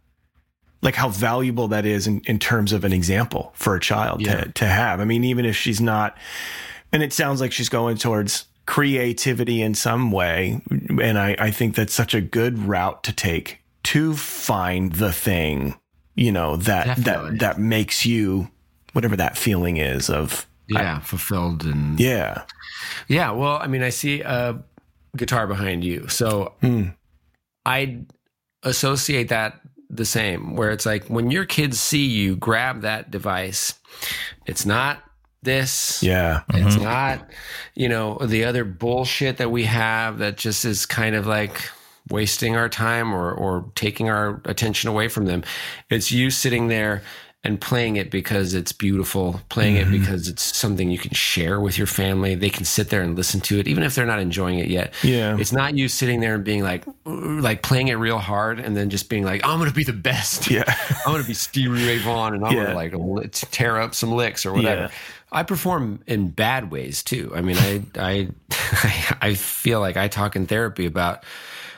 like 0.82 0.94
how 0.94 1.08
valuable 1.10 1.68
that 1.68 1.84
is 1.84 2.06
in, 2.06 2.20
in 2.26 2.38
terms 2.38 2.72
of 2.72 2.84
an 2.84 2.92
example 2.92 3.52
for 3.54 3.74
a 3.74 3.80
child 3.80 4.20
Yeah. 4.22 4.44
to 4.44 4.52
to 4.52 4.66
have. 4.66 5.00
I 5.00 5.04
mean 5.04 5.24
even 5.24 5.44
if 5.44 5.56
she's 5.56 5.80
not, 5.80 6.16
and 6.92 7.02
it 7.02 7.12
sounds 7.12 7.40
like 7.40 7.52
she's 7.52 7.68
going 7.68 7.96
towards 7.96 8.46
creativity 8.66 9.60
in 9.62 9.74
some 9.74 10.10
way, 10.12 10.60
and 10.70 11.18
I 11.18 11.36
I 11.38 11.50
think 11.50 11.74
that's 11.74 11.92
such 11.94 12.14
a 12.14 12.20
good 12.20 12.58
route 12.58 13.02
to 13.04 13.12
take 13.12 13.58
to 13.82 14.14
find 14.14 14.92
the 14.92 15.12
thing 15.12 15.74
you 16.14 16.30
know 16.32 16.56
that 16.56 16.86
Definitely. 16.86 17.30
that 17.30 17.38
that 17.56 17.58
makes 17.60 18.04
you 18.06 18.48
whatever 18.92 19.16
that 19.16 19.36
feeling 19.38 19.76
is 19.78 20.08
of 20.10 20.46
yeah, 20.70 21.00
fulfilled 21.00 21.64
and 21.64 21.98
yeah 22.00 22.44
Yeah, 23.08 23.30
well, 23.32 23.56
I 23.60 23.66
mean, 23.66 23.82
I 23.82 23.90
see 23.90 24.20
a 24.22 24.62
guitar 25.16 25.46
behind 25.46 25.84
you. 25.84 26.08
So 26.08 26.54
Hmm. 26.60 26.88
I 27.66 28.04
associate 28.62 29.28
that 29.28 29.60
the 29.88 30.04
same, 30.04 30.54
where 30.56 30.70
it's 30.70 30.86
like 30.86 31.04
when 31.06 31.30
your 31.30 31.44
kids 31.44 31.80
see 31.80 32.06
you 32.06 32.36
grab 32.36 32.82
that 32.82 33.10
device, 33.10 33.74
it's 34.46 34.64
not 34.64 35.02
this. 35.42 36.02
yeah 36.02 36.42
It's 36.54 36.76
not, 36.76 37.28
you 37.74 37.88
know, 37.88 38.18
the 38.18 38.44
other 38.44 38.64
bullshit 38.64 39.38
that 39.38 39.50
we 39.50 39.64
have 39.64 40.18
that 40.18 40.36
just 40.36 40.64
is 40.64 40.86
kind 40.86 41.16
of 41.16 41.26
like 41.26 41.60
wasting 42.08 42.56
our 42.56 42.68
time 42.68 43.12
or, 43.14 43.32
or 43.32 43.70
taking 43.74 44.08
our 44.10 44.40
attention 44.44 44.90
away 44.90 45.08
from 45.08 45.26
them. 45.26 45.42
It's 45.90 46.12
you 46.12 46.30
sitting 46.30 46.68
there 46.68 47.02
and 47.42 47.58
playing 47.58 47.96
it 47.96 48.10
because 48.10 48.52
it's 48.52 48.70
beautiful, 48.70 49.40
playing 49.48 49.76
it 49.76 49.86
mm-hmm. 49.86 49.98
because 49.98 50.28
it's 50.28 50.42
something 50.54 50.90
you 50.90 50.98
can 50.98 51.12
share 51.14 51.58
with 51.58 51.78
your 51.78 51.86
family. 51.86 52.34
They 52.34 52.50
can 52.50 52.66
sit 52.66 52.90
there 52.90 53.00
and 53.00 53.16
listen 53.16 53.40
to 53.42 53.58
it, 53.58 53.66
even 53.66 53.82
if 53.82 53.94
they're 53.94 54.04
not 54.04 54.18
enjoying 54.20 54.58
it 54.58 54.68
yet. 54.68 54.92
Yeah. 55.02 55.38
It's 55.38 55.52
not 55.52 55.74
you 55.74 55.88
sitting 55.88 56.20
there 56.20 56.34
and 56.34 56.44
being 56.44 56.62
like, 56.62 56.84
like 57.06 57.62
playing 57.62 57.88
it 57.88 57.94
real 57.94 58.18
hard 58.18 58.60
and 58.60 58.76
then 58.76 58.90
just 58.90 59.08
being 59.08 59.24
like, 59.24 59.40
I'm 59.42 59.58
going 59.58 59.70
to 59.70 59.74
be 59.74 59.84
the 59.84 59.94
best. 59.94 60.50
yeah 60.50 60.64
I'm 61.06 61.12
going 61.12 61.22
to 61.22 61.28
be 61.28 61.32
Stevie 61.32 61.86
Ray 61.86 61.98
Vaughan 61.98 62.34
and 62.34 62.44
I'm 62.44 62.52
Yeah. 62.54 62.74
going 62.74 62.90
to 62.90 63.06
like 63.06 63.32
tear 63.32 63.80
up 63.80 63.94
some 63.94 64.12
licks 64.12 64.44
or 64.44 64.52
whatever. 64.52 64.82
Yeah. 64.82 64.90
I 65.32 65.42
perform 65.42 66.02
in 66.06 66.28
bad 66.28 66.70
ways 66.70 67.02
too. 67.02 67.32
I 67.34 67.40
mean, 67.40 67.56
I, 67.56 67.82
I, 67.96 69.16
I 69.22 69.34
feel 69.34 69.80
like 69.80 69.96
I 69.96 70.08
talk 70.08 70.36
in 70.36 70.46
therapy 70.46 70.84
about 70.84 71.24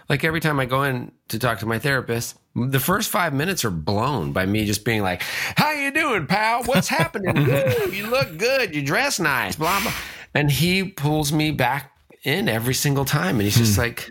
like 0.09 0.25
every 0.25 0.41
time 0.41 0.59
I 0.59 0.67
go 0.67 0.83
in 0.83 1.13
to 1.29 1.39
talk 1.39 1.61
to 1.61 1.67
my 1.67 1.79
therapist, 1.79 2.37
the 2.55 2.81
first 2.81 3.11
five 3.11 3.33
minutes 3.33 3.65
are 3.65 3.71
blown 3.71 4.33
by 4.33 4.47
me 4.47 4.65
just 4.65 4.85
being 4.85 5.03
like, 5.03 5.23
"How 5.57 5.73
you 5.73 5.91
doing, 5.91 6.27
pal? 6.27 6.65
What's 6.65 6.89
happening? 6.89 7.39
Ooh, 7.49 7.91
you 7.93 8.09
look 8.09 8.37
good. 8.37 8.75
You 8.75 8.83
dress 8.83 9.19
nice." 9.19 9.57
Blah 9.57 9.81
blah, 9.83 9.95
and 10.35 10.51
he 10.51 10.85
pulls 10.85 11.33
me 11.33 11.51
back 11.51 11.93
in 12.25 12.49
every 12.49 12.75
single 12.75 13.05
time, 13.05 13.37
and 13.37 13.43
he's 13.43 13.57
just 13.57 13.77
hmm. 13.77 13.83
like, 13.83 14.11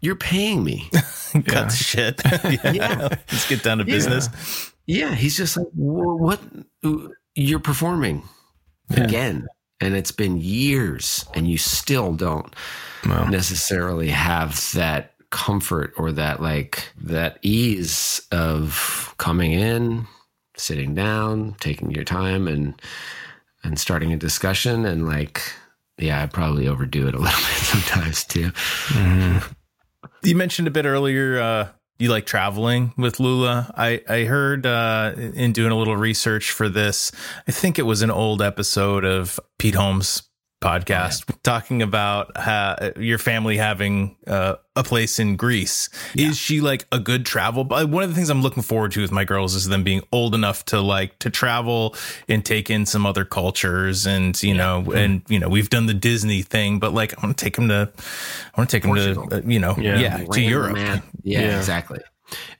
"You're 0.00 0.16
paying 0.16 0.64
me." 0.64 0.88
cut 1.46 1.68
the 1.68 1.76
shit. 1.76 2.22
yeah. 2.64 2.72
Yeah. 2.72 3.08
Let's 3.10 3.48
get 3.48 3.62
down 3.62 3.78
to 3.78 3.84
business. 3.84 4.72
Yeah, 4.86 5.14
he's 5.14 5.36
just 5.36 5.56
like, 5.56 5.66
"Wha- 5.74 6.14
what? 6.14 6.40
You're 7.34 7.60
performing 7.60 8.22
again. 8.90 9.46
And 9.80 9.94
it's 9.94 10.12
been 10.12 10.40
years, 10.40 11.26
and 11.34 11.48
you 11.48 11.58
still 11.58 12.14
don't 12.14 12.54
Well. 13.04 13.28
necessarily 13.28 14.08
have 14.08 14.72
that 14.72 15.15
comfort 15.30 15.92
or 15.96 16.12
that 16.12 16.40
like 16.40 16.90
that 16.96 17.38
ease 17.42 18.20
of 18.32 19.14
coming 19.18 19.52
in, 19.52 20.06
sitting 20.56 20.94
down, 20.94 21.56
taking 21.60 21.90
your 21.90 22.04
time, 22.04 22.48
and 22.48 22.80
and 23.62 23.78
starting 23.78 24.12
a 24.12 24.16
discussion. 24.16 24.84
And 24.84 25.06
like, 25.06 25.42
yeah, 25.98 26.22
I 26.22 26.26
probably 26.26 26.68
overdo 26.68 27.08
it 27.08 27.14
a 27.14 27.18
little 27.20 27.40
bit 27.40 27.62
sometimes 27.62 28.24
too. 28.24 28.52
You 30.22 30.36
mentioned 30.36 30.68
a 30.68 30.72
bit 30.72 30.86
earlier 30.86 31.38
uh, 31.38 31.68
you 31.98 32.10
like 32.10 32.26
traveling 32.26 32.92
with 32.96 33.20
Lula. 33.20 33.72
I, 33.76 34.02
I 34.08 34.24
heard 34.24 34.66
uh, 34.66 35.12
in 35.16 35.52
doing 35.52 35.72
a 35.72 35.76
little 35.76 35.96
research 35.96 36.50
for 36.50 36.68
this, 36.68 37.10
I 37.48 37.52
think 37.52 37.78
it 37.78 37.82
was 37.82 38.02
an 38.02 38.10
old 38.10 38.42
episode 38.42 39.04
of 39.04 39.40
Pete 39.58 39.74
Holmes' 39.74 40.22
podcast 40.60 41.30
talking 41.42 41.82
about 41.82 42.32
uh, 42.34 42.90
your 42.96 43.18
family 43.18 43.56
having 43.56 44.16
uh, 44.26 44.54
a 44.74 44.82
place 44.82 45.18
in 45.18 45.36
Greece. 45.36 45.88
Is 46.14 46.36
she 46.38 46.60
like 46.60 46.86
a 46.90 46.98
good 46.98 47.26
travel? 47.26 47.62
But 47.64 47.88
one 47.90 48.02
of 48.04 48.08
the 48.08 48.16
things 48.16 48.30
I'm 48.30 48.42
looking 48.42 48.62
forward 48.62 48.92
to 48.92 49.02
with 49.02 49.12
my 49.12 49.24
girls 49.24 49.54
is 49.54 49.66
them 49.66 49.84
being 49.84 50.02
old 50.12 50.34
enough 50.34 50.64
to 50.66 50.80
like 50.80 51.18
to 51.20 51.30
travel 51.30 51.94
and 52.28 52.44
take 52.44 52.70
in 52.70 52.86
some 52.86 53.04
other 53.06 53.24
cultures 53.24 54.06
and 54.06 54.40
you 54.42 54.54
know 54.54 54.90
and 54.92 55.22
you 55.28 55.38
know 55.38 55.48
we've 55.48 55.70
done 55.70 55.86
the 55.86 55.94
Disney 55.94 56.42
thing, 56.42 56.78
but 56.78 56.94
like 56.94 57.12
I 57.18 57.26
want 57.26 57.36
to 57.36 57.44
take 57.44 57.56
them 57.56 57.68
to 57.68 57.90
I 57.96 58.60
want 58.60 58.70
to 58.70 58.76
take 58.80 58.82
them 58.82 58.94
to 58.94 59.36
uh, 59.36 59.40
you 59.44 59.58
know 59.60 59.74
Yeah. 59.78 59.98
yeah, 59.98 60.16
to 60.18 60.24
Random 60.24 60.42
Europe. 60.44 60.72
man. 60.74 61.02
Yeah, 61.22 61.40
Yeah. 61.42 61.58
exactly. 61.58 62.00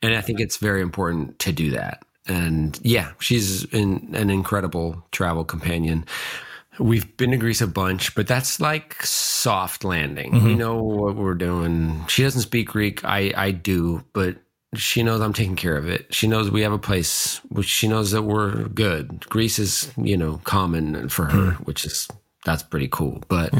And 0.02 0.14
I 0.14 0.20
think 0.20 0.38
it's 0.40 0.58
very 0.58 0.80
important 0.82 1.38
to 1.40 1.52
do 1.52 1.70
that. 1.72 2.02
And 2.28 2.78
yeah, 2.82 3.12
she's 3.20 3.64
in, 3.66 4.10
an 4.14 4.30
incredible 4.30 5.04
travel 5.12 5.44
companion. 5.44 6.04
We've 6.78 7.16
been 7.16 7.30
to 7.30 7.36
Greece 7.36 7.60
a 7.60 7.66
bunch, 7.66 8.14
but 8.14 8.26
that's 8.26 8.60
like 8.60 9.02
soft 9.02 9.84
landing. 9.84 10.32
We 10.32 10.38
Mm-hmm. 10.40 10.58
know 10.58 10.76
what 10.82 11.16
we're 11.16 11.34
doing. 11.34 12.04
She 12.08 12.22
doesn't 12.22 12.42
speak 12.42 12.68
Greek. 12.68 13.04
I, 13.04 13.32
I 13.36 13.50
do, 13.50 14.04
but 14.12 14.36
she 14.74 15.02
knows 15.02 15.20
I'm 15.20 15.32
taking 15.32 15.56
care 15.56 15.76
of 15.76 15.88
it. 15.88 16.12
She 16.14 16.26
knows 16.26 16.50
we 16.50 16.60
have 16.62 16.72
a 16.72 16.78
place, 16.78 17.36
which 17.48 17.66
she 17.68 17.88
knows 17.88 18.10
that 18.10 18.22
we're 18.22 18.64
good. 18.68 19.24
Greece 19.28 19.58
is, 19.58 19.90
you 19.96 20.16
know, 20.16 20.40
common 20.44 21.08
for 21.08 21.24
her, 21.26 21.52
Hmm. 21.52 21.62
which 21.64 21.84
is, 21.86 22.08
that's 22.44 22.62
pretty 22.62 22.88
cool. 22.88 23.22
But 23.28 23.54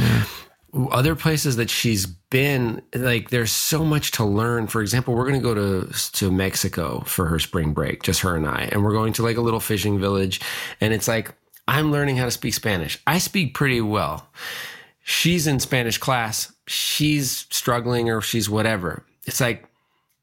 other 0.91 1.15
places 1.17 1.57
that 1.57 1.71
she's 1.71 2.05
been 2.05 2.83
like 2.95 3.31
there's 3.31 3.53
so 3.53 3.83
much 3.83 4.11
to 4.11 4.25
learn 4.25 4.67
for 4.67 4.83
example 4.83 5.15
we're 5.15 5.27
going 5.27 5.41
to 5.41 5.43
go 5.43 5.55
to 5.55 5.91
to 6.13 6.31
mexico 6.31 7.01
for 7.07 7.25
her 7.27 7.39
spring 7.39 7.73
break 7.73 8.03
just 8.03 8.21
her 8.21 8.37
and 8.37 8.47
i 8.47 8.69
and 8.73 8.85
we're 8.85 8.93
going 8.93 9.13
to 9.15 9.23
like 9.23 9.39
a 9.39 9.41
little 9.41 9.61
fishing 9.61 9.99
village 9.99 10.39
and 10.81 10.93
it's 10.93 11.09
like 11.09 11.33
i'm 11.69 11.91
learning 11.91 12.17
how 12.17 12.25
to 12.25 12.31
speak 12.31 12.55
spanish 12.55 13.01
i 13.07 13.19
speak 13.19 13.55
pretty 13.55 13.81
well 13.81 14.29
she's 15.03 15.47
in 15.47 15.61
spanish 15.61 15.99
class 15.99 16.53
she's 16.67 17.47
struggling 17.51 18.11
or 18.11 18.21
she's 18.21 18.49
whatever 18.51 19.05
it's 19.25 19.41
like 19.41 19.69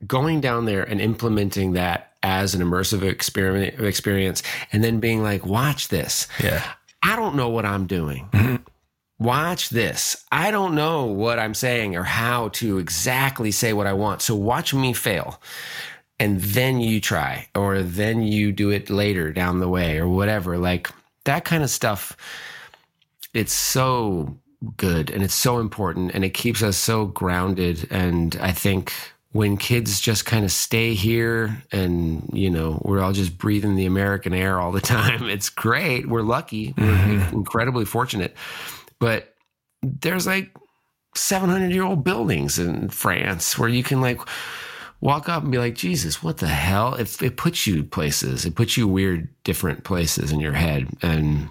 going 0.06 0.42
down 0.42 0.66
there 0.66 0.84
and 0.84 1.00
implementing 1.00 1.74
that 1.74 2.14
as 2.24 2.56
an 2.56 2.62
immersive 2.62 3.02
experiment 3.04 3.80
experience 3.80 4.44
and 4.72 4.84
then 4.84 5.00
being 5.00 5.22
like 5.24 5.46
watch 5.46 5.88
this 5.90 6.28
Yeah. 6.42 6.64
I 7.04 7.18
don't 7.18 7.36
know 7.36 7.50
what 7.50 7.66
I'm 7.66 7.86
doing. 7.86 8.30
Mm-hmm. 8.32 8.56
Watch 9.20 9.70
this. 9.70 10.24
I 10.32 10.52
don't 10.52 10.74
know 10.74 11.06
what 11.06 11.38
I'm 11.38 11.54
saying 11.54 11.96
or 11.98 12.04
how 12.04 12.48
to 12.50 12.78
exactly 12.78 13.52
say 13.52 13.74
what 13.74 13.88
I 13.88 13.94
want. 13.94 14.22
So 14.22 14.36
watch 14.36 14.74
me 14.74 14.94
fail. 14.94 15.42
And 16.20 16.40
then 16.40 16.80
you 16.80 17.02
try, 17.02 17.50
or 17.56 17.82
then 17.82 18.22
you 18.22 18.54
do 18.54 18.70
it 18.70 18.90
later 18.90 19.34
down 19.34 19.60
the 19.60 19.68
way, 19.68 19.98
or 19.98 20.08
whatever. 20.08 20.58
Like 20.58 20.90
that 21.26 21.46
kind 21.46 21.64
of 21.64 21.70
stuff. 21.70 22.16
It's 23.34 23.54
so 23.54 24.38
good 24.78 25.10
and 25.10 25.24
it's 25.24 25.34
so 25.34 25.60
important 25.60 26.14
and 26.14 26.24
it 26.24 26.34
keeps 26.34 26.64
us 26.64 26.78
so 26.78 27.06
grounded. 27.06 27.88
And 27.90 28.36
I 28.42 28.52
think 28.52 28.94
when 29.34 29.58
kids 29.58 30.00
just 30.00 30.26
kind 30.26 30.46
of 30.46 30.52
stay 30.52 30.94
here 30.94 31.64
and 31.72 32.30
you 32.32 32.50
know 32.50 32.80
we're 32.86 33.02
all 33.02 33.12
just 33.12 33.38
breathing 33.38 33.76
the 33.76 33.86
american 33.86 34.34
air 34.34 34.60
all 34.60 34.72
the 34.72 34.82
time 34.96 35.28
it's 35.28 35.50
great 35.50 36.08
we're 36.08 36.22
lucky 36.22 36.74
we're 36.78 36.86
mm-hmm. 36.86 37.36
incredibly 37.36 37.84
fortunate 37.84 38.36
but 39.00 39.36
there's 39.82 40.26
like 40.26 40.56
700 41.16 41.72
year 41.72 41.84
old 41.84 42.04
buildings 42.04 42.58
in 42.58 42.90
france 42.90 43.58
where 43.58 43.70
you 43.70 43.84
can 43.84 44.02
like 44.02 44.20
walk 45.04 45.28
up 45.28 45.44
and 45.44 45.52
be 45.52 45.58
like 45.58 45.76
jesus 45.76 46.24
what 46.24 46.38
the 46.38 46.48
hell? 46.48 46.96
It, 46.96 47.22
it 47.22 47.36
puts 47.36 47.68
you 47.68 47.84
places. 47.84 48.46
It 48.46 48.56
puts 48.56 48.78
you 48.78 48.88
weird 48.88 49.28
different 49.44 49.84
places 49.84 50.32
in 50.32 50.40
your 50.40 50.54
head. 50.54 50.88
And 51.02 51.50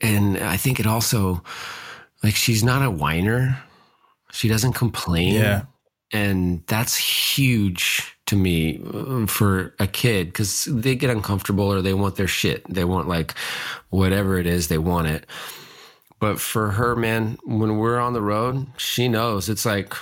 and 0.00 0.36
i 0.38 0.56
think 0.58 0.78
it 0.78 0.86
also 0.86 1.42
like 2.22 2.36
she's 2.36 2.62
not 2.62 2.84
a 2.84 2.90
whiner. 2.90 3.58
She 4.32 4.48
doesn't 4.48 4.74
complain. 4.74 5.34
Yeah. 5.34 5.62
and 6.12 6.62
that's 6.66 6.96
huge 6.96 8.14
to 8.26 8.36
me 8.36 8.80
uh, 8.92 9.26
for 9.26 9.74
a 9.78 9.86
kid 9.86 10.26
because 10.28 10.64
they 10.66 10.94
get 10.94 11.10
uncomfortable 11.10 11.72
or 11.72 11.82
they 11.82 11.94
want 11.94 12.16
their 12.16 12.28
shit. 12.28 12.64
They 12.68 12.84
want 12.84 13.08
like 13.08 13.34
whatever 13.90 14.38
it 14.38 14.46
is 14.46 14.68
they 14.68 14.78
want 14.78 15.06
it. 15.08 15.26
But 16.20 16.38
for 16.40 16.70
her 16.72 16.94
man 16.96 17.38
when 17.44 17.78
we're 17.78 17.98
on 17.98 18.12
the 18.12 18.22
road 18.22 18.66
she 18.76 19.08
knows. 19.08 19.48
It's 19.48 19.64
like 19.64 19.94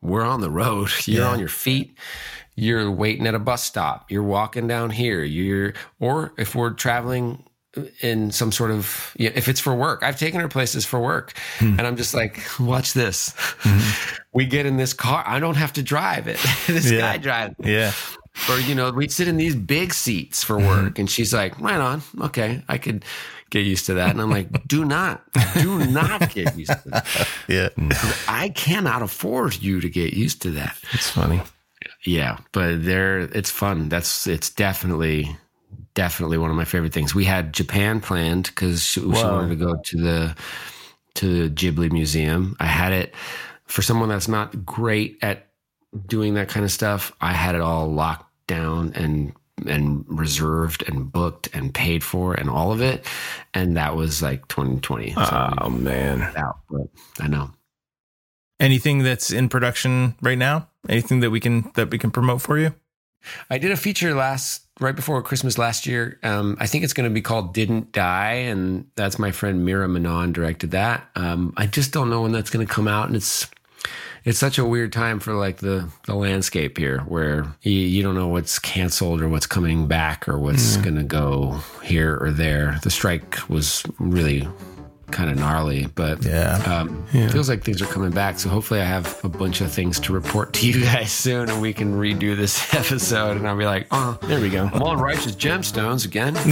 we're 0.00 0.24
on 0.24 0.40
the 0.40 0.50
road. 0.50 0.90
You're 1.06 1.24
Yeah. 1.24 1.30
on 1.30 1.38
your 1.38 1.48
feet. 1.48 1.96
You're 2.54 2.90
waiting 2.90 3.26
at 3.26 3.34
a 3.34 3.38
bus 3.38 3.62
stop. 3.62 4.10
You're 4.10 4.22
walking 4.24 4.66
down 4.66 4.90
here. 4.90 5.22
You're 5.22 5.74
or 6.00 6.32
if 6.38 6.54
we're 6.54 6.70
traveling 6.70 7.44
in 8.00 8.32
some 8.32 8.50
sort 8.50 8.70
of 8.72 9.12
if 9.16 9.46
it's 9.46 9.60
for 9.60 9.74
work. 9.74 10.02
I've 10.02 10.18
taken 10.18 10.40
her 10.40 10.48
places 10.48 10.84
for 10.84 10.98
work. 10.98 11.34
Hmm. 11.58 11.78
And 11.78 11.82
i'm 11.82 11.96
just 11.96 12.14
like 12.14 12.40
watch 12.58 12.92
this. 12.94 13.32
Hmm. 13.60 13.78
We 14.34 14.44
get 14.46 14.66
in 14.66 14.76
this 14.76 14.92
car. 14.92 15.24
I 15.26 15.40
don't 15.40 15.56
have 15.56 15.72
to 15.74 15.82
drive 15.82 16.28
it. 16.28 16.38
This 16.66 16.90
Yeah. 16.90 17.00
guy 17.00 17.16
drives 17.18 17.54
it. 17.58 17.66
Yeah. 17.66 17.92
or 18.50 18.60
you 18.60 18.74
know 18.74 18.90
we'd 18.90 19.10
sit 19.12 19.26
in 19.28 19.36
these 19.36 19.54
big 19.56 19.92
seats 19.94 20.42
for 20.44 20.56
mm-hmm. 20.56 20.66
work. 20.66 20.98
And 20.98 21.08
she's 21.10 21.32
like 21.32 21.58
right 21.60 21.80
on. 21.80 22.02
Okay. 22.20 22.62
I 22.68 22.78
could 22.78 23.04
get 23.50 23.64
used 23.66 23.86
to 23.86 23.94
that 23.94 24.10
and 24.10 24.20
i'm 24.20 24.30
like 24.30 24.66
do 24.68 24.84
not 24.84 25.22
do 25.54 25.84
not 25.86 26.30
get 26.30 26.56
used 26.56 26.70
to 26.82 26.88
that 26.90 27.06
Yeah. 27.48 27.68
Mm. 27.70 28.24
i 28.28 28.48
cannot 28.50 29.02
afford 29.02 29.60
you 29.62 29.80
to 29.80 29.88
get 29.88 30.12
used 30.14 30.42
to 30.42 30.50
that 30.52 30.76
It's 30.92 31.10
funny. 31.10 31.40
yeah, 32.04 32.38
but 32.52 32.84
there 32.84 33.20
it's 33.20 33.50
fun. 33.50 33.88
That's 33.88 34.26
it's 34.26 34.50
definitely 34.50 35.36
definitely 35.94 36.38
one 36.38 36.50
of 36.50 36.56
my 36.56 36.64
favorite 36.64 36.92
things. 36.92 37.14
We 37.14 37.24
had 37.24 37.52
Japan 37.52 38.00
planned 38.00 38.44
because 38.44 38.82
she, 38.84 39.00
she 39.00 39.06
wanted 39.06 39.48
to 39.58 39.64
go 39.66 39.76
to 39.76 39.96
the 39.96 40.36
to 41.14 41.48
the 41.48 41.50
Ghibli 41.54 41.90
Museum. 41.90 42.56
I 42.60 42.66
had 42.66 42.92
it 42.92 43.14
for 43.66 43.82
someone 43.82 44.08
that's 44.08 44.28
not 44.28 44.64
great 44.64 45.18
at 45.22 45.48
doing 46.06 46.34
that 46.34 46.48
kind 46.48 46.64
of 46.64 46.70
stuff. 46.70 47.12
I 47.20 47.32
had 47.32 47.54
it 47.54 47.60
all 47.60 47.88
locked 47.92 48.26
down 48.46 48.92
and 48.94 49.32
and 49.66 50.04
reserved 50.08 50.82
and 50.88 51.10
booked 51.10 51.48
and 51.52 51.72
paid 51.74 52.02
for 52.04 52.34
and 52.34 52.48
all 52.50 52.72
of 52.72 52.80
it, 52.80 53.06
and 53.54 53.76
that 53.76 53.96
was 53.96 54.22
like 54.22 54.46
2020. 54.48 55.12
So 55.14 55.54
Oh 55.58 55.70
man. 55.70 56.22
out, 56.36 56.58
but 56.70 56.88
I 57.20 57.28
know. 57.28 57.50
Anything 58.60 59.04
that's 59.04 59.30
in 59.30 59.48
production 59.48 60.16
right 60.20 60.38
now? 60.38 60.68
Anything 60.88 61.20
that 61.20 61.30
we 61.30 61.38
can 61.40 61.70
that 61.74 61.90
we 61.90 61.98
can 61.98 62.10
promote 62.10 62.42
for 62.42 62.58
you? 62.58 62.74
I 63.50 63.58
did 63.58 63.70
a 63.72 63.76
feature 63.76 64.14
last 64.14 64.62
right 64.80 64.94
before 64.94 65.20
Christmas 65.22 65.58
last 65.58 65.86
year. 65.86 66.18
Um, 66.22 66.56
I 66.60 66.66
think 66.66 66.84
it's 66.84 66.92
going 66.92 67.08
to 67.08 67.14
be 67.14 67.20
called 67.20 67.54
"Didn't 67.54 67.92
Die," 67.92 68.32
and 68.32 68.86
that's 68.96 69.18
my 69.18 69.30
friend 69.32 69.66
Meera 69.66 69.90
Menon 69.90 70.32
directed 70.32 70.72
that. 70.72 71.08
Um, 71.14 71.52
I 71.56 71.66
just 71.66 71.92
don't 71.92 72.10
know 72.10 72.22
when 72.22 72.32
that's 72.32 72.50
going 72.50 72.66
to 72.66 72.72
come 72.72 72.88
out, 72.88 73.06
and 73.06 73.16
it's 73.16 73.48
it's 74.24 74.38
such 74.38 74.58
a 74.58 74.64
weird 74.64 74.92
time 74.92 75.20
for 75.20 75.32
like 75.34 75.58
the 75.58 75.88
the 76.06 76.14
landscape 76.14 76.76
here, 76.78 76.98
where 77.00 77.46
you, 77.62 77.72
you 77.72 78.02
don't 78.02 78.14
know 78.14 78.28
what's 78.28 78.58
canceled 78.58 79.20
or 79.22 79.28
what's 79.28 79.46
coming 79.46 79.86
back 79.86 80.28
or 80.28 80.38
what's 80.38 80.76
going 80.78 80.96
to 80.96 81.02
go 81.04 81.60
here 81.82 82.18
or 82.20 82.30
there. 82.30 82.78
The 82.82 82.90
strike 82.90 83.48
was 83.48 83.84
really 83.98 84.46
kind 85.10 85.30
of 85.30 85.38
gnarly, 85.38 85.86
but 85.94 86.22
Yeah. 86.22 86.56
um, 86.66 87.06
it 87.14 87.30
feels 87.30 87.48
like 87.48 87.64
things 87.64 87.80
are 87.80 87.86
coming 87.86 88.10
back. 88.10 88.38
So 88.38 88.50
hopefully, 88.50 88.80
I 88.82 88.84
have 88.84 89.18
a 89.24 89.28
bunch 89.30 89.62
of 89.62 89.72
things 89.72 89.98
to 90.00 90.12
report 90.12 90.52
to 90.54 90.66
you 90.68 90.82
guys 90.92 91.10
soon, 91.12 91.48
and 91.48 91.62
we 91.62 91.72
can 91.72 91.94
redo 91.98 92.36
this 92.36 92.74
episode. 92.74 93.38
And 93.38 93.48
I'll 93.48 93.56
be 93.56 93.64
like, 93.64 93.86
"Oh, 93.90 94.18
There 94.22 94.40
we 94.40 94.50
go. 94.50 94.68
I'm 94.70 94.82
on 94.82 94.98
righteous 95.00 95.32
gemstones 95.34 96.04
again." 96.04 96.34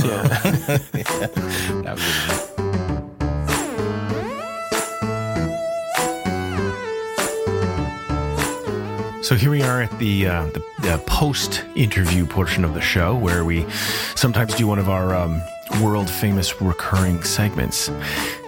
Yeah, 0.97 1.83
that 1.83 1.95
was 1.97 2.56
So 9.27 9.35
here 9.35 9.51
we 9.51 9.61
are 9.61 9.83
at 9.83 9.99
the 9.99 10.29
uh, 10.29 10.47
the, 10.51 10.63
the 10.83 11.03
post 11.05 11.65
interview 11.75 12.27
portion 12.27 12.65
of 12.65 12.75
the 12.75 12.81
show, 12.81 13.17
where 13.17 13.45
we 13.45 13.69
sometimes 14.15 14.55
do 14.55 14.69
one 14.69 14.79
of 14.79 14.89
our 14.89 15.17
um, 15.17 15.43
world 15.83 16.09
famous 16.09 16.63
recurring 16.63 17.25
segments. 17.25 17.89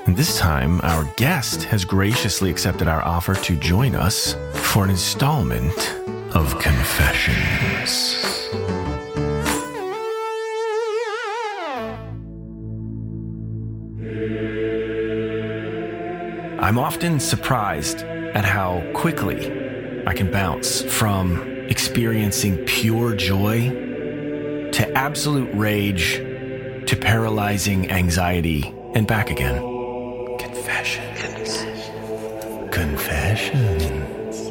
And 0.07 0.17
this 0.17 0.39
time, 0.39 0.81
our 0.85 1.03
guest 1.17 1.65
has 1.65 1.85
graciously 1.85 2.49
accepted 2.49 2.87
our 2.87 3.03
offer 3.03 3.35
to 3.35 3.57
join 3.57 3.97
us 3.97 4.37
for 4.53 4.85
an 4.85 4.91
installment 4.91 5.97
of 6.37 6.57
Confessions. 6.61 7.99
I'm 16.63 16.79
often 16.79 17.19
surprised 17.19 18.05
at 18.05 18.45
how 18.45 18.89
quickly 18.95 19.58
I 20.09 20.15
can 20.15 20.31
bounce 20.31 20.81
from 20.81 21.67
experiencing 21.69 22.65
pure 22.65 23.15
joy 23.15 23.69
to 24.73 24.91
absolute 24.97 25.51
rage 25.53 26.15
to 26.87 26.97
paralyzing 26.99 27.91
anxiety 27.91 28.75
and 28.95 29.07
back 29.07 29.29
again. 29.29 29.61
Confessions. 30.39 31.59
Confessions. 32.73 34.45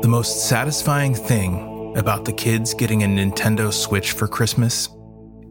The 0.00 0.08
most 0.08 0.48
satisfying 0.48 1.14
thing 1.14 1.92
about 1.98 2.24
the 2.24 2.32
kids 2.32 2.72
getting 2.72 3.02
a 3.02 3.06
Nintendo 3.06 3.74
Switch 3.74 4.12
for 4.12 4.26
Christmas 4.26 4.88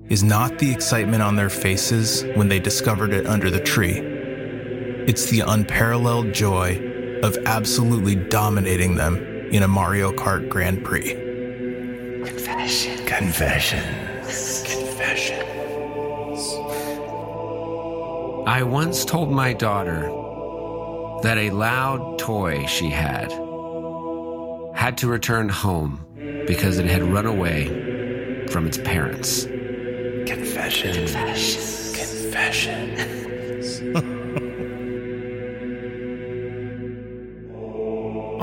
is 0.09 0.23
not 0.23 0.57
the 0.57 0.71
excitement 0.71 1.21
on 1.21 1.35
their 1.35 1.51
faces 1.51 2.23
when 2.33 2.47
they 2.47 2.59
discovered 2.59 3.13
it 3.13 3.27
under 3.27 3.51
the 3.51 3.59
tree. 3.59 3.99
It's 5.07 5.29
the 5.29 5.41
unparalleled 5.41 6.33
joy 6.33 6.93
of 7.25 7.35
absolutely 7.47 8.15
dominating 8.15 8.95
them 8.95 9.17
in 9.51 9.63
a 9.63 9.67
Mario 9.67 10.11
Kart 10.11 10.47
Grand 10.47 10.85
Prix. 10.85 11.15
Confession. 12.23 13.03
Confessions. 13.07 14.63
Confessions. 14.63 15.45
I 18.47 18.61
once 18.61 19.03
told 19.05 19.31
my 19.31 19.53
daughter 19.53 20.01
that 21.23 21.39
a 21.39 21.49
loud 21.49 22.19
toy 22.19 22.67
she 22.67 22.91
had 22.91 23.31
had 24.75 24.95
to 24.99 25.07
return 25.07 25.49
home 25.49 26.05
because 26.45 26.77
it 26.77 26.85
had 26.85 27.01
run 27.01 27.25
away 27.25 28.45
from 28.51 28.67
its 28.67 28.77
parents. 28.77 29.45
Confession. 29.45 30.93
Confessions. 30.93 31.97
Confessions. 31.97 33.14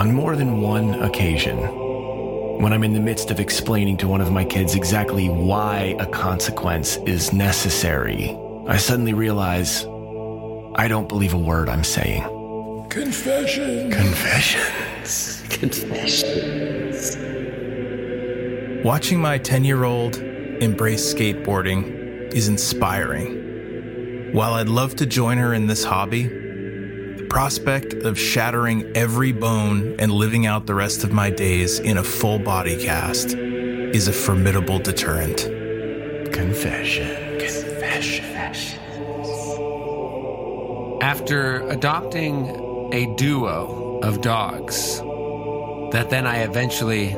On 0.02 0.12
more 0.12 0.34
than 0.34 0.60
one 0.60 1.00
occasion, 1.00 1.58
when 2.60 2.72
I'm 2.72 2.82
in 2.82 2.92
the 2.92 2.98
midst 2.98 3.30
of 3.30 3.38
explaining 3.38 3.98
to 3.98 4.08
one 4.08 4.20
of 4.20 4.32
my 4.32 4.44
kids 4.44 4.74
exactly 4.74 5.28
why 5.28 5.94
a 6.00 6.06
consequence 6.06 6.96
is 7.06 7.32
necessary, 7.32 8.36
I 8.66 8.78
suddenly 8.78 9.14
realize 9.14 9.84
I 10.74 10.88
don't 10.88 11.08
believe 11.08 11.34
a 11.34 11.38
word 11.38 11.68
I'm 11.68 11.84
saying. 11.84 12.24
Confession. 12.90 13.92
Confessions. 13.92 15.44
Confessions. 15.50 17.16
Watching 18.84 19.20
my 19.20 19.38
10 19.38 19.62
year 19.62 19.84
old 19.84 20.16
embrace 20.16 21.14
skateboarding 21.14 22.32
is 22.34 22.48
inspiring. 22.48 24.32
While 24.32 24.54
I'd 24.54 24.68
love 24.68 24.96
to 24.96 25.06
join 25.06 25.38
her 25.38 25.54
in 25.54 25.68
this 25.68 25.84
hobby, 25.84 26.24
the 26.24 26.41
prospect 27.32 27.94
of 27.94 28.18
shattering 28.18 28.94
every 28.94 29.32
bone 29.32 29.96
and 29.98 30.12
living 30.12 30.44
out 30.44 30.66
the 30.66 30.74
rest 30.74 31.02
of 31.02 31.12
my 31.12 31.30
days 31.30 31.78
in 31.78 31.96
a 31.96 32.02
full 32.04 32.38
body 32.38 32.76
cast 32.76 33.28
is 33.34 34.06
a 34.06 34.12
formidable 34.12 34.78
deterrent. 34.78 35.38
Confession. 36.30 37.38
Confession. 37.38 38.26
After 41.00 41.66
adopting 41.70 42.90
a 42.92 43.06
duo 43.16 44.00
of 44.02 44.20
dogs 44.20 44.98
that 45.92 46.08
then 46.10 46.26
I 46.26 46.40
eventually 46.42 47.16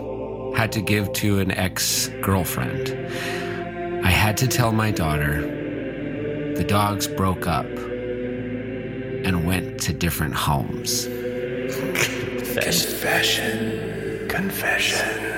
had 0.55 0.71
to 0.75 0.81
give 0.81 1.12
to 1.15 1.41
an 1.41 1.51
ex 1.51 2.07
girlfriend, 2.23 2.89
I 4.07 4.11
had 4.11 4.37
to 4.37 4.47
tell 4.47 4.71
my 4.71 4.93
daughter 4.93 5.41
the 6.55 6.62
dogs 6.62 7.09
broke 7.09 7.49
up 7.49 7.67
and 9.25 9.47
went 9.47 9.74
to 9.85 9.93
different 9.93 10.35
homes. 10.35 11.05
Confession. 12.55 14.26
Confession. 14.28 15.35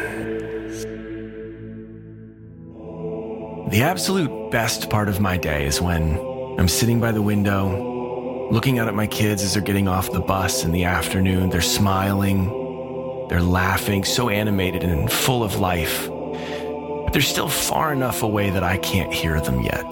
The 3.70 3.82
absolute 3.82 4.52
best 4.52 4.88
part 4.88 5.08
of 5.08 5.18
my 5.18 5.36
day 5.36 5.66
is 5.66 5.80
when 5.80 6.16
I'm 6.60 6.68
sitting 6.68 7.00
by 7.00 7.10
the 7.10 7.22
window, 7.22 8.48
looking 8.52 8.78
out 8.78 8.86
at 8.86 8.94
my 8.94 9.08
kids 9.08 9.42
as 9.42 9.54
they're 9.54 9.62
getting 9.62 9.88
off 9.88 10.12
the 10.12 10.20
bus 10.20 10.62
in 10.62 10.70
the 10.70 10.84
afternoon. 10.84 11.50
They're 11.50 11.60
smiling, 11.60 13.26
they're 13.28 13.42
laughing, 13.42 14.04
so 14.04 14.28
animated 14.28 14.84
and 14.84 15.10
full 15.10 15.42
of 15.42 15.56
life. 15.56 16.08
But 16.08 17.12
they're 17.12 17.20
still 17.20 17.48
far 17.48 17.92
enough 17.92 18.22
away 18.22 18.50
that 18.50 18.62
I 18.62 18.78
can't 18.78 19.12
hear 19.12 19.40
them 19.40 19.62
yet. 19.62 19.90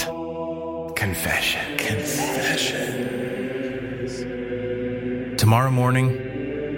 Confession. 0.94 1.76
Confession. 1.76 2.93
Tomorrow 5.36 5.70
morning 5.72 6.10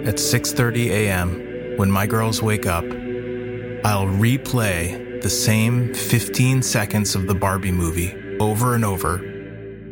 at 0.07 0.15
6:30 0.15 0.89
a.m., 0.89 1.77
when 1.77 1.91
my 1.91 2.07
girls 2.07 2.41
wake 2.41 2.65
up, 2.65 2.85
I'll 3.85 4.07
replay 4.07 5.21
the 5.21 5.29
same 5.29 5.93
15 5.93 6.63
seconds 6.63 7.15
of 7.15 7.27
the 7.27 7.35
Barbie 7.35 7.71
movie 7.71 8.15
over 8.39 8.73
and 8.73 8.83
over, 8.83 9.21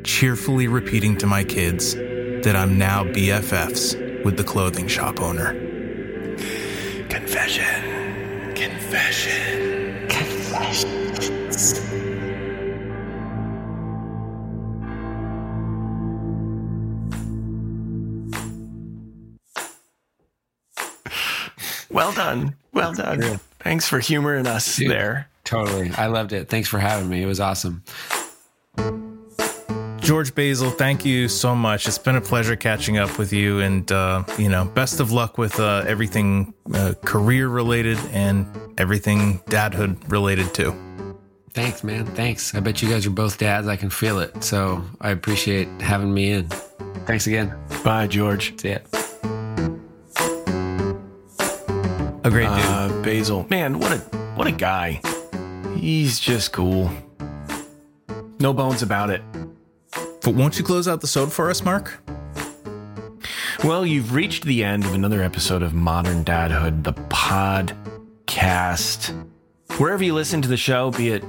cheerfully 0.03 0.67
repeating 0.67 1.15
to 1.17 1.27
my 1.27 1.43
kids 1.43 1.93
that 1.93 2.55
I'm 2.55 2.77
now 2.77 3.03
BFFs 3.03 4.23
with 4.23 4.35
the 4.35 4.43
clothing 4.43 4.87
shop 4.87 5.21
owner. 5.21 5.53
Confession, 7.07 8.53
confession. 8.55 10.07
Confession. 10.07 11.94
Well 21.95 22.11
done. 22.11 22.57
Well 22.73 22.93
done. 22.93 23.39
Thanks 23.59 23.87
for 23.87 23.99
humoring 23.99 24.47
us 24.47 24.75
Dude. 24.75 24.91
there. 24.91 25.29
Totally. 25.45 25.91
I 25.91 26.07
loved 26.07 26.33
it. 26.33 26.49
Thanks 26.49 26.67
for 26.67 26.77
having 26.77 27.07
me. 27.07 27.23
It 27.23 27.25
was 27.25 27.39
awesome. 27.39 27.83
George 29.99 30.35
Basil, 30.35 30.71
thank 30.71 31.05
you 31.05 31.29
so 31.29 31.55
much. 31.55 31.87
It's 31.87 31.97
been 31.97 32.17
a 32.17 32.21
pleasure 32.21 32.57
catching 32.57 32.97
up 32.97 33.17
with 33.17 33.31
you, 33.31 33.61
and 33.61 33.89
uh, 33.93 34.25
you 34.37 34.49
know, 34.49 34.65
best 34.65 34.99
of 34.99 35.13
luck 35.13 35.37
with 35.37 35.57
uh, 35.57 35.85
everything 35.87 36.53
uh, 36.73 36.95
career 37.05 37.47
related 37.47 37.97
and 38.11 38.45
everything 38.77 39.39
dadhood 39.45 40.11
related 40.11 40.53
too. 40.53 40.75
Thanks, 41.51 41.81
man. 41.81 42.05
Thanks. 42.07 42.53
I 42.53 42.59
bet 42.59 42.81
you 42.81 42.89
guys 42.89 43.07
are 43.07 43.09
both 43.11 43.37
dads. 43.37 43.67
I 43.67 43.77
can 43.77 43.89
feel 43.89 44.19
it. 44.19 44.43
So 44.43 44.83
I 44.99 45.11
appreciate 45.11 45.69
having 45.79 46.13
me 46.13 46.31
in. 46.31 46.49
Thanks 47.05 47.25
again. 47.25 47.55
Bye, 47.85 48.07
George. 48.07 48.59
See 48.59 48.71
ya. 48.71 48.79
A 52.25 52.29
great 52.31 52.49
dude. 52.49 52.65
Uh, 52.65 52.89
Basil. 53.03 53.45
Man, 53.51 53.77
what 53.77 53.91
a 53.91 53.99
what 54.33 54.47
a 54.47 54.51
guy. 54.51 54.99
He's 55.75 56.19
just 56.19 56.51
cool. 56.51 56.89
No 58.39 58.51
bones 58.51 58.81
about 58.81 59.11
it. 59.11 59.21
but 60.23 60.33
won't 60.33 60.57
you 60.57 60.65
close 60.65 60.87
out 60.87 61.01
the 61.01 61.07
sode 61.07 61.31
for 61.31 61.51
us, 61.51 61.63
Mark? 61.63 62.01
Well, 63.63 63.85
you've 63.85 64.15
reached 64.15 64.43
the 64.43 64.63
end 64.63 64.85
of 64.85 64.95
another 64.95 65.21
episode 65.21 65.61
of 65.61 65.75
Modern 65.75 66.25
Dadhood, 66.25 66.83
the 66.83 66.93
podcast. 66.93 67.93
Wherever 69.77 70.03
you 70.03 70.15
listen 70.15 70.41
to 70.41 70.47
the 70.47 70.57
show, 70.57 70.89
be 70.89 71.09
it 71.09 71.23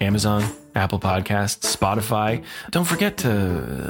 Amazon, 0.00 0.42
Apple 0.74 0.98
Podcasts, 0.98 1.76
Spotify, 1.76 2.42
don't 2.70 2.86
forget 2.86 3.16
to 3.18 3.28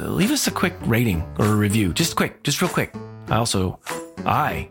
leave 0.09 0.29
us 0.29 0.45
a 0.45 0.51
quick 0.51 0.75
rating 0.85 1.23
or 1.39 1.47
a 1.47 1.55
review. 1.55 1.91
Just 1.91 2.15
quick, 2.15 2.43
just 2.43 2.61
real 2.61 2.69
quick. 2.69 2.93
I 3.29 3.37
also, 3.37 3.79
I, 4.27 4.69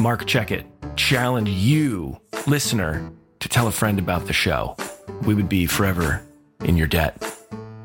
Mark 0.00 0.26
Checkett, 0.26 0.66
challenge 0.96 1.48
you, 1.48 2.18
listener, 2.46 3.10
to 3.40 3.48
tell 3.48 3.66
a 3.66 3.72
friend 3.72 3.98
about 3.98 4.26
the 4.26 4.32
show. 4.32 4.76
We 5.22 5.34
would 5.34 5.48
be 5.48 5.66
forever 5.66 6.22
in 6.64 6.76
your 6.76 6.86
debt. 6.86 7.22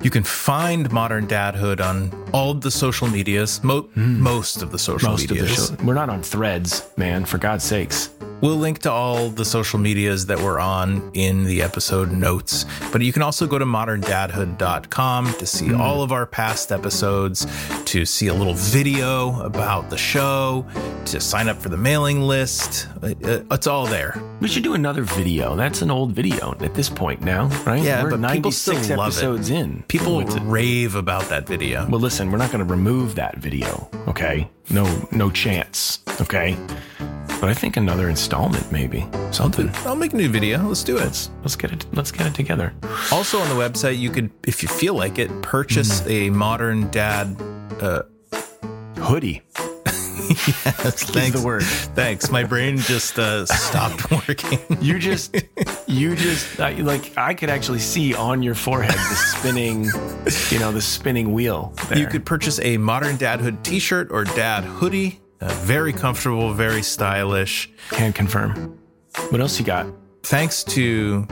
You 0.02 0.12
can 0.12 0.24
find 0.24 0.92
Modern 0.92 1.28
Dadhood 1.28 1.82
on 1.82 2.32
all 2.32 2.54
the 2.54 2.70
social 2.70 3.08
medias, 3.08 3.64
mo- 3.64 3.82
hmm. 3.82 4.22
most 4.22 4.62
of 4.62 4.72
the 4.72 4.80
social 4.80 5.10
Most 5.10 5.24
of 5.24 5.30
the 5.30 5.42
medias. 5.42 5.70
show. 5.70 5.76
We're 5.84 5.96
not 5.96 6.10
on 6.10 6.22
threads, 6.22 6.88
man, 6.98 7.26
for 7.26 7.40
God's 7.40 7.64
sakes. 7.64 8.12
We'll 8.40 8.58
link 8.58 8.80
to 8.80 8.92
all 8.92 9.30
the 9.30 9.44
social 9.44 9.80
medias 9.80 10.28
that 10.28 10.40
we're 10.40 10.60
on 10.60 11.10
in 11.16 11.44
the 11.46 11.64
episode 11.64 12.12
notes. 12.12 12.66
But 12.92 13.02
you 13.02 13.12
can 13.12 13.24
also 13.24 13.48
go 13.48 13.58
to 13.58 13.66
moderndadhood.com 13.66 15.34
to 15.34 15.46
see 15.48 15.70
hmm. 15.70 15.82
all 15.82 16.04
of 16.04 16.12
our 16.12 16.28
past 16.28 16.72
episodes, 16.72 17.48
to 17.88 18.06
see 18.06 18.28
a 18.28 18.34
little 18.34 18.54
video 18.54 19.40
about 19.44 19.90
the 19.90 19.98
show, 19.98 20.66
to 21.06 21.22
sign 21.22 21.48
up 21.48 21.56
for 21.58 21.70
the 21.70 21.78
mailing 21.78 22.22
list. 22.22 22.88
Uh, 23.02 23.14
uh, 23.24 23.40
It's 23.52 23.66
all 23.66 23.86
there. 23.88 24.22
We 24.42 24.50
should 24.50 24.64
do 24.64 24.74
another 24.74 25.04
video. 25.04 25.56
That's 25.56 25.82
an 25.82 25.90
old 25.90 26.12
video 26.12 26.54
at 26.60 26.74
this 26.74 26.90
point 26.90 27.22
now, 27.22 27.48
right? 27.66 27.82
Yeah, 27.82 28.04
we're 28.04 28.18
but 28.18 28.32
people 28.34 28.52
still 28.52 28.74
96 28.74 28.98
love 28.98 29.08
it. 29.08 29.12
episodes 29.14 29.50
in. 29.52 29.84
People 29.88 30.20
It's 30.20 30.36
a- 30.36 30.42
rave 30.42 30.96
about 30.96 31.30
that 31.30 31.48
video. 31.48 31.88
well, 31.90 32.02
listen, 32.02 32.30
we're 32.30 32.38
not 32.38 32.52
going 32.52 32.66
to 32.66 32.70
remove 32.70 33.16
that 33.16 33.38
video. 33.38 33.90
Okay, 34.10 34.50
no, 34.70 34.84
no 35.12 35.30
chance. 35.32 36.00
Okay, 36.20 36.58
but 37.40 37.46
I 37.50 37.54
think 37.54 37.78
another 37.78 38.10
installment, 38.10 38.70
maybe 38.70 39.08
something. 39.32 39.70
I'll 39.86 39.96
make 39.96 40.12
a 40.12 40.18
new 40.18 40.28
video. 40.28 40.62
Let's 40.68 40.84
do 40.84 40.98
it. 40.98 41.02
Let's 41.06 41.30
let's 41.42 41.56
get 41.56 41.72
it. 41.72 41.86
Let's 41.94 42.12
get 42.12 42.28
it 42.28 42.34
together. 42.34 42.74
Also 43.14 43.40
on 43.40 43.48
the 43.48 43.56
website, 43.56 43.98
you 43.98 44.10
could, 44.10 44.30
if 44.46 44.62
you 44.62 44.68
feel 44.68 44.94
like 44.96 45.20
it, 45.20 45.30
purchase 45.42 46.06
a 46.08 46.30
modern 46.32 46.90
dad. 46.90 47.38
Uh, 47.82 48.04
Hoodie. 48.98 49.42
thanks. 50.28 51.40
the 51.40 51.46
word. 51.46 51.64
Thanks. 51.64 52.30
My 52.32 52.44
brain 52.44 52.78
just 52.78 53.18
uh, 53.18 53.46
stopped 53.46 54.12
working. 54.28 54.60
You 54.82 55.00
just, 55.00 55.36
you 55.88 56.16
just 56.16 56.60
uh, 56.60 56.72
like 56.80 57.18
I 57.18 57.34
could 57.34 57.50
actually 57.50 57.80
see 57.80 58.14
on 58.14 58.44
your 58.44 58.56
forehead 58.56 58.96
the 58.96 59.16
spinning, 59.16 59.86
you 60.50 60.60
know, 60.60 60.72
the 60.72 60.82
spinning 60.82 61.34
wheel. 61.34 61.74
There. 61.88 62.00
You 62.00 62.08
could 62.08 62.26
purchase 62.26 62.60
a 62.60 62.78
modern 62.78 63.18
dadhood 63.18 63.64
T-shirt 63.64 64.12
or 64.12 64.26
dad 64.26 64.64
hoodie. 64.64 65.22
Uh, 65.40 65.48
very 65.62 65.94
comfortable, 65.94 66.52
very 66.54 66.82
stylish. 66.82 67.70
can 67.92 68.12
confirm. 68.12 68.78
What 69.30 69.40
else 69.40 69.60
you 69.60 69.66
got? 69.66 69.88
Thanks 70.24 70.64
to 70.66 71.28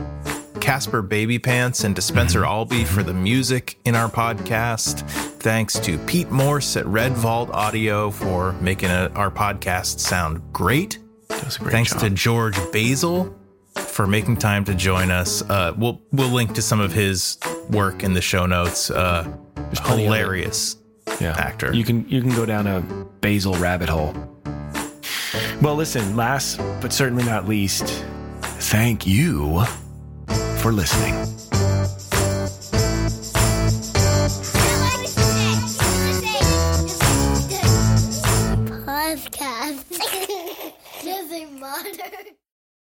Casper 0.62 1.04
Babypants 1.04 1.84
and 1.84 1.96
Dispenser 1.96 2.46
Albee 2.46 2.84
for 2.84 3.04
the 3.04 3.14
music 3.14 3.78
in 3.86 3.96
our 3.96 4.10
podcast. 4.10 5.02
Thanks 5.40 5.80
to 5.80 5.98
Pete 6.00 6.32
Morse 6.32 6.76
at 6.78 6.86
Red 6.86 7.14
Vault 7.14 7.50
Audio 7.52 8.10
for 8.10 8.54
making 8.54 8.90
a, 8.90 9.12
our 9.16 9.30
podcast 9.30 10.00
sound 10.00 10.42
great. 10.54 11.00
Great 11.28 11.72
Thanks 11.72 11.92
job. 11.92 12.02
to 12.02 12.10
George 12.10 12.58
Basil 12.72 13.36
for 13.76 14.08
making 14.08 14.38
time 14.38 14.66
to 14.66 14.74
join 14.76 15.12
us. 15.12 15.42
Uh, 15.44 15.74
we'll 15.78 16.02
we'll 16.12 16.30
link 16.30 16.54
to 16.56 16.62
some 16.62 16.80
of 16.80 16.92
his 16.92 17.38
work 17.70 18.04
in 18.04 18.14
the 18.14 18.22
show 18.22 18.46
notes. 18.46 18.90
Uh, 18.90 19.24
plenty 19.76 20.06
of 20.06 20.14
it. 20.14 20.16
hilarious 20.16 20.78
yeah. 21.20 21.36
actor. 21.38 21.74
You 21.74 21.84
can 21.84 22.08
you 22.10 22.22
can 22.22 22.32
go 22.32 22.46
down 22.46 22.68
a 22.68 22.82
basil 23.22 23.56
rabbit 23.56 23.90
hole. 23.90 24.14
Well, 25.62 25.76
listen, 25.76 26.16
last 26.16 26.58
but 26.82 26.92
certainly 26.94 27.24
not 27.24 27.48
least, 27.48 27.86
thank 28.42 29.06
you 29.08 29.64
for 30.66 30.72
listening. 30.72 31.35